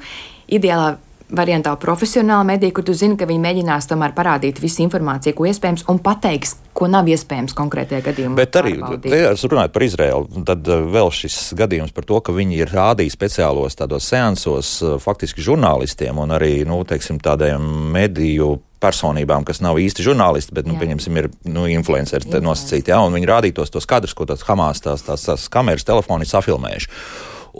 Ideālā 0.50 0.96
variantā 1.30 1.72
profesionāla 1.78 2.44
medija, 2.46 2.74
kur 2.74 2.84
tu 2.86 2.94
zini, 2.96 3.16
ka 3.18 3.28
viņi 3.28 3.42
mēģinās 3.42 3.88
tomēr 3.90 4.14
parādīt 4.16 4.61
visu 4.62 4.82
informāciju, 4.84 5.36
ko 5.38 5.46
iespējams, 5.50 5.84
un 5.92 6.00
pateiks, 6.02 6.56
ko 6.76 6.88
nav 6.90 7.08
iespējams 7.11 7.54
konkrētajā 7.58 8.02
gadījumā. 8.08 8.38
Bet 8.38 8.58
arī, 8.61 8.76
ja 9.11 9.32
runājot 9.34 9.74
par 9.74 9.86
Izraelu, 9.86 10.44
tad 10.48 10.70
eh, 10.70 10.86
vēl 10.96 11.12
šis 11.14 11.38
gadījums 11.58 11.94
par 11.96 12.08
to, 12.08 12.20
ka 12.24 12.34
viņi 12.34 12.62
ir 12.64 12.74
rādījuši 12.74 13.16
speciālos 13.16 13.78
tādos 13.78 14.08
seansos 14.11 14.72
eh, 14.82 14.96
faktiski 15.02 15.44
žurnālistiem 15.44 16.18
un 16.22 16.34
arī, 16.36 16.61
nu, 16.68 16.82
teiksim, 16.88 17.20
tādiem 17.22 17.62
mediju 17.94 18.56
personībām, 18.80 19.44
kas 19.48 19.60
nav 19.64 19.78
īsti 19.80 20.04
žurnālisti, 20.06 20.54
bet, 20.56 20.68
nu, 20.68 20.76
jā. 20.76 20.84
pieņemsim, 20.84 21.18
ir 21.20 21.28
nu, 21.48 21.66
influenceri 21.70 22.40
nosacīti, 22.40 22.94
jā, 22.94 23.00
un 23.04 23.16
viņi 23.18 23.28
rādītos 23.28 23.72
tos 23.72 23.88
kadrus, 23.88 24.16
ko 24.16 24.28
tās 24.28 24.46
Hamas 24.48 24.80
tās, 24.84 25.04
tās, 25.06 25.26
tās 25.28 25.50
kameras 25.52 25.86
telefoni 25.88 26.28
safilmējuši. 26.28 26.90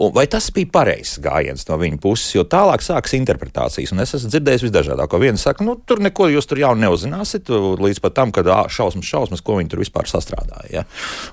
Un 0.01 0.13
vai 0.15 0.23
tas 0.31 0.45
bija 0.55 0.69
pareizs 0.71 1.17
gājiens 1.19 1.65
no 1.67 1.75
viņa 1.79 1.97
puses, 2.01 2.29
jo 2.31 2.45
tālāk 2.47 2.83
sākas 2.83 3.11
interpretācijas. 3.17 3.91
Un 3.91 4.03
es 4.03 4.13
esmu 4.15 4.31
dzirdējis 4.31 4.63
visdažādāko. 4.69 5.19
Viena 5.19 5.41
saka, 5.41 5.65
nu, 5.67 5.75
tur 5.75 5.99
neko 6.03 6.29
jūs 6.31 6.47
tur 6.47 6.61
jau 6.61 6.71
neuzzināsiet, 6.79 7.51
līdz 7.51 7.99
pat 8.03 8.15
tam, 8.21 8.31
kad 8.35 8.47
šausmas, 8.71 9.07
šausmas, 9.07 9.43
ko 9.43 9.59
viņi 9.59 9.73
tur 9.73 9.83
vispār 9.83 10.07
sastrādāja. 10.07 10.71
Ja? 10.71 10.85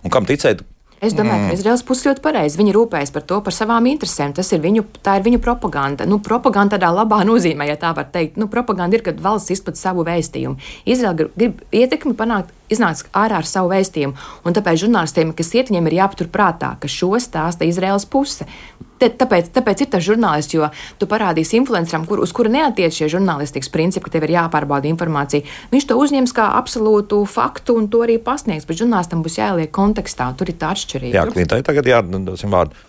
Un 0.02 0.14
kam 0.14 0.26
ticēt, 0.26 0.64
Es 0.98 1.14
domāju, 1.14 1.44
mm. 1.44 1.50
ka 1.50 1.56
Izraels 1.58 1.84
puse 1.86 2.08
ļoti 2.08 2.22
pareizi. 2.24 2.58
Viņi 2.58 2.74
rūpējas 2.74 3.12
par 3.14 3.24
to, 3.28 3.38
par 3.46 3.54
savām 3.54 3.86
interesēm. 3.90 4.34
Tas 4.34 4.50
ir 4.54 4.62
viņu, 4.64 4.82
tā 5.06 5.18
ir 5.18 5.26
viņu 5.28 5.38
propaganda. 5.42 6.06
Nu, 6.10 6.18
propaganda 6.24 6.74
tādā 6.76 6.90
labā 6.94 7.20
nozīmē, 7.30 7.68
ja 7.70 7.78
tā 7.78 7.92
var 7.96 8.10
teikt. 8.14 8.38
Nu, 8.40 8.50
propaganda 8.50 8.98
ir, 8.98 9.04
kad 9.06 9.20
valsts 9.22 9.54
izplata 9.54 9.78
savu 9.78 10.06
vēstījumu. 10.08 10.58
Izraela 10.90 11.14
grib, 11.20 11.34
grib 11.38 11.62
ietekmi 11.70 12.16
panākt, 12.18 12.50
iznāks 12.72 13.06
ārā 13.16 13.42
ar 13.42 13.48
savu 13.48 13.72
vēstījumu. 13.72 14.16
Un 14.46 14.56
tāpēc 14.56 14.84
žurnālistiem, 14.84 15.34
kas 15.36 15.54
iet, 15.56 15.72
viņiem 15.72 15.90
ir 15.90 15.98
jāpatur 16.00 16.30
prātā, 16.32 16.74
ka 16.80 16.90
šo 16.90 17.14
stāsta 17.22 17.68
Izraels 17.68 18.08
puse. 18.08 18.46
Tāpēc, 18.98 19.52
tāpēc 19.54 19.84
ir 19.84 19.90
tas 19.92 20.02
žurnālists, 20.02 20.56
jo 20.56 20.66
tu 20.98 21.06
parādīsi 21.06 21.54
influenceram, 21.60 22.02
kur, 22.08 22.18
uz 22.24 22.32
kuru 22.34 22.50
neatiec 22.50 22.96
šie 22.96 23.06
žurnālistikas 23.12 23.70
principi, 23.70 24.08
ka 24.08 24.16
tev 24.16 24.26
ir 24.26 24.34
jāpārbauda 24.34 24.90
informācija. 24.90 25.46
Viņš 25.70 25.86
to 25.86 25.98
uzņems 26.02 26.34
kā 26.34 26.48
absolūtu 26.58 27.22
faktu 27.30 27.78
un 27.78 27.86
to 27.92 28.02
arī 28.06 28.18
pasniegs, 28.18 28.66
bet 28.66 28.82
žurnālistam 28.82 29.22
būs 29.22 29.38
jāieliek 29.38 29.70
kontekstā. 29.70 30.32
Tur 30.34 30.50
ir 30.50 30.58
tā 30.58 30.74
atšķirība. 30.74 31.14
Jā, 31.14 31.28
Klintai 31.30 31.62
tagad 31.66 31.86
jādosim 31.94 32.50
vārdu. 32.50 32.87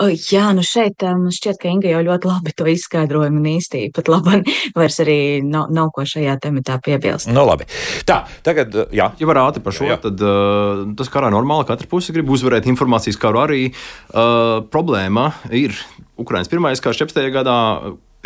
Jā, 0.00 0.46
nu 0.56 0.62
šeit 0.64 1.02
man 1.04 1.32
šķiet, 1.34 1.58
ka 1.60 1.68
Inga 1.68 1.90
jau 1.92 2.00
ļoti 2.06 2.28
labi 2.30 2.54
to 2.56 2.66
izskaidroja 2.70 3.28
un 3.28 3.48
īsti 3.52 3.82
pat 3.96 4.08
labi 4.08 4.40
vairs 4.76 5.00
arī 5.04 5.18
nav, 5.44 5.68
nav 5.74 5.90
ko 5.94 6.06
šajā 6.08 6.38
tematā 6.40 6.78
piebilst. 6.84 7.28
Nu, 7.28 7.44
labi. 7.48 7.68
Tā, 8.08 8.22
tagad, 8.46 8.76
jā. 8.96 9.10
Ja 9.20 9.28
var 9.28 9.42
ātri 9.44 9.62
par 9.64 9.76
šo, 9.76 9.88
jā. 9.90 9.98
tad 10.00 10.22
uh, 10.24 10.86
tas 10.96 11.12
karā 11.12 11.28
normāli, 11.32 11.68
katra 11.68 11.88
puse 11.90 12.14
grib 12.16 12.30
uzvarēt 12.32 12.68
informācijas 12.70 13.20
karu 13.20 13.42
arī. 13.44 13.62
Uh, 14.10 14.62
problēma 14.72 15.30
ir 15.52 15.76
Ukrainas 16.20 16.48
pirmais 16.52 16.80
karš 16.80 17.04
17. 17.04 17.28
gadā 17.34 17.58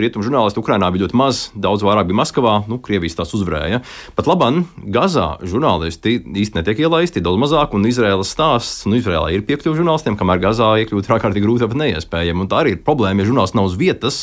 rietumu 0.01 0.25
žurnālisti 0.27 0.59
Ukrainā 0.59 0.89
bija 0.95 1.07
ļoti 1.07 1.19
maz, 1.19 1.41
daudz 1.55 1.85
vairāk 1.87 2.09
bija 2.09 2.19
Maskavā, 2.19 2.55
nu, 2.71 2.81
Krievijas 2.83 3.19
tās 3.19 3.35
uzvarēja. 3.37 3.83
Pat 4.19 4.31
labāk, 4.31 4.65
Gazā 4.95 5.29
žurnālisti 5.47 6.19
īstenībā 6.23 6.63
netiek 6.63 6.83
ielaisti, 6.85 7.23
daudz 7.25 7.41
mazāk, 7.43 7.77
un 7.79 7.87
Izraēlas 7.89 8.33
stāsts, 8.35 8.83
un 8.89 8.99
Izraēlā 8.99 9.31
ir 9.35 9.47
piekļuve 9.47 9.79
žurnālistiem, 9.81 10.19
kamēr 10.19 10.43
Gazā 10.43 10.75
iekļūt 10.83 11.09
ir 11.09 11.17
ārkārtīgi 11.19 11.47
grūti, 11.47 11.69
pat 11.71 11.81
neiespējami. 11.85 12.45
Un 12.45 12.51
tā 12.51 12.63
arī 12.63 12.77
ir 12.77 12.85
problēma, 12.87 13.23
ja 13.23 13.31
žurnālists 13.31 13.59
nav 13.59 13.71
uz 13.71 13.79
vietas. 13.79 14.21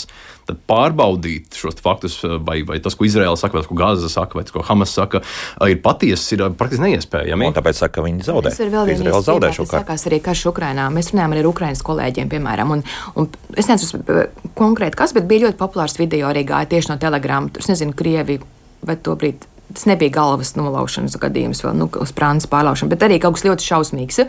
Tad 0.51 0.59
pārbaudīt 0.67 1.55
šos 1.55 1.79
faktus, 1.83 2.17
vai, 2.43 2.59
vai 2.67 2.81
tas, 2.83 2.97
ko 2.97 3.07
Izraela 3.07 3.37
saka, 3.39 3.55
vai 3.55 3.63
tas, 3.63 3.69
ko 3.69 3.77
Gaza 3.79 4.09
saka, 4.11 4.37
vai 4.37 4.43
tas, 4.43 4.53
ko 4.55 4.63
Hamas 4.67 4.91
saka, 4.97 5.21
ir 5.63 5.79
patiesa, 5.83 6.35
ir 6.35 6.43
praktiski 6.59 6.83
neiespējami. 6.83 7.47
Un 7.47 7.55
tāpēc 7.55 7.79
saka, 7.79 7.95
ka 7.99 8.05
viņi 8.05 8.27
zaudē. 8.27 8.51
Tas 8.51 8.63
ir 8.63 8.73
vēl 8.73 8.89
viens 8.91 8.99
Izraels 8.99 9.27
zaudē 9.29 9.51
šo 9.55 9.67
karu. 9.69 9.85
Sākās 9.85 10.07
arī 10.09 10.19
karš 10.25 10.45
Ukrainā. 10.51 10.89
Mēs 10.93 11.13
runājam 11.13 11.37
ar 11.37 11.51
Ukrainas 11.53 11.83
kolēģiem, 11.87 12.31
piemēram, 12.35 12.75
un, 12.75 12.83
un 13.15 13.29
es 13.55 13.71
nezinu 13.71 14.25
konkrēti 14.59 14.99
kas, 14.99 15.15
bet 15.15 15.29
bija 15.29 15.47
ļoti 15.47 15.59
populārs 15.61 15.95
video 16.01 16.27
arī 16.31 16.43
gāja 16.51 16.73
tieši 16.75 16.91
no 16.91 16.99
telegrāma. 17.01 17.53
Es 17.61 17.71
nezinu, 17.71 17.95
Krievija 17.95 18.43
vai 18.87 18.97
to 18.99 19.15
brīdi. 19.15 19.50
Tas 19.73 19.87
nebija 19.89 20.13
galvas 20.15 20.53
nolaušanas 20.57 21.17
gadījums, 21.21 21.63
vēl 21.65 21.77
nu, 21.79 21.89
uz 22.01 22.13
prānas 22.15 22.47
pārlaušana, 22.51 22.91
bet 22.93 23.05
arī 23.07 23.19
kaut 23.23 23.37
kas 23.37 23.45
ļoti 23.47 23.67
šausmīgs. 23.67 24.23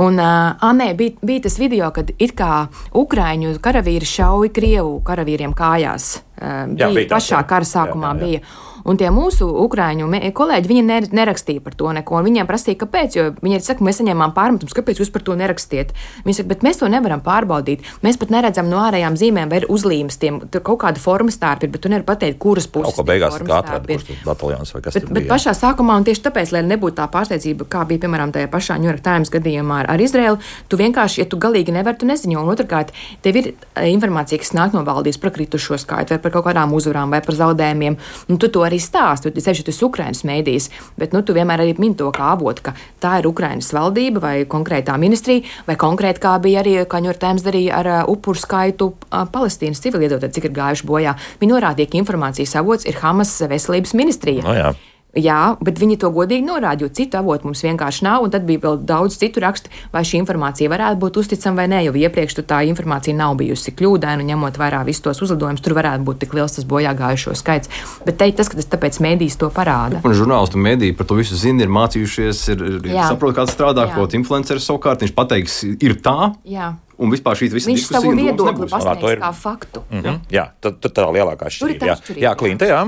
Un, 0.00 0.20
uh, 0.22 0.72
nē, 0.76 0.92
bija, 0.98 1.16
bija 1.26 1.46
tas 1.48 1.58
video, 1.60 1.90
kad 1.94 2.12
it 2.18 2.36
kā 2.38 2.66
Ukrāņu 2.96 3.56
karavīri 3.62 4.08
šauja 4.08 4.52
Krievu 4.54 4.98
karavīriem 5.06 5.54
kājās. 5.56 6.20
Uh, 6.40 6.66
bija, 6.74 6.86
jā, 6.86 6.92
bija 7.00 7.10
pašā 7.14 7.40
kara 7.48 7.68
sākumā 7.68 8.14
jā, 8.14 8.18
jā, 8.18 8.20
jā. 8.20 8.26
bija. 8.26 8.68
Un 8.88 9.00
tie 9.00 9.10
mūsu 9.14 9.48
ukrāņu 9.64 10.08
kolēģi, 10.36 10.70
viņi 10.70 11.00
nerakstīja 11.16 11.62
par 11.64 11.76
to 11.78 11.92
neko. 11.96 12.22
Viņiem 12.24 12.48
prasīja, 12.48 12.78
kāpēc, 12.80 13.16
jo 13.18 13.26
viņi 13.40 13.60
saka, 13.64 13.84
mēs 13.86 14.00
saņēmām 14.00 14.34
pārmetumus, 14.36 14.74
kāpēc 14.76 15.02
jūs 15.02 15.12
par 15.12 15.24
to 15.26 15.36
nerakstiet. 15.38 15.92
Viņi 16.24 16.40
saka, 16.40 16.50
bet 16.54 16.64
mēs 16.66 16.80
to 16.80 16.88
nevaram 16.92 17.22
pārbaudīt. 17.24 17.84
Mēs 18.04 18.18
pat 18.20 18.32
neredzam 18.32 18.70
no 18.70 18.80
ārējām 18.84 19.18
zīmēm, 19.20 19.50
vai 19.52 19.62
ir 19.62 19.68
uzlīmes 19.72 20.18
tiem, 20.20 20.40
tur 20.50 20.64
kaut 20.66 20.82
kāda 20.84 21.02
forma 21.02 21.30
ir, 21.30 21.70
bet 21.70 21.80
tu 21.82 21.92
nevari 21.92 22.06
pateikt, 22.06 22.38
kuras 22.42 22.66
puses. 22.70 22.94
Kaut 22.94 23.04
kā 23.04 23.12
beigās 23.12 23.36
tā 23.38 23.58
atrada, 23.60 23.86
kurš 23.86 24.24
bataljons 24.24 24.74
vai 24.74 24.82
kas 24.84 24.96
bet, 24.96 25.04
tur 25.04 25.12
bija. 25.12 25.20
Bet 25.20 25.30
pašā 25.32 25.54
sākumā, 25.56 25.96
un 26.00 26.06
tieši 26.08 26.24
tāpēc, 26.26 26.54
lai 26.54 26.62
nebūtu 26.66 26.96
tā 27.00 27.06
pārsteidzība, 27.12 27.66
kā 27.70 27.84
bija, 27.88 28.04
piemēram, 28.04 28.32
tajā 28.34 28.50
pašā 28.52 28.78
New 28.80 28.90
York 28.90 29.02
Times 29.04 29.32
gadījumā 29.32 29.82
ar, 29.84 29.90
ar 29.94 30.04
Izraelu, 30.04 30.40
tu 30.68 30.80
vienkārši, 30.80 31.22
ja 31.22 31.28
tu 31.30 31.40
galīgi 31.40 31.74
nevari, 31.74 31.98
tu 32.00 32.08
neziņo. 32.08 32.44
Un 32.44 32.52
otrkārt, 32.54 32.92
tev 33.24 33.40
ir 33.40 33.50
e, 33.52 33.54
informācija, 33.92 34.40
kas 34.40 34.54
nāk 34.56 34.76
no 34.76 34.84
valdības 34.86 35.20
par 35.22 35.34
kritušo 35.36 35.78
skaitu 35.80 36.14
vai 36.14 36.20
par 36.22 36.34
kaut 36.36 36.46
kādām 36.48 36.74
uzvarām 36.76 37.12
vai 37.14 37.22
par 37.24 37.36
zaudējumiem, 37.38 37.98
un 38.30 38.40
tu 38.40 38.50
to 38.52 38.64
arī 38.70 38.80
stāstu. 38.82 39.32
Sevišķi 39.34 39.66
tas 39.68 39.82
Ukraiņas 39.86 40.24
mēdīs, 40.28 40.68
bet 41.00 41.14
nu, 41.16 41.24
tu 41.26 41.36
vienmēr 41.36 41.64
arī 41.64 41.76
min 41.82 41.96
to 41.98 42.10
kā 42.14 42.32
avotu, 42.36 42.70
ka 42.70 42.74
tā 43.02 43.18
ir 43.20 43.30
Ukraiņas 43.30 43.72
valdība 43.76 44.22
vai 44.24 44.34
konkrētā 44.50 44.96
ministrija, 45.00 45.44
vai 45.68 45.76
konkrēti 45.80 46.22
kā 46.22 46.36
bija 46.42 46.62
arī 46.64 46.78
Kaņurtēms 46.90 47.44
darīja 47.46 47.80
ar 47.80 47.90
uh, 47.90 48.02
upuru 48.12 48.40
skaitu 48.40 48.92
uh, 48.92 49.26
Palestīnas 49.32 49.82
civiliedotājiem, 49.84 50.36
cik 50.36 50.48
ir 50.50 50.56
gājuši 50.56 50.88
bojā. 50.88 51.16
Viņi 51.42 51.54
norādīja, 51.54 51.92
ka 51.92 52.00
informācijas 52.00 52.56
avots 52.60 52.88
ir 52.88 53.00
Hamas 53.02 53.36
veselības 53.50 53.96
ministrija. 53.98 54.46
No 54.46 54.56
jā. 54.56 54.72
Jā, 55.18 55.56
bet 55.58 55.80
viņi 55.80 55.96
to 56.04 56.10
godīgi 56.14 56.46
norāda, 56.46 56.84
jo 56.84 56.90
citu 56.94 57.18
avotu 57.18 57.48
mums 57.48 57.64
vienkārši 57.64 58.04
nav. 58.06 58.28
Tad 58.30 58.44
bija 58.46 58.62
vēl 58.62 58.76
daudz 58.86 59.16
citu 59.18 59.42
rakstu, 59.42 59.72
vai 59.90 60.04
šī 60.06 60.20
informācija 60.22 60.70
varētu 60.70 61.00
būt 61.02 61.18
uzticama 61.24 61.62
vai 61.62 61.66
nē. 61.72 61.80
Jo 61.88 61.94
iepriekš 61.98 62.38
tā 62.46 62.60
informācija 62.68 63.16
nav 63.18 63.34
bijusi 63.40 63.74
kļūdaina, 63.74 64.22
ņemot 64.28 64.60
vērā 64.60 64.84
visus 64.86 65.02
tos 65.02 65.22
uzlidojumus, 65.26 65.64
tur 65.64 65.74
varētu 65.78 66.06
būt 66.06 66.22
tik 66.22 66.36
liels 66.38 66.54
tas 66.54 66.68
bojā 66.68 66.94
gājušo 66.98 67.34
skaits. 67.38 67.72
Bet 68.06 68.20
teikt, 68.22 68.38
tas, 68.38 68.52
ka 68.52 68.60
tas 68.60 68.70
tāpēc 68.70 69.00
mēdīs 69.02 69.38
to 69.40 69.50
parāda. 69.54 69.98
Un 70.06 70.14
žurnālisti 70.14 70.60
un 70.60 70.66
mēdīji 70.68 70.98
par 71.00 71.10
to 71.10 71.18
visu 71.18 71.38
zina, 71.38 71.66
ir 71.66 71.74
mācījušies, 71.74 72.44
ir, 72.54 72.64
ir 72.78 72.94
saprot, 73.02 73.34
kā 73.34 73.48
tas 73.48 73.56
strādā, 73.56 73.88
ko 73.96 74.06
influenceris 74.20 74.70
savukārt 74.70 75.02
viņš 75.02 75.16
pateiks, 75.16 75.60
ir 75.82 75.98
tā. 76.04 76.32
Jā. 76.46 76.76
Un 77.00 77.08
vispār 77.08 77.38
šīs 77.40 77.54
visas 77.54 77.68
Viņš 77.70 77.84
savu 77.88 78.10
viedokli 78.12 78.66
pasniegs 78.68 79.22
kā 79.22 79.30
faktu. 79.32 79.82
Mm 79.88 80.02
-hmm. 80.02 80.18
Jā, 80.30 80.50
tad, 80.60 80.80
tad 80.84 80.92
tā 80.92 81.06
lielākā 81.08 81.48
šķirība. 81.48 81.86
Jā, 81.86 81.96
jā 82.28 82.34
Klinte, 82.36 82.68
jā. 82.68 82.82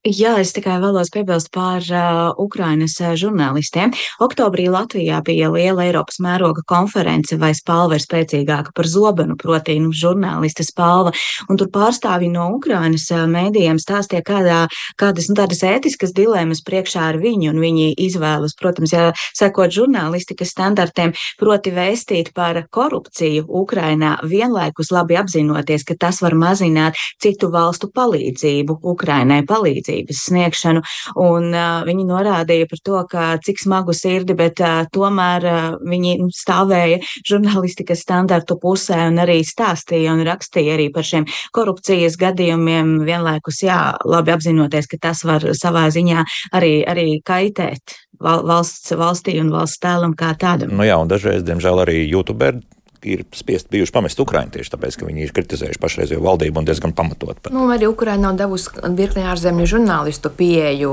Jā, 0.00 0.38
es 0.40 0.54
tikai 0.56 0.78
vēlos 0.80 1.10
piebilst 1.12 1.50
par 1.52 1.84
uh, 1.92 2.30
Ukrainas 2.40 2.94
uh, 3.02 3.10
žurnālistiem. 3.20 3.90
Oktobrī 4.24 4.64
Latvijā 4.72 5.18
bija 5.20 5.50
liela 5.52 5.84
Eiropas 5.84 6.16
mēroga 6.24 6.62
konference, 6.64 7.36
vai 7.36 7.50
spalva 7.52 7.98
ir 7.98 8.00
spēcīgāka 8.00 8.72
par 8.72 8.88
zobenu, 8.88 9.36
proti, 9.36 9.74
nu, 9.76 9.92
žurnālista 9.92 10.64
spalva. 10.64 11.12
Un 11.52 11.60
tur 11.60 11.68
pārstāvji 11.74 12.30
no 12.32 12.46
Ukrainas 12.54 13.04
uh, 13.12 13.26
mēdījiem 13.28 13.76
stāstīja, 13.76 14.24
kādā, 14.24 14.62
kādas 14.96 15.28
nu, 15.28 15.36
tādas 15.36 15.60
ētiskas 15.68 16.16
dilemmas 16.16 16.64
priekšā 16.64 17.04
ar 17.10 17.20
viņu, 17.20 17.52
un 17.52 17.60
viņi 17.60 17.90
izvēlas, 18.00 18.56
protams, 18.56 18.96
ja 18.96 19.10
sekot 19.36 19.76
žurnālistikas 19.76 20.54
standartiem, 20.56 21.12
proti 21.36 21.74
vēstīt 21.76 22.32
par 22.32 22.62
korupciju 22.72 23.44
Ukrainā, 23.44 24.16
vienlaikus 24.24 24.94
labi 24.96 25.20
apzinoties, 25.20 25.84
ka 25.84 26.00
tas 26.08 26.24
var 26.24 26.40
mazināt 26.40 26.96
citu 27.20 27.52
valstu 27.52 27.92
palīdzību 27.92 28.80
Ukrainai 28.96 29.42
palīdzību 29.44 29.89
palīdzības 29.90 30.22
sniegšanu, 30.28 30.82
un 31.20 31.50
uh, 31.54 31.82
viņi 31.86 32.06
norādīja 32.08 32.68
par 32.70 32.80
to, 32.84 33.00
ka 33.10 33.24
cik 33.44 33.60
smagu 33.60 33.94
sirdi, 33.94 34.34
bet 34.34 34.60
uh, 34.60 34.86
tomēr 34.92 35.46
uh, 35.46 35.78
viņi 35.82 36.16
nu, 36.20 36.30
stāvēja 36.30 37.00
žurnālistikas 37.28 38.04
standartu 38.04 38.58
pusē 38.60 39.08
un 39.08 39.20
arī 39.22 39.40
stāstīja 39.44 40.14
un 40.14 40.24
rakstīja 40.26 40.76
arī 40.76 40.90
par 40.94 41.06
šiem 41.06 41.26
korupcijas 41.52 42.18
gadījumiem, 42.20 43.00
vienlaikus, 43.06 43.62
jā, 43.64 43.80
labi 44.04 44.34
apzinoties, 44.34 44.88
ka 44.90 45.00
tas 45.08 45.24
var 45.24 45.44
savā 45.54 45.88
ziņā 45.90 46.24
arī, 46.56 46.80
arī 46.86 47.20
kaitēt 47.24 47.96
valsts, 48.20 48.92
valstī 48.96 49.38
un 49.40 49.50
valsts 49.52 49.80
tēlam 49.80 50.14
kā 50.18 50.34
tādam. 50.38 50.74
Nu 50.76 50.86
jā, 50.86 50.98
un 51.00 51.08
dažreiz, 51.10 51.44
diemžēl, 51.46 51.86
arī 51.86 52.02
youtuberi 52.10 52.60
ir 53.08 53.24
spiest 53.36 53.70
bijuši 53.72 53.94
pamest 53.94 54.20
Ukraiņu 54.20 54.56
tieši 54.56 54.74
tāpēc, 54.74 54.98
ka 55.00 55.08
viņi 55.08 55.24
ir 55.24 55.32
kritizējuši 55.36 55.80
pašreizējo 55.82 56.24
valdību 56.24 56.60
un 56.60 56.68
diezgan 56.68 56.94
pamatot. 56.96 57.40
Pat. 57.40 57.52
Nu, 57.54 57.68
arī 57.72 57.88
Ukraiņa 57.90 58.24
nav 58.26 58.40
devusi 58.40 58.74
virkni 58.98 59.24
ārzemju 59.30 59.68
žurnālistu 59.76 60.32
pieeju 60.36 60.92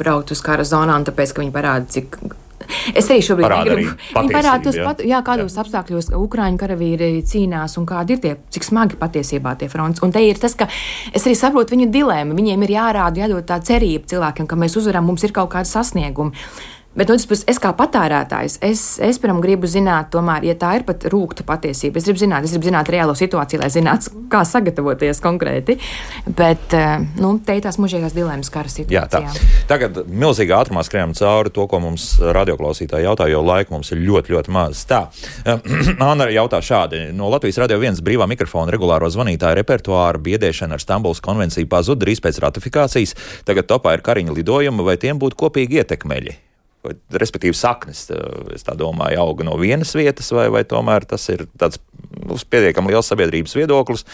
braukt 0.00 0.32
uz 0.34 0.42
kara 0.44 0.64
zonām, 0.68 1.06
tāpēc, 1.08 1.34
ka 1.34 1.44
viņi 1.44 1.54
parāda, 1.54 1.90
cik 1.98 2.18
Es 2.94 3.08
arī 3.12 3.22
šobrīd. 3.24 3.70
Viņi 4.14 4.32
parāda 4.32 4.62
tos 4.64 4.78
pat, 4.78 5.02
jā, 5.04 5.20
kādos 5.26 5.52
jā. 5.56 5.64
apstākļos 5.64 6.10
Ukrāņu 6.16 6.60
karavīri 6.60 7.08
cīnās 7.28 7.76
un 7.80 7.88
kādi 7.88 8.16
ir 8.16 8.22
tie, 8.22 8.34
cik 8.54 8.66
smagi 8.66 8.98
patiesībā 9.00 9.54
tie 9.60 9.68
fronts. 9.72 10.02
Un 10.04 10.14
te 10.14 10.22
ir 10.24 10.40
tas, 10.40 10.56
ka 10.58 10.68
es 11.12 11.26
arī 11.26 11.36
saprotu 11.38 11.76
viņu 11.76 11.90
dilēmu. 11.94 12.36
Viņiem 12.38 12.64
ir 12.66 12.76
jārāda, 12.76 13.24
jādod 13.24 13.48
tā 13.48 13.60
cerība 13.64 14.08
cilvēkiem, 14.14 14.48
ka 14.50 14.58
mēs 14.60 14.78
uzvaram, 14.80 15.06
mums 15.10 15.26
ir 15.26 15.34
kaut 15.36 15.52
kādi 15.54 15.70
sasniegumi. 15.70 16.46
Bet 16.94 17.08
no 17.08 17.16
otras 17.16 17.26
puses, 17.26 17.42
es 17.50 17.58
kā 17.58 17.72
patērētājs, 17.74 18.60
es, 18.62 18.82
es 19.02 19.18
pirmā 19.18 19.40
gribu 19.42 19.66
zināt, 19.66 20.12
tomēr, 20.14 20.44
ja 20.46 20.54
tā 20.58 20.76
ir 20.78 20.84
pat 20.86 21.02
rūkta 21.10 21.42
patiesība, 21.46 21.98
es 21.98 22.06
gribu 22.06 22.20
zināt, 22.22 22.46
es 22.46 22.54
gribu 22.54 22.68
zināt 22.68 22.90
reālo 22.94 23.16
situāciju, 23.18 23.64
lai 23.64 23.70
zinātu, 23.74 24.12
kā 24.32 24.44
sagatavoties 24.46 25.18
konkrēti. 25.24 25.74
Bet 26.38 26.76
eh, 26.78 27.02
nu, 27.18 27.32
te 27.42 27.56
ir 27.58 27.64
tās 27.66 27.80
mūžīgās 27.82 28.14
dilemmas 28.14 28.52
kara 28.54 28.70
situācijā. 28.70 28.94
Jā, 28.94 29.08
tā. 29.10 29.64
Tagad 29.70 30.04
milzīgā 30.06 30.60
ātrumā 30.62 30.84
skrējam 30.86 31.16
cauri 31.18 31.50
to, 31.54 31.66
ko 31.70 31.82
mums 31.82 32.06
radioklausītāji 32.22 33.08
jautā, 33.08 33.26
jo 33.32 33.42
laika 33.42 33.74
mums 33.74 33.90
ir 33.90 34.02
ļoti, 34.06 34.36
ļoti 34.36 34.54
maz. 34.54 34.86
Tā, 34.86 35.02
Anna 36.12 36.30
jautā 36.30 36.62
šādi. 36.62 37.08
No 37.16 37.32
Latvijas 37.34 37.58
radio 37.64 37.80
viens 37.82 37.98
brīvā 38.06 38.30
mikrofona 38.30 38.70
regulāro 38.70 39.10
zvanītāju 39.10 39.58
repertuāra 39.64 40.22
biedēšana 40.22 40.78
ar 40.78 40.86
Stambuls 40.86 41.24
konvenciju 41.24 41.66
pazuda 41.74 42.06
drīz 42.06 42.22
pēc 42.22 42.38
ratifikācijas. 42.46 43.18
Tagad 43.50 43.70
topā 43.74 43.98
ir 43.98 44.06
kariņa 44.06 44.38
lidojumi, 44.38 44.86
vai 44.86 44.98
tiem 45.00 45.18
būtu 45.18 45.42
kopīgi 45.42 45.82
ietekmeļi? 45.82 46.43
Respektīvi 47.14 47.56
saknes, 47.56 48.06
es 48.54 48.66
tā 48.66 48.74
domāju, 48.78 49.20
auga 49.22 49.46
no 49.48 49.56
vienas 49.60 49.94
vietas, 49.96 50.30
vai, 50.36 50.48
vai 50.52 50.64
tomēr 50.68 51.06
tas 51.08 51.26
ir 51.32 51.46
tāds 51.60 51.80
nu, 52.24 52.36
pietiekami 52.50 52.92
liels 52.92 53.08
sabiedrības 53.10 53.56
viedoklis 53.56 54.04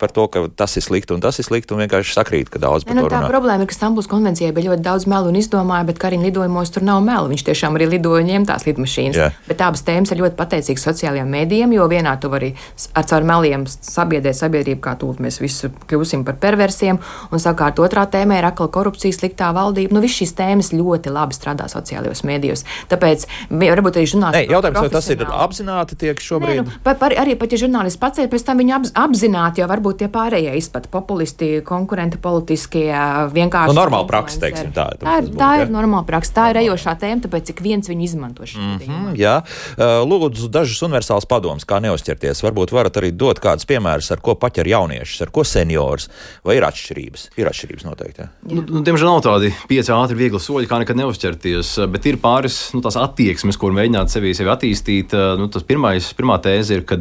par 0.00 0.12
to, 0.14 0.26
ka 0.32 0.44
tas 0.54 0.76
ir 0.78 0.84
slikti 0.84 1.14
un 1.16 1.22
tas 1.24 1.38
ir 1.40 1.46
slikti, 1.46 1.74
un 1.74 1.82
vienkārši 1.84 2.16
sakrīt, 2.16 2.50
ka 2.52 2.60
daudz 2.62 2.86
par 2.88 2.98
nu, 2.98 3.04
to 3.04 3.12
runā. 3.12 3.24
Tā 3.26 3.32
problēma 3.32 3.64
ir, 3.64 3.70
ka 3.70 3.76
Stambuls 3.76 4.08
konvencijai 4.10 4.52
bija 4.56 4.72
ļoti 4.72 4.84
daudz 4.86 5.08
melu 5.10 5.32
un 5.32 5.38
izdomāja, 5.40 5.86
bet 5.88 6.00
Kariņa 6.02 6.28
lidojumos 6.28 6.72
tur 6.74 6.86
nav 6.86 7.02
melu. 7.06 7.30
Viņš 7.32 7.44
tiešām 7.48 7.78
arī 7.78 7.88
lidoja 7.94 8.24
ņem 8.28 8.48
tās 8.48 8.66
lidmašīnas. 8.68 9.18
Yeah. 9.18 9.36
Bet 9.48 9.62
abas 9.64 9.84
tēmas 9.86 10.12
ir 10.14 10.22
ļoti 10.22 10.38
pateicīgas 10.38 10.86
sociālajiem 10.88 11.32
mēdījiem, 11.34 11.74
jo 11.76 11.88
vienā 11.90 12.14
tu 12.20 12.30
vari 12.32 12.52
ar 12.98 13.06
caur 13.08 13.26
meliem 13.28 13.66
sabiedrēt 13.68 14.38
sabiedrību, 14.38 14.82
kā 14.84 14.94
tūlīt 15.00 15.22
mēs 15.24 15.40
visi 15.42 15.70
kļūsim 15.90 16.24
par 16.26 16.38
perversiem, 16.42 17.00
un 17.32 17.42
savukārt 17.42 17.80
otrā 17.82 18.04
tēma 18.10 18.38
ir 18.38 18.48
akla 18.48 18.68
korupcija, 18.74 19.16
sliktā 19.16 19.50
valdība. 19.56 19.94
Nu, 19.96 20.02
viss 20.04 20.20
šīs 20.20 20.34
tēmas 20.38 20.72
ļoti 20.74 21.12
labi 21.14 21.36
strādā 21.36 21.68
sociālajos 21.70 22.24
mēdījos. 22.28 22.64
Tāpēc 22.92 23.26
varbūt 23.50 24.00
arī 24.00 24.10
žurnālisti. 24.12 24.52
Jautājums, 24.52 24.80
vai 24.84 24.92
tas 24.92 25.10
ir 25.14 25.24
apzināti 25.28 25.98
tiek 25.98 26.22
šobrīd? 26.22 26.62
Nē, 26.62 26.66
nu, 26.66 26.82
par, 26.84 26.98
par, 27.00 27.14
arī 27.22 27.37
pat 27.40 27.54
ja 27.54 27.60
žurnālisti 27.62 28.00
paceļ, 28.02 28.28
pēc 28.32 28.44
tam 28.46 28.60
viņi 28.62 28.74
apz, 28.76 28.92
apzināti 28.98 29.62
jau 29.62 29.68
varbūt 29.70 30.02
tie 30.02 30.08
pārējie 30.12 30.54
izpat 30.58 30.88
populisti, 30.92 31.50
konkurenti 31.66 32.20
politiskie, 32.22 32.90
vienkārši. 33.34 33.72
Nu, 33.72 33.78
normāla 33.78 34.08
praksa, 34.08 34.40
teiksim 34.44 34.72
tā. 34.76 34.88
Tā 35.00 35.18
ir, 35.20 35.28
būt, 35.28 35.38
tā 35.40 35.50
ir 35.62 35.72
normāla 35.72 36.06
praksa, 36.08 36.34
tā 36.40 36.46
ir 36.52 36.60
ejošā 36.64 36.96
tēma, 37.00 37.24
tāpēc 37.26 37.52
cik 37.52 37.62
viens 37.64 37.88
viņu 37.90 38.06
izmanto 38.06 38.46
šī 38.48 38.58
mm 38.58 38.78
-hmm, 38.78 39.16
Jā, 39.18 39.34
lūdzu 39.78 40.48
dažus 40.52 40.82
universālus 40.82 41.26
padomus, 41.28 41.66
kā 41.68 41.80
neuzķerties. 41.82 42.42
Varbūt 42.44 42.72
varat 42.72 42.96
arī 42.96 43.10
dot 43.12 43.40
kādus 43.40 43.66
piemērus, 43.66 44.10
ar 44.12 44.20
ko 44.20 44.34
paķer 44.34 44.68
jauniešus, 44.68 45.22
ar 45.22 45.30
ko 45.30 45.44
seniors, 45.44 46.08
vai 46.44 46.56
ir 46.56 46.66
atšķirības? 46.68 47.28
Ir 47.36 47.50
atšķirības 47.50 47.84
noteikti. 47.84 48.20
Jā. 48.22 48.28
Nu, 48.42 48.62
nu, 48.62 48.82
diemžēl 48.82 49.08
nav 49.08 49.22
tādi 49.22 49.52
pieci 49.68 49.92
ātri 49.92 50.16
viegli 50.16 50.40
soļi, 50.40 50.68
kā 50.68 50.78
nekad 50.78 50.96
neuzķerties, 50.96 51.74
bet 51.92 52.06
ir 52.06 52.20
pāris 52.22 52.74
nu, 52.74 52.82
tās 52.84 52.96
attieksmes, 52.96 53.56
kur 53.56 53.72
mēģināt 53.72 54.12
sevi, 54.12 54.34
sevi 54.34 54.52
attīstīt. 54.52 55.14
Nu, 55.38 55.48
tas 55.52 55.62
pirmais, 55.62 56.12
pirmā 56.18 56.38
tēze 56.42 56.78
ir, 56.78 56.84
ka 56.88 56.96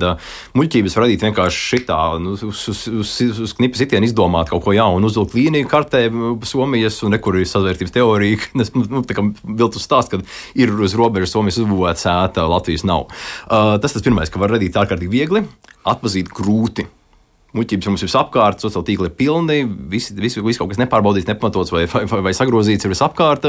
muļķības 0.58 0.98
radīt 1.02 1.26
vienkārši 1.28 1.64
šitā, 1.72 2.00
nu, 2.24 2.36
uz, 2.36 2.64
uz, 2.72 2.84
uz, 3.02 3.14
uz 3.46 3.56
knipa 3.58 3.80
sitienu 3.80 4.08
izdomāt 4.10 4.52
kaut 4.52 4.66
ko 4.66 4.76
jaunu, 4.76 5.10
uzvilkt 5.10 5.38
līniju 5.38 5.70
kartē 5.72 6.08
Somijas 6.48 7.00
un 7.06 7.16
nekur 7.16 7.40
ir 7.40 7.48
sazvērtības 7.50 7.96
teorija, 7.96 8.42
kas 8.54 8.74
nu, 8.76 9.04
viltus 9.04 9.88
stāst, 9.88 10.14
ka 10.14 10.22
ir 10.58 10.74
uz 10.74 10.98
robežas 10.98 11.36
Somijas 11.36 11.62
uzbūvēta 11.64 12.04
sēta, 12.08 12.48
Latvijas 12.50 12.86
nav. 12.88 13.08
Uh, 13.48 13.76
tas 13.82 13.96
tas 13.96 14.06
pirmais, 14.06 14.32
ka 14.32 14.42
var 14.42 14.56
radīt 14.56 14.78
ārkārtīgi 14.78 15.14
viegli, 15.14 15.44
atpazīt 15.88 16.32
grūti. 16.36 16.88
Muļķības 17.56 17.88
mums 17.88 18.04
visapkārt, 18.04 18.60
sociālā 18.60 18.84
tīkla 18.90 19.08
ir 19.08 19.14
pilni, 19.16 19.62
viss 19.88 20.12
vis, 20.12 20.36
vis 20.44 20.58
kaut 20.60 20.74
kas 20.74 20.82
nepārbaudīts, 20.82 21.30
nepamatots 21.30 21.72
vai, 21.72 21.86
vai, 21.88 22.02
vai, 22.12 22.20
vai 22.26 22.34
sagrozīts 22.36 22.84
ir 22.84 22.92
visapkārt. 22.92 23.46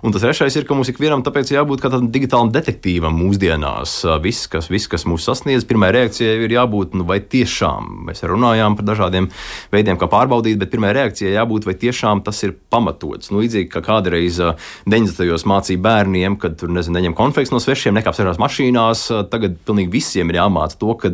Un 0.00 0.14
tas 0.14 0.24
trešais 0.24 0.56
ir, 0.56 0.64
ka 0.64 0.72
mums 0.72 0.88
ikvienam 0.88 1.20
tāpēc 1.26 1.52
jābūt 1.52 1.82
kādam 1.84 2.06
digitālam 2.14 2.48
detektīvam 2.54 3.12
mūsdienās. 3.12 3.98
Viss, 4.24 4.48
kas, 4.48 4.70
viss, 4.72 4.88
kas 4.88 5.04
mūs 5.04 5.28
sasniedz, 5.28 5.66
pirmā 5.68 5.90
reakcija 5.92 6.38
ir 6.46 6.54
jābūt, 6.54 6.96
nu, 6.96 7.04
vai 7.08 7.18
tiešām 7.20 8.06
mēs 8.08 8.24
runājām 8.24 8.78
par 8.78 8.88
dažādiem 8.88 9.28
veidiem, 9.74 10.00
kā 10.00 10.08
pārbaudīt, 10.08 10.56
bet 10.62 10.72
pirmā 10.72 10.94
reakcija 10.96 11.34
jābūt, 11.36 11.68
vai 11.68 11.76
tiešām 11.84 12.24
tas 12.24 12.40
ir 12.48 12.56
pamatots. 12.72 13.28
Nu, 13.34 13.44
līdzīgi 13.44 13.68
kā 13.76 13.84
kādreiz 13.84 14.40
90. 14.40 15.28
gados 15.28 15.44
mācīja 15.44 15.84
bērniem, 15.84 16.40
kad 16.40 16.56
tur 16.56 16.72
nezinu, 16.72 16.96
neņem 16.96 17.18
konfekts 17.20 17.52
no 17.52 17.60
svešiem, 17.60 18.00
nekāp 18.00 18.16
savās 18.16 18.40
mašīnās. 18.40 19.04
Tagad 19.28 19.60
pilnīgi 19.68 19.92
visiem 19.92 20.32
ir 20.32 20.40
jāmāca 20.40 20.80
to, 20.80 20.96
ka 20.96 21.12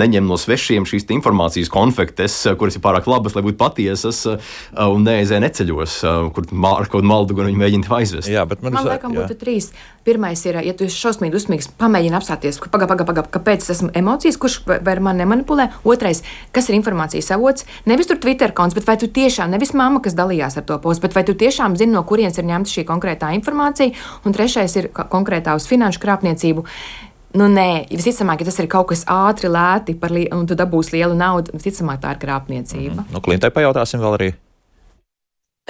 neņem 0.00 0.28
no 0.28 0.36
svešiem 0.40 0.84
šīs 0.84 1.08
informācijas 1.16 1.69
konfektes, 1.70 2.34
eh, 2.46 2.56
kuras 2.58 2.76
ir 2.76 2.82
pārāk 2.84 3.08
labas, 3.10 3.36
lai 3.36 3.44
būtu 3.46 3.58
patiesas, 3.60 4.20
eh, 4.26 4.50
un 4.84 5.04
neaizēja 5.06 5.42
neceļos, 5.46 5.96
eh, 6.04 6.30
kur 6.34 6.44
ar 6.44 6.86
kaut 6.86 7.00
kādu 7.00 7.10
maldu 7.10 7.36
viņi 7.38 7.56
mēģina 7.62 7.88
aizvest. 8.00 8.28
Jā, 8.28 8.46
bet 8.48 8.62
man, 8.62 8.72
man 8.72 8.84
liekas, 8.84 9.16
būtu 9.16 9.38
trīs. 9.40 9.70
Pirmais 10.04 10.40
ir, 10.46 10.56
ja 10.64 10.72
tu 10.72 10.84
esi 10.84 10.96
šausmīgi 10.96 11.34
dusmīgs, 11.34 11.68
pamēģini 11.78 12.16
apstāties, 12.16 12.58
pagaidi, 12.58 12.88
pagaidi, 12.88 13.06
paga, 13.06 13.24
kāpēc 13.36 13.66
es 13.66 13.74
esmu 13.76 13.90
emocijas, 14.00 14.38
kurš 14.40 14.62
ar 14.68 15.00
mani 15.04 15.24
nemanipulē. 15.24 15.70
Otrais, 15.84 16.22
kas 16.52 16.70
ir 16.70 16.78
informācijas 16.78 17.30
avots, 17.36 17.66
nevis 17.86 18.08
tur 18.08 18.16
Twitter 18.16 18.52
konts, 18.56 18.74
bet 18.74 18.88
vai 18.88 18.96
tu 18.96 19.06
tiešām, 19.08 19.52
nevis 19.52 19.74
mamma, 19.76 20.00
kas 20.00 20.16
dalījās 20.16 20.56
ar 20.56 20.64
to 20.64 20.78
postu, 20.78 21.02
bet 21.02 21.14
vai 21.14 21.24
tu 21.28 21.34
tiešām 21.34 21.76
zini, 21.76 21.92
no 21.92 22.02
kurienes 22.02 22.38
ir 22.40 22.48
ņemta 22.48 22.72
šī 22.72 22.86
konkrētā 22.88 23.34
informācija. 23.36 23.92
Un 24.24 24.32
trešais 24.32 24.76
ir 24.80 24.88
konkrētā 24.88 25.54
uz 25.54 25.68
finanšu 25.68 26.00
krāpniecību. 26.00 26.64
Nu, 27.38 27.46
nē, 27.46 27.86
visticamāk, 27.94 28.40
ja 28.42 28.48
tas 28.48 28.58
ir 28.58 28.66
kaut 28.70 28.88
kas 28.90 29.04
ātri, 29.06 29.50
lēti, 29.52 29.94
un 30.34 30.46
tu 30.50 30.56
dabūsi 30.58 30.96
lielu 30.96 31.14
naudu, 31.14 31.54
visticamāk, 31.54 32.00
tā 32.02 32.14
ir 32.16 32.22
krāpniecība. 32.24 32.94
Mm 32.94 32.98
-hmm. 32.98 33.12
Nu, 33.12 33.20
Klintai 33.20 33.50
pajautāsim 33.50 34.00
vēl 34.00 34.16
arī. 34.18 34.32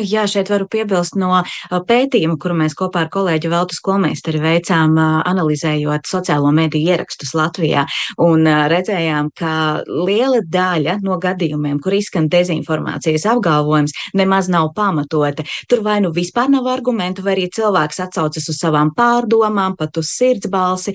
Jā, 0.01 0.23
šeit 0.31 0.49
varu 0.49 0.65
piebilst 0.71 1.17
no 1.21 1.43
pētījuma, 1.69 2.39
kuru 2.41 2.55
mēs 2.63 2.75
kopā 2.79 3.03
ar 3.05 3.09
kolēģi 3.13 3.51
Veltu 3.53 3.77
Skolmeisteri 3.77 4.39
veicām, 4.41 4.95
analizējot 5.29 6.09
sociālo 6.09 6.53
mediju 6.57 6.95
ierakstus 6.95 7.35
Latvijā, 7.37 7.83
un 8.23 8.47
redzējām, 8.47 9.29
ka 9.37 9.53
liela 9.87 10.41
daļa 10.41 10.99
no 11.05 11.19
gadījumiem, 11.21 11.81
kur 11.85 11.97
izskan 11.99 12.29
dezinformācijas 12.33 13.27
apgalvojums, 13.35 13.93
nemaz 14.17 14.49
nav 14.53 14.71
pamatota. 14.77 15.45
Tur 15.69 15.83
vai 15.85 15.99
nu 16.05 16.13
vispār 16.15 16.49
nav 16.55 16.71
argumentu, 16.71 17.25
vai 17.27 17.35
arī 17.37 17.49
cilvēks 17.53 18.01
atsaucas 18.07 18.49
uz 18.49 18.61
savām 18.61 18.95
pārdomām, 18.97 19.77
pat 19.77 20.01
uz 20.01 20.15
sirdsbalsi, 20.15 20.95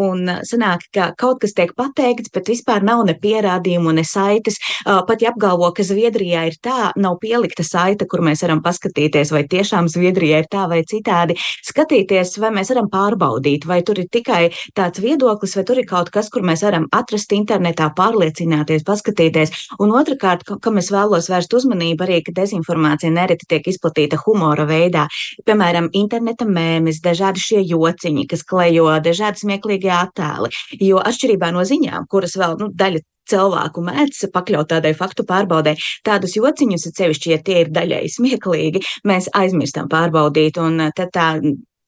un 0.00 0.24
sanāk, 0.48 0.88
ka 0.94 1.12
kaut 1.18 1.42
kas 1.44 1.54
tiek 1.54 1.76
pateikts, 1.76 2.32
bet 2.32 2.48
vispār 2.50 2.82
nav 2.82 3.04
ne 3.06 3.14
pierādījumu, 3.20 3.92
ne 3.94 4.06
saites. 4.08 4.58
Pat 4.82 5.22
ja 5.22 5.30
apgalvo, 5.30 5.68
ka 5.76 5.84
Zviedrijā 5.86 6.48
ir 6.48 6.56
tā, 6.62 6.90
nav 6.96 7.18
pielikta 7.22 7.62
saita, 7.66 8.06
kur 8.08 8.24
mēs 8.24 8.31
mēs 8.32 8.42
varam 8.46 8.62
paskatīties, 8.64 9.32
vai 9.36 9.44
tiešām 9.48 9.88
Zviedrijai 9.92 10.42
ir 10.42 10.48
tā 10.50 10.66
vai 10.70 10.82
citādi, 10.88 11.36
skatīties, 11.68 12.34
vai 12.42 12.52
mēs 12.56 12.72
varam 12.72 12.88
pārbaudīt, 12.92 13.66
vai 13.68 13.82
tur 13.86 14.00
ir 14.02 14.08
tikai 14.12 14.42
tāds 14.76 15.02
viedoklis, 15.04 15.56
vai 15.58 15.64
tur 15.68 15.80
ir 15.82 15.88
kaut 15.88 16.10
kas, 16.14 16.30
kur 16.32 16.44
mēs 16.46 16.64
varam 16.66 16.88
atrast 16.92 17.32
internetā, 17.36 17.90
pārliecināties, 17.98 18.86
paskatīties. 18.88 19.54
Un 19.82 19.94
otrkārt, 19.98 20.46
kam 20.62 20.80
es 20.80 20.90
vēlos 20.94 21.28
vērst 21.32 21.54
uzmanību, 21.60 22.06
arī, 22.06 22.20
ka 22.26 22.34
dezinformācija 22.40 23.12
nereti 23.12 23.48
tiek 23.50 23.68
izplatīta 23.72 24.20
humora 24.24 24.66
veidā. 24.68 25.06
Piemēram, 25.46 25.90
interneta 25.98 26.48
mēmis, 26.48 27.02
dažādi 27.04 27.42
šie 27.42 27.62
jociņi, 27.74 28.26
kas 28.30 28.46
klejo, 28.48 28.88
dažādi 29.04 29.44
smieklīgi 29.44 29.92
attēli. 29.92 30.52
Jo 30.80 31.02
atšķirībā 31.02 31.52
no 31.54 31.66
ziņām, 31.68 32.08
kuras 32.10 32.36
vēl 32.40 32.58
nu, 32.60 32.70
daļa 32.72 33.02
cilvēku 33.30 33.84
mēdz 33.86 34.24
pakļaut 34.34 34.70
tādai 34.74 34.94
faktu 34.98 35.26
pārbaudē. 35.28 35.76
Tādus 36.06 36.36
jociņus, 36.38 36.88
sevišķi, 36.96 37.34
ja 37.34 37.42
tie 37.42 37.60
ir 37.64 37.74
daļai 37.74 38.06
smieklīgi, 38.10 38.82
mēs 39.08 39.30
aizmirstam 39.36 39.90
pārbaudīt, 39.92 40.58
un 40.62 40.90
tad 40.96 41.14
tā 41.14 41.28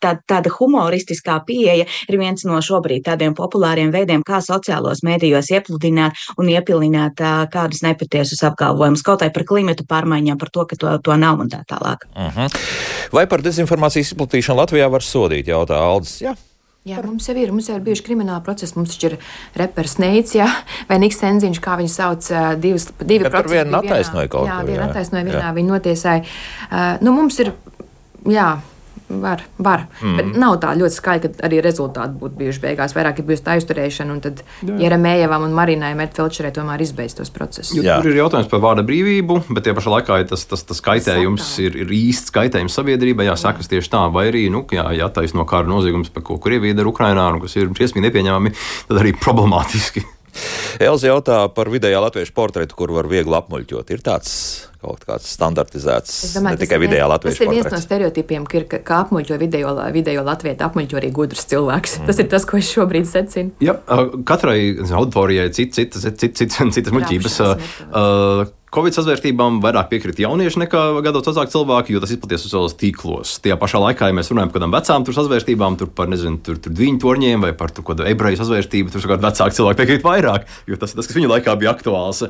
tā, 0.04 0.14
tāda 0.28 0.52
humoristiskā 0.52 1.38
pieeja 1.46 1.86
ir 1.86 2.18
viens 2.20 2.44
no 2.48 2.60
šobrīd 2.64 3.04
tādiem 3.08 3.34
populāriem 3.36 3.92
veidiem, 3.94 4.24
kā 4.26 4.40
sociālos 4.44 5.04
mēdījos 5.06 5.50
iepludināt 5.54 6.18
un 6.40 6.50
iepilināt 6.52 7.22
uh, 7.24 7.44
kādus 7.52 7.84
nepatiesus 7.86 8.44
apgalvojumus, 8.48 9.04
kaut 9.06 9.24
arī 9.24 9.34
par 9.34 9.46
klimatu 9.48 9.86
pārmaiņām, 9.88 10.40
par 10.40 10.52
to, 10.54 10.66
ka 10.70 10.80
to, 10.80 10.96
to 11.04 11.18
nav 11.20 11.44
un 11.44 11.52
tā 11.52 11.62
tālāk. 11.70 12.08
Uh 12.14 12.32
-huh. 12.36 12.58
Vai 13.12 13.26
par 13.26 13.42
dezinformācijas 13.42 14.12
izplatīšanu 14.12 14.60
Latvijā 14.60 14.90
var 14.90 15.02
sodīt, 15.02 15.48
jautā 15.48 15.80
Aldis? 15.80 16.20
Jā. 16.22 16.34
Jā, 16.84 16.98
mums 17.00 17.24
jau 17.24 17.32
ir, 17.40 17.48
mums 17.48 17.70
jau 17.70 17.78
ir 17.78 17.84
bijuši 17.86 18.04
krimināli 18.04 18.44
procesi. 18.44 18.74
Mums 18.76 18.92
taču 18.92 19.08
ir 19.08 19.14
reperis 19.56 19.94
Neicis, 20.02 20.34
ja, 20.36 20.50
vai 20.84 20.98
Niks 21.00 21.16
Senziņš, 21.22 21.60
kā 21.64 21.78
viņu 21.80 21.92
sauc, 21.94 22.28
divas, 22.60 22.90
divi 23.00 23.24
procesi. 23.24 23.54
Vienu 23.54 23.78
attaisnoja 23.78 24.28
kaut 24.28 24.44
ko. 24.44 24.50
Jā, 24.50 24.58
vienu 24.68 24.84
attaisnoja, 24.84 25.24
vienā 25.30 25.54
viņa 25.56 25.72
notiesāja. 25.72 26.26
Uh, 26.68 26.90
nu, 27.00 27.14
mums 27.16 27.40
ir, 27.40 27.54
jā, 28.28 28.50
Var, 29.22 29.44
var. 29.58 29.86
Mm. 30.02 30.16
Bet 30.18 30.38
nav 30.40 30.56
tā 30.62 30.72
ļoti 30.78 30.96
skaļa, 30.98 31.22
ka 31.24 31.46
arī 31.48 31.60
rezultāti 31.64 32.18
būtu 32.20 32.38
bijuši 32.40 32.62
beigās. 32.62 32.94
Vairāk 32.96 33.20
ir 33.20 33.28
bijusi 33.28 33.44
tā 33.46 33.56
izturēšana, 33.60 34.14
un 34.14 34.22
tad 34.24 34.42
Jeremējevam 34.64 35.46
un 35.46 35.56
Marinai 35.56 35.92
Metfelčerē 35.98 36.52
tomēr 36.54 36.82
izbeidz 36.84 37.16
tos 37.18 37.32
procesus. 37.34 37.74
Jo, 37.76 37.98
tur 38.02 38.12
ir 38.12 38.20
jautājums 38.22 38.50
par 38.50 38.62
vārda 38.64 38.86
brīvību, 38.86 39.40
bet 39.54 39.66
tie 39.66 39.76
pašā 39.76 39.94
laikā 39.96 40.20
tas, 40.30 40.46
tas, 40.50 40.64
tas 40.66 40.82
kaitējums 40.84 41.44
Satā. 41.44 41.68
ir, 41.68 41.78
ir 41.84 41.94
īsts 41.98 42.34
kaitējums 42.34 42.78
sabiedrībai, 42.80 43.28
jāsakas 43.30 43.70
tieši 43.70 43.92
tā, 43.92 44.04
vai 44.14 44.28
arī, 44.32 44.46
nu, 44.52 44.64
jā, 44.74 44.86
ja 44.96 45.10
attaisno 45.10 45.46
kara 45.48 45.68
noziegums, 45.70 46.12
par 46.14 46.26
ko 46.26 46.40
Krievija 46.42 46.76
dara 46.78 46.90
Ukrainā, 46.90 47.30
un 47.34 47.44
kas 47.44 47.56
ir 47.58 47.72
briesmīgi 47.74 48.08
nepieņemami, 48.08 48.54
tad 48.90 49.02
arī 49.02 49.16
problemātiski. 49.18 50.04
Elza 50.82 51.10
jautā 51.10 51.40
par 51.54 51.70
vidējā 51.72 52.00
latviešu 52.02 52.34
portretu, 52.36 52.76
kur 52.78 52.92
var 52.94 53.08
viegli 53.10 53.36
apmuļķot. 53.38 53.92
Ir 53.94 54.04
tāds 54.04 54.32
kaut 54.84 55.04
kāds 55.08 55.28
standartizēts, 55.32 56.16
domāju, 56.34 56.58
ne 56.58 56.60
tikai 56.60 56.78
vidējā 56.82 57.06
latviešu 57.08 57.38
portrets. 57.38 57.48
Tas 57.48 57.56
ir 57.56 57.70
viens 57.70 57.72
no 57.72 57.84
stereotipiem, 57.84 58.48
ka, 58.48 58.58
ir, 58.58 58.66
ka, 58.68 58.80
ka 58.84 58.98
apmuļķo 59.06 59.38
vidējo, 59.40 59.70
vidējo 59.94 60.24
latviešu, 60.26 60.60
apmuļķo 60.66 61.00
arī 61.00 61.12
gudrs 61.16 61.48
cilvēks. 61.52 61.96
Mm. 62.00 62.10
Tas 62.10 62.20
ir 62.20 62.28
tas, 62.34 62.44
ko 62.48 62.60
es 62.60 62.72
šobrīd 62.74 63.08
secinu. 63.08 63.54
Ja, 63.64 63.78
katrai 64.28 64.58
auditorijai 64.84 65.48
citas, 65.56 66.04
citas, 66.04 66.36
citas, 66.36 66.76
citas 66.76 66.96
muļķības. 66.98 67.40
Uh, 67.44 68.44
Covid 68.74 68.96
sazvērstībām 68.96 69.60
vairāk 69.62 69.86
piekrita 69.92 70.24
jaunieši 70.24 70.64
nekā 70.64 70.80
gados 71.04 71.28
vecāki 71.28 71.52
cilvēki, 71.52 71.94
jo 71.94 72.00
tas 72.02 72.10
izplatījies 72.14 72.46
sociālos 72.48 72.74
tīklos. 72.80 73.36
Tajā 73.44 73.56
pašā 73.60 73.80
laikā, 73.84 74.08
ja 74.10 74.16
mēs 74.16 74.32
runājam 74.32 74.50
par 74.50 74.58
kādām 74.58 74.74
vecām 74.74 75.06
sazvērstībām, 75.14 75.76
tur 75.78 75.92
par 75.94 76.10
nezinu, 76.10 76.40
tur, 76.42 76.58
tur 76.58 76.74
divu 76.74 76.98
torņiem 77.04 77.46
vai 77.46 77.52
par 77.58 77.70
kādu 77.76 78.06
ebreju 78.10 78.40
sazvērstību, 78.40 78.90
tur 78.90 79.04
savukārt 79.04 79.22
vecāki 79.28 79.58
cilvēki 79.60 79.80
piekrīt 79.80 80.06
vairāk, 80.06 80.48
jo 80.70 80.78
tas 80.80 80.90
ir 80.90 80.98
tas, 80.98 81.10
kas 81.10 81.18
viņu 81.20 81.30
laikā 81.30 81.54
bija 81.60 81.74
aktuāls. 81.74 82.24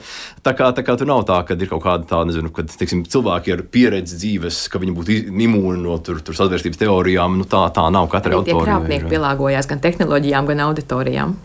Tā 0.45 0.53
kā, 0.59 0.69
tā 0.77 0.85
kā 0.85 0.99
tur 1.01 1.09
nav 1.09 1.25
tā, 1.31 1.41
ka 1.49 1.57
ir 1.57 1.71
kaut 1.73 1.85
kāda 1.87 2.09
tā, 2.13 2.21
nezinu, 2.29 2.53
kad 2.53 2.69
teiksim, 2.69 3.07
cilvēki 3.09 3.57
ar 3.57 3.65
pieredzi 3.65 4.21
dzīves, 4.21 4.67
ka 4.69 4.83
viņi 4.83 4.97
būtu 5.01 5.19
imūni 5.49 5.81
no 5.81 5.97
tur, 6.05 6.21
tur 6.25 6.37
sazvērstības 6.37 6.85
teorijām. 6.85 7.41
Nu, 7.41 7.49
tā, 7.49 7.65
tā 7.73 7.89
nav 7.95 8.11
katra 8.13 8.37
autora. 8.37 8.69
Krāpnieki 8.69 9.09
pielāgojās 9.17 9.71
gan 9.71 9.81
tehnoloģijām, 9.85 10.53
gan 10.53 10.67
auditorijām. 10.69 11.39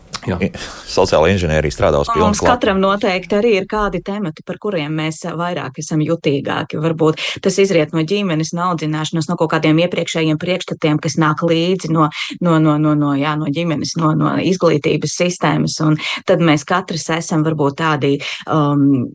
Sociāla 0.90 1.30
inženierija 1.34 1.74
strādā 1.74 2.02
uz 2.04 2.10
pilnu 2.12 2.36
skatu. 2.38 2.52
Katram 2.52 2.82
noteikti 2.84 3.38
arī 3.38 3.54
ir 3.60 3.68
kādi 3.70 4.02
temati, 4.06 4.44
par 4.46 4.60
kuriem 4.62 4.94
mēs 5.00 5.22
vairāk 5.40 5.80
esam 5.82 6.04
jutīgāki. 6.06 6.80
Varbūt 6.82 7.24
tas 7.46 7.60
izriet 7.62 7.96
no 7.96 8.04
ģimenes, 8.06 8.54
no 8.58 8.70
audzināšanas, 8.72 9.30
no 9.30 9.38
kaut 9.40 9.54
kādiem 9.56 9.80
iepriekšējiem 9.86 10.42
priekšstatiem, 10.42 11.00
kas 11.04 11.18
nāk 11.22 11.46
līdzi 11.46 11.94
no, 11.96 12.10
no, 12.42 12.60
no, 12.60 12.78
no, 12.82 12.96
no, 12.98 13.14
jā, 13.20 13.36
no 13.40 13.50
ģimenes, 13.54 13.96
no, 14.02 14.14
no 14.18 14.36
izglītības 14.44 15.18
sistēmas. 15.22 15.80
Un 15.86 15.98
tad 16.30 16.44
mēs 16.44 16.68
katrs 16.68 17.10
esam 17.20 17.46
varbūt 17.48 17.82
tādi. 17.82 18.18
Um, 18.48 19.10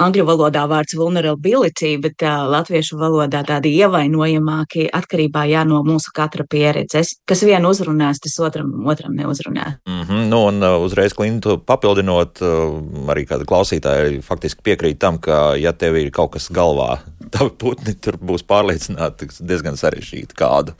angļu 0.00 0.24
valodā 0.26 0.64
vārds 0.70 0.96
vulnerability, 0.98 1.94
bet 2.02 2.22
uh, 2.26 2.44
latviešu 2.50 2.98
valodā 2.98 3.44
tādi 3.46 3.74
ievainojamāki 3.78 4.88
atkarībā 4.94 5.44
jā, 5.50 5.62
no 5.68 5.82
mūsu 5.86 6.10
katra 6.14 6.46
pieredzes. 6.50 7.14
Kas 7.28 7.44
vienu 7.46 7.70
uzrunās, 7.70 8.18
tas 8.22 8.34
otram, 8.42 8.72
otram 8.90 9.14
neuzrunā. 9.14 9.76
Mm 9.86 10.02
-hmm, 10.02 10.26
nu, 10.32 10.44
un 10.50 10.62
uh, 10.62 10.82
uzreiz 10.82 11.14
Klintu 11.14 11.58
papildinot, 11.58 12.42
uh, 12.42 13.08
arī 13.14 13.26
kāda 13.26 13.46
klausītāja 13.46 14.22
faktiski 14.22 14.62
piekrīt 14.62 14.98
tam, 14.98 15.18
ka 15.18 15.54
ja 15.56 15.72
tev 15.72 15.96
ir 15.96 16.10
kaut 16.10 16.32
kas 16.32 16.50
galvā, 16.50 16.98
tavi 17.34 17.50
putni 17.58 17.94
tur 17.94 18.18
būs 18.18 18.42
pārliecināti 18.42 19.28
diezgan 19.40 19.76
sarežģīti 19.76 20.34
kādu 20.34 20.74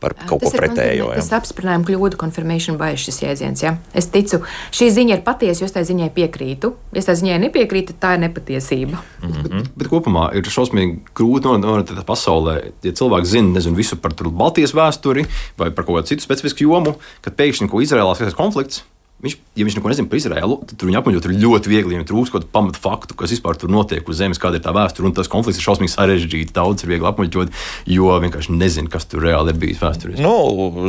par 0.00 0.14
kaut 0.26 0.40
tas 0.42 0.52
ko 0.52 0.58
pretējo. 0.58 1.14
Tas 1.14 1.32
apsprinājuma 1.32 1.86
kļūdu 1.86 2.16
confirmation 2.16 2.78
bias 2.78 3.00
šis 3.00 3.22
jēdziens. 3.22 3.62
Ja? 3.62 3.76
Es 3.94 4.06
ticu, 4.06 4.42
šī 4.72 4.90
ziņa 4.90 5.14
ir 5.14 5.22
patiesa, 5.22 5.62
jo 5.62 5.66
es 5.66 5.72
tai 5.72 5.84
ziņai 5.84 6.10
piekrītu. 6.10 6.74
Ja 6.92 6.98
es 6.98 7.04
tai 7.04 7.14
ziņai 7.14 7.38
nepiekrītu, 7.46 7.92
tā 8.00 8.14
ir 8.14 8.20
nepatiesa 8.20 8.55
patiesība. 8.56 8.98
Mm 9.22 9.30
-hmm. 9.32 9.42
bet, 9.42 9.70
bet, 9.76 9.88
kopumā 9.88 10.30
ir 10.34 10.44
šausmīgi 10.44 10.98
grūti 11.14 11.46
nonākt 11.46 11.92
pasaulē, 12.06 12.72
ja 12.82 12.92
cilvēks 12.92 13.28
zina 13.28 13.52
nezinu, 13.52 13.76
visu 13.76 13.96
par 13.96 14.12
Baltijas 14.12 14.74
vēsturi 14.74 15.26
vai 15.58 15.70
par 15.70 15.84
kaut 15.84 16.00
kādu 16.00 16.06
citu 16.06 16.22
specifisku 16.22 16.62
jomu, 16.62 16.96
kad 17.20 17.36
pēkšņi 17.36 17.68
ko 17.68 17.80
Izraēlā 17.80 18.14
skatās 18.14 18.34
konflikts 18.34 18.84
Viņš, 19.16 19.34
ja 19.56 19.64
viņš 19.64 19.78
neko 19.78 19.88
nezina 19.88 20.08
par 20.12 20.18
Izraēlu, 20.18 20.56
tad 20.68 20.82
viņa 20.84 21.00
apmaņot 21.00 21.26
ir 21.26 21.34
ļoti 21.40 21.70
viegli. 21.72 21.94
Viņam 21.94 22.04
trūkst 22.10 22.34
kaut 22.34 22.42
kādu 22.42 22.52
pamatu 22.52 22.80
faktu, 22.82 23.16
kas 23.16 23.32
vispār 23.32 23.56
tur 23.56 23.70
notiek 23.72 24.04
uz 24.04 24.18
zemes, 24.20 24.40
kāda 24.40 24.58
ir 24.58 24.64
tā 24.66 24.74
vēsture. 24.76 25.08
Un 25.08 25.14
tas 25.16 25.30
konflikts 25.32 25.56
ir 25.56 25.64
šausmīgi 25.64 25.94
sarežģīts. 25.94 26.52
Daudz 26.56 26.84
ir 26.84 26.92
viegli 26.92 27.08
apmaņot, 27.08 27.54
jo 27.88 28.10
vienkārši 28.20 28.56
nezina, 28.60 28.92
kas 28.92 29.08
tur 29.08 29.24
reāli 29.24 29.54
ir 29.54 29.60
bijis 29.62 29.80
vēsturē. 29.80 30.18
Nu, 30.20 30.34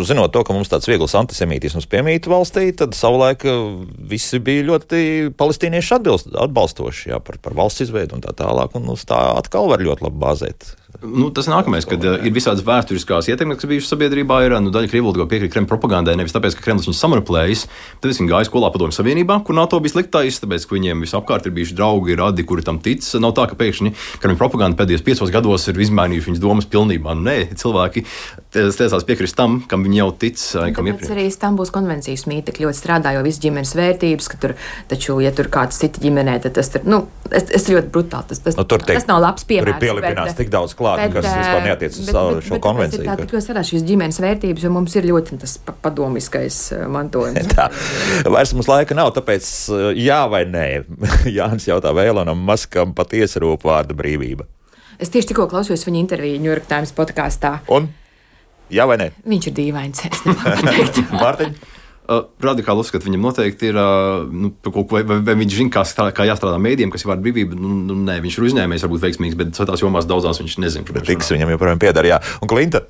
zinot 0.07 0.35
to, 0.35 0.43
ka 0.43 0.55
mums 0.57 0.67
tāds 0.73 0.89
viegls 0.91 1.15
antisemītisms 1.15 1.87
piemīt 1.87 2.27
valstī, 2.27 2.67
tad 2.75 2.97
savulaik 2.99 3.47
uh, 3.47 3.87
visi 4.11 4.41
bija 4.43 4.67
ļoti 4.73 5.01
palestīnieši 5.39 5.95
atbalstoši 6.43 7.13
jā, 7.13 7.21
par, 7.23 7.39
par 7.39 7.55
valsts 7.55 7.87
izveidu 7.87 8.19
un 8.19 8.27
tā 8.27 8.35
tālāk. 8.35 8.75
Un 8.75 8.91
uz 8.91 9.07
tā 9.07 9.21
atkal 9.37 9.71
var 9.71 9.87
ļoti 9.87 10.09
labi 10.09 10.19
bāzēt 10.27 10.73
Nu, 10.97 11.27
tas 11.29 11.45
ir 11.45 11.53
nākamais, 11.53 11.85
kad 11.85 12.01
uh, 12.01 12.15
ir 12.25 12.33
visādas 12.33 12.63
vēsturiskās 12.65 13.27
ietekmes, 13.29 13.59
kas 13.61 13.69
bijušas 13.69 13.91
sabiedrībā. 13.93 14.39
Ir 14.47 14.55
nu, 14.65 14.71
daļa 14.73 14.89
krievu 14.89 15.11
piekrīt 15.29 15.51
Kremļa 15.53 15.69
propagandai, 15.69 16.15
nevis 16.17 16.33
tāpēc, 16.33 16.55
ka 16.57 16.63
Kremlis 16.65 16.87
viņus 16.89 17.01
samanipulējis. 17.03 17.65
Tad 18.01 18.15
viņi 18.15 18.31
gāja 18.31 18.47
skolā 18.49 18.71
padomju 18.73 18.97
Savienībā, 18.97 19.37
kur 19.45 19.57
NATO 19.57 19.77
bija 19.83 19.93
sliktais, 19.93 20.39
tāpēc, 20.41 20.65
ka 20.65 20.73
viņiem 20.73 21.03
visapkārt 21.05 21.45
ir 21.45 21.53
bijuši 21.53 21.77
draugi, 21.77 22.17
radi, 22.17 22.45
kuri 22.49 22.65
tam 22.65 22.79
tic. 22.81 23.05
Nav 23.21 23.35
tā, 23.37 23.45
ka 23.51 23.59
pēkšņi 23.59 23.93
Kremļa 24.23 24.39
propaganda 24.41 24.79
pēdējos 24.79 25.05
piecos 25.05 25.33
gados 25.33 25.69
ir 25.69 25.81
izmainījusi 25.85 26.31
viņas 26.31 26.41
domas 26.41 26.69
pilnībā. 26.73 27.13
Nu, 27.13 27.27
nē, 27.29 27.37
cilvēki 27.61 28.05
tiesās 28.57 29.05
piekrist 29.05 29.37
tam, 29.37 29.59
kam 29.69 29.85
viņi 29.85 30.01
jau 30.01 30.09
tic. 30.17 30.41
Kam 30.73 30.89
iepriekš. 30.89 31.13
arī 31.13 31.27
Stambuls 31.33 31.73
konvencijas 31.75 32.25
mīte 32.29 32.55
ļoti 32.57 32.79
strādā, 32.79 33.13
jo 33.13 33.21
viss 33.27 33.41
ģimenes 33.43 33.75
vērtības, 33.77 34.31
ka 34.33 34.41
tur, 34.41 34.55
taču, 34.89 35.19
ja 35.21 35.33
tur 35.35 35.51
kāds 35.53 35.77
cita 35.77 36.01
ģimenē, 36.01 36.39
tad 36.45 36.57
tas 36.57 36.73
ir, 36.73 36.87
nu, 36.89 37.03
es, 37.29 37.51
es 37.53 37.69
ļoti 37.69 37.93
brutāli. 37.93 38.31
Tas, 38.31 38.41
tas, 38.45 38.57
nu, 38.57 38.65
tur 38.69 38.81
teik, 38.81 39.01
tas 39.01 39.09
nav 39.09 39.21
labs 39.23 39.45
piemērs. 39.47 39.77
Tur 39.77 39.77
ir 39.77 39.83
pielipināts 39.83 40.33
bet, 40.33 40.41
tik 40.41 40.53
daudz 40.53 40.75
klāt, 40.87 41.03
bet, 41.03 41.13
kas 41.17 41.27
vispār 41.29 41.63
neatiec 41.67 41.99
uz 42.01 42.09
bet, 42.09 42.41
šo 42.47 42.55
bet, 42.55 42.63
konvenciju. 42.63 43.05
Tā 43.05 43.15
ļoti 43.21 43.43
sarā 43.45 43.63
šīs 43.67 43.85
ģimenes 43.87 44.19
vērtības, 44.23 44.65
jo 44.65 44.73
mums 44.73 44.97
ir 44.97 45.07
ļoti 45.11 45.39
tas 45.43 45.55
padomiskais 45.85 46.59
mantojums. 46.93 47.51
tā, 47.53 47.69
vairs 48.33 48.55
mums 48.57 48.71
laika 48.71 48.97
nav, 48.97 49.13
tāpēc 49.17 49.47
jā 49.99 50.21
vai 50.31 50.43
nē. 50.49 50.67
Jānis 51.37 51.69
jautā 51.69 51.93
Vēlonam 51.97 52.41
Maskam 52.47 52.95
patiesi 52.97 53.43
rūp 53.43 53.67
vārda 53.67 53.97
brīvība. 53.97 54.47
Es 54.97 55.11
tieši 55.13 55.29
tikko 55.29 55.45
klausījos 55.51 55.85
viņa 55.85 55.99
interviju 56.01 56.41
New 56.41 56.49
York 56.49 56.65
Times 56.69 56.93
podkāstā. 56.97 57.59
Un? 57.73 57.91
Jā 58.73 58.87
vai 58.89 58.97
nē? 58.99 59.11
Viņš 59.29 59.51
ir 59.51 59.57
dīvains. 59.61 60.07
Mārtiņ? 61.21 61.53
Uh, 62.07 62.21
radikāli 62.39 62.79
uzskatu, 62.79 63.03
viņam 63.03 63.25
noteikti 63.27 63.67
ir, 63.67 63.77
uh, 63.81 64.21
nu, 64.31 64.53
vai, 64.63 65.01
vai, 65.03 65.17
vai 65.27 65.33
viņš 65.41 65.57
zina, 65.57 65.73
kā, 65.75 65.81
strādā, 65.83 66.13
kā 66.15 66.23
jāstrādā 66.29 66.55
mēdījiem, 66.63 66.93
kas 66.93 67.03
ir 67.03 67.11
vārdu 67.11 67.25
brīvība. 67.25 67.57
Nu, 67.59 67.73
nu, 67.89 67.97
nē, 68.07 68.21
viņš 68.23 68.37
ir 68.39 68.47
uzņēmējs, 68.47 68.85
varbūt 68.87 69.03
veiksmīgs, 69.03 69.35
bet 69.35 69.51
citās 69.57 69.83
jomās 69.83 70.07
daudzās 70.07 70.39
viņš 70.39 70.55
nezina. 70.63 71.03
Tiks 71.03 71.33
viņam 71.35 71.51
joprojām 71.51 71.81
pieder, 71.83 72.07
jā. 72.07 72.21
Un 72.39 72.47
Klinta, 72.47 72.85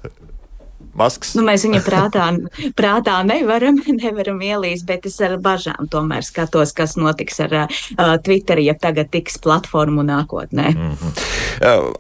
Masks. 0.98 1.36
Nu, 1.38 1.44
mēs 1.46 1.66
viņa 1.68 1.82
prātā, 1.86 2.28
prātā 2.80 3.18
nevaram, 3.28 3.80
nevaram 4.04 4.42
ielīst, 4.42 4.88
bet 4.90 5.06
es 5.10 5.20
ar 5.24 5.38
bažām 5.42 5.90
tomēr 5.92 6.26
skatos, 6.26 6.74
kas 6.78 6.98
notiks 7.00 7.42
ar 7.46 7.56
uh, 7.64 8.16
Twitter, 8.24 8.62
ja 8.64 8.74
tagad 8.78 9.12
tiks 9.14 9.38
platformu 9.44 10.06
nākotnē. 10.08 10.74
Mm 10.76 10.96
-hmm. 10.96 11.26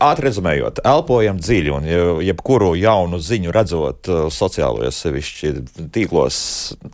Ātri 0.03 0.27
rezumējot, 0.27 0.79
elpojam 0.85 1.39
dziļi 1.41 1.71
un 1.73 1.87
jebkuru 2.21 2.75
jaunu 2.75 3.17
ziņu 3.19 3.51
redzot 3.51 4.09
sociālajos 4.33 5.01
sevišķi 5.01 5.53
tīklos, 5.93 6.37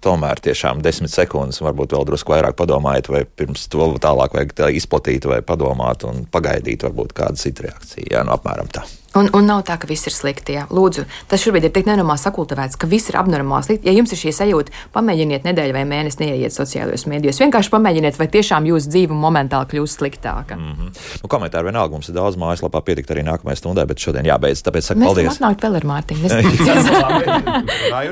tomēr 0.01 0.39
tiešām 0.39 0.81
desmit 0.81 1.11
sekundes, 1.11 1.61
varbūt 1.61 1.95
vēl 1.95 2.05
drusku 2.05 2.31
vairāk 2.31 2.55
padomājiet, 2.55 3.09
vai 3.09 3.25
pirms 3.25 3.67
to 3.67 3.93
tālāk 3.99 4.33
vajag 4.33 4.75
izplatīt 4.75 5.25
vai 5.25 5.41
padomāt 5.41 6.07
un 6.07 6.25
pagaidīt 6.31 6.83
varbūt 6.83 7.13
kādu 7.13 7.35
citu 7.35 7.67
reakciju. 7.67 8.11
Jā, 8.11 8.23
nu 8.23 8.31
apmēram 8.31 8.71
tā. 8.71 8.87
Un, 9.13 9.29
un 9.37 9.45
nav 9.45 9.61
tā, 9.67 9.77
ka 9.77 9.85
viss 9.89 10.07
ir 10.09 10.13
slikti. 10.15 10.55
Jā. 10.57 10.63
Lūdzu, 10.73 11.05
tas 11.29 11.41
šobrīd 11.43 11.67
ir 11.67 11.73
tik 11.73 11.85
nenormāli 11.89 12.21
sakultivēts, 12.21 12.77
ka 12.81 12.89
viss 12.89 13.11
ir 13.11 13.17
abnormāli 13.21 13.67
slikti. 13.67 13.87
Ja 13.89 13.93
jums 13.93 14.13
ir 14.15 14.19
šī 14.19 14.31
sajūta, 14.33 14.73
pamēģiniet 14.95 15.45
nedēļu 15.45 15.75
vai 15.75 15.83
mēnesi 15.89 16.21
neieiet 16.23 16.55
sociālajos 16.55 17.05
mēdījos. 17.11 17.41
Vienkārši 17.43 17.69
pamēģiniet, 17.73 18.17
vai 18.17 18.27
tiešām 18.33 18.65
jūsu 18.71 18.89
dzīve 18.89 19.13
momentāli 19.17 19.69
kļūst 19.73 20.01
sliktāka. 20.01 20.57
Mm 20.57 20.73
-hmm. 20.73 20.89
nu, 21.21 21.29
komentāri 21.29 21.69
vienalga 21.69 21.93
mums 21.93 22.09
ir 22.09 22.15
daudz 22.17 22.39
mājaslapā 22.41 22.81
pietikt 22.81 23.13
arī 23.13 23.21
nākamajai 23.27 23.57
stundai, 23.61 23.85
bet 23.85 24.01
šodien 24.01 24.25
jābeidz. 24.25 24.65
Tāpēc 24.65 24.89
saku 24.89 25.05
paldies. 25.05 25.37
Atnākt 25.37 25.61
vēl 25.61 25.75
ar 25.77 25.85
Mārtiņu. 25.93 26.25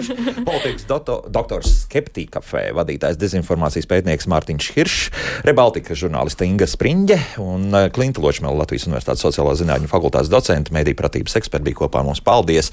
Politikas 0.51 0.85
doto, 0.89 1.23
doktors 1.29 1.85
Skeptika 1.85 2.39
kafē 2.39 2.69
vadītājs 2.77 3.17
dezinformācijas 3.21 3.89
pētnieks 3.89 4.29
Mārtiņš 4.31 4.69
Hiršs, 4.75 5.09
Rebaltika 5.47 5.97
žurnāliste 5.97 6.45
Inga 6.45 6.67
Spriņģe 6.69 7.17
un 7.41 7.67
eh, 7.73 7.89
Klinta 7.93 8.21
Ločmela 8.23 8.61
Latvijas 8.61 8.87
Universitātes 8.89 9.23
sociālo 9.25 9.53
zinātņu 9.57 9.89
fakultātes 9.91 10.31
docente 10.31 10.73
mediju 10.91 10.99
pratības 10.99 11.37
eksperti 11.39 11.69
bija 11.71 11.79
kopā 11.81 12.03
mums. 12.03 12.21
Paldies! 12.21 12.71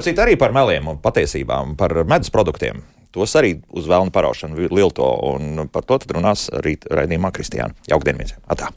Citu, 0.00 0.20
arī 0.22 0.36
par 0.38 0.52
meliem 0.52 0.88
un 0.88 0.98
patiesībām, 0.98 1.76
par 1.76 2.04
medus 2.04 2.30
produktiem. 2.30 2.82
Tos 3.12 3.34
arī 3.36 3.60
uz 3.74 3.88
vēlnu 3.90 4.10
paraušanu, 4.10 4.68
Lilto, 4.70 5.06
un 5.32 5.68
par 5.70 5.82
to 5.84 5.98
tad 5.98 6.14
runās 6.14 6.48
rīt 6.62 6.86
raidījumā 6.90 7.32
Kristiāna. 7.32 7.74
Jaukdien 7.90 8.18
visiem! 8.18 8.40
Atā! 8.48 8.70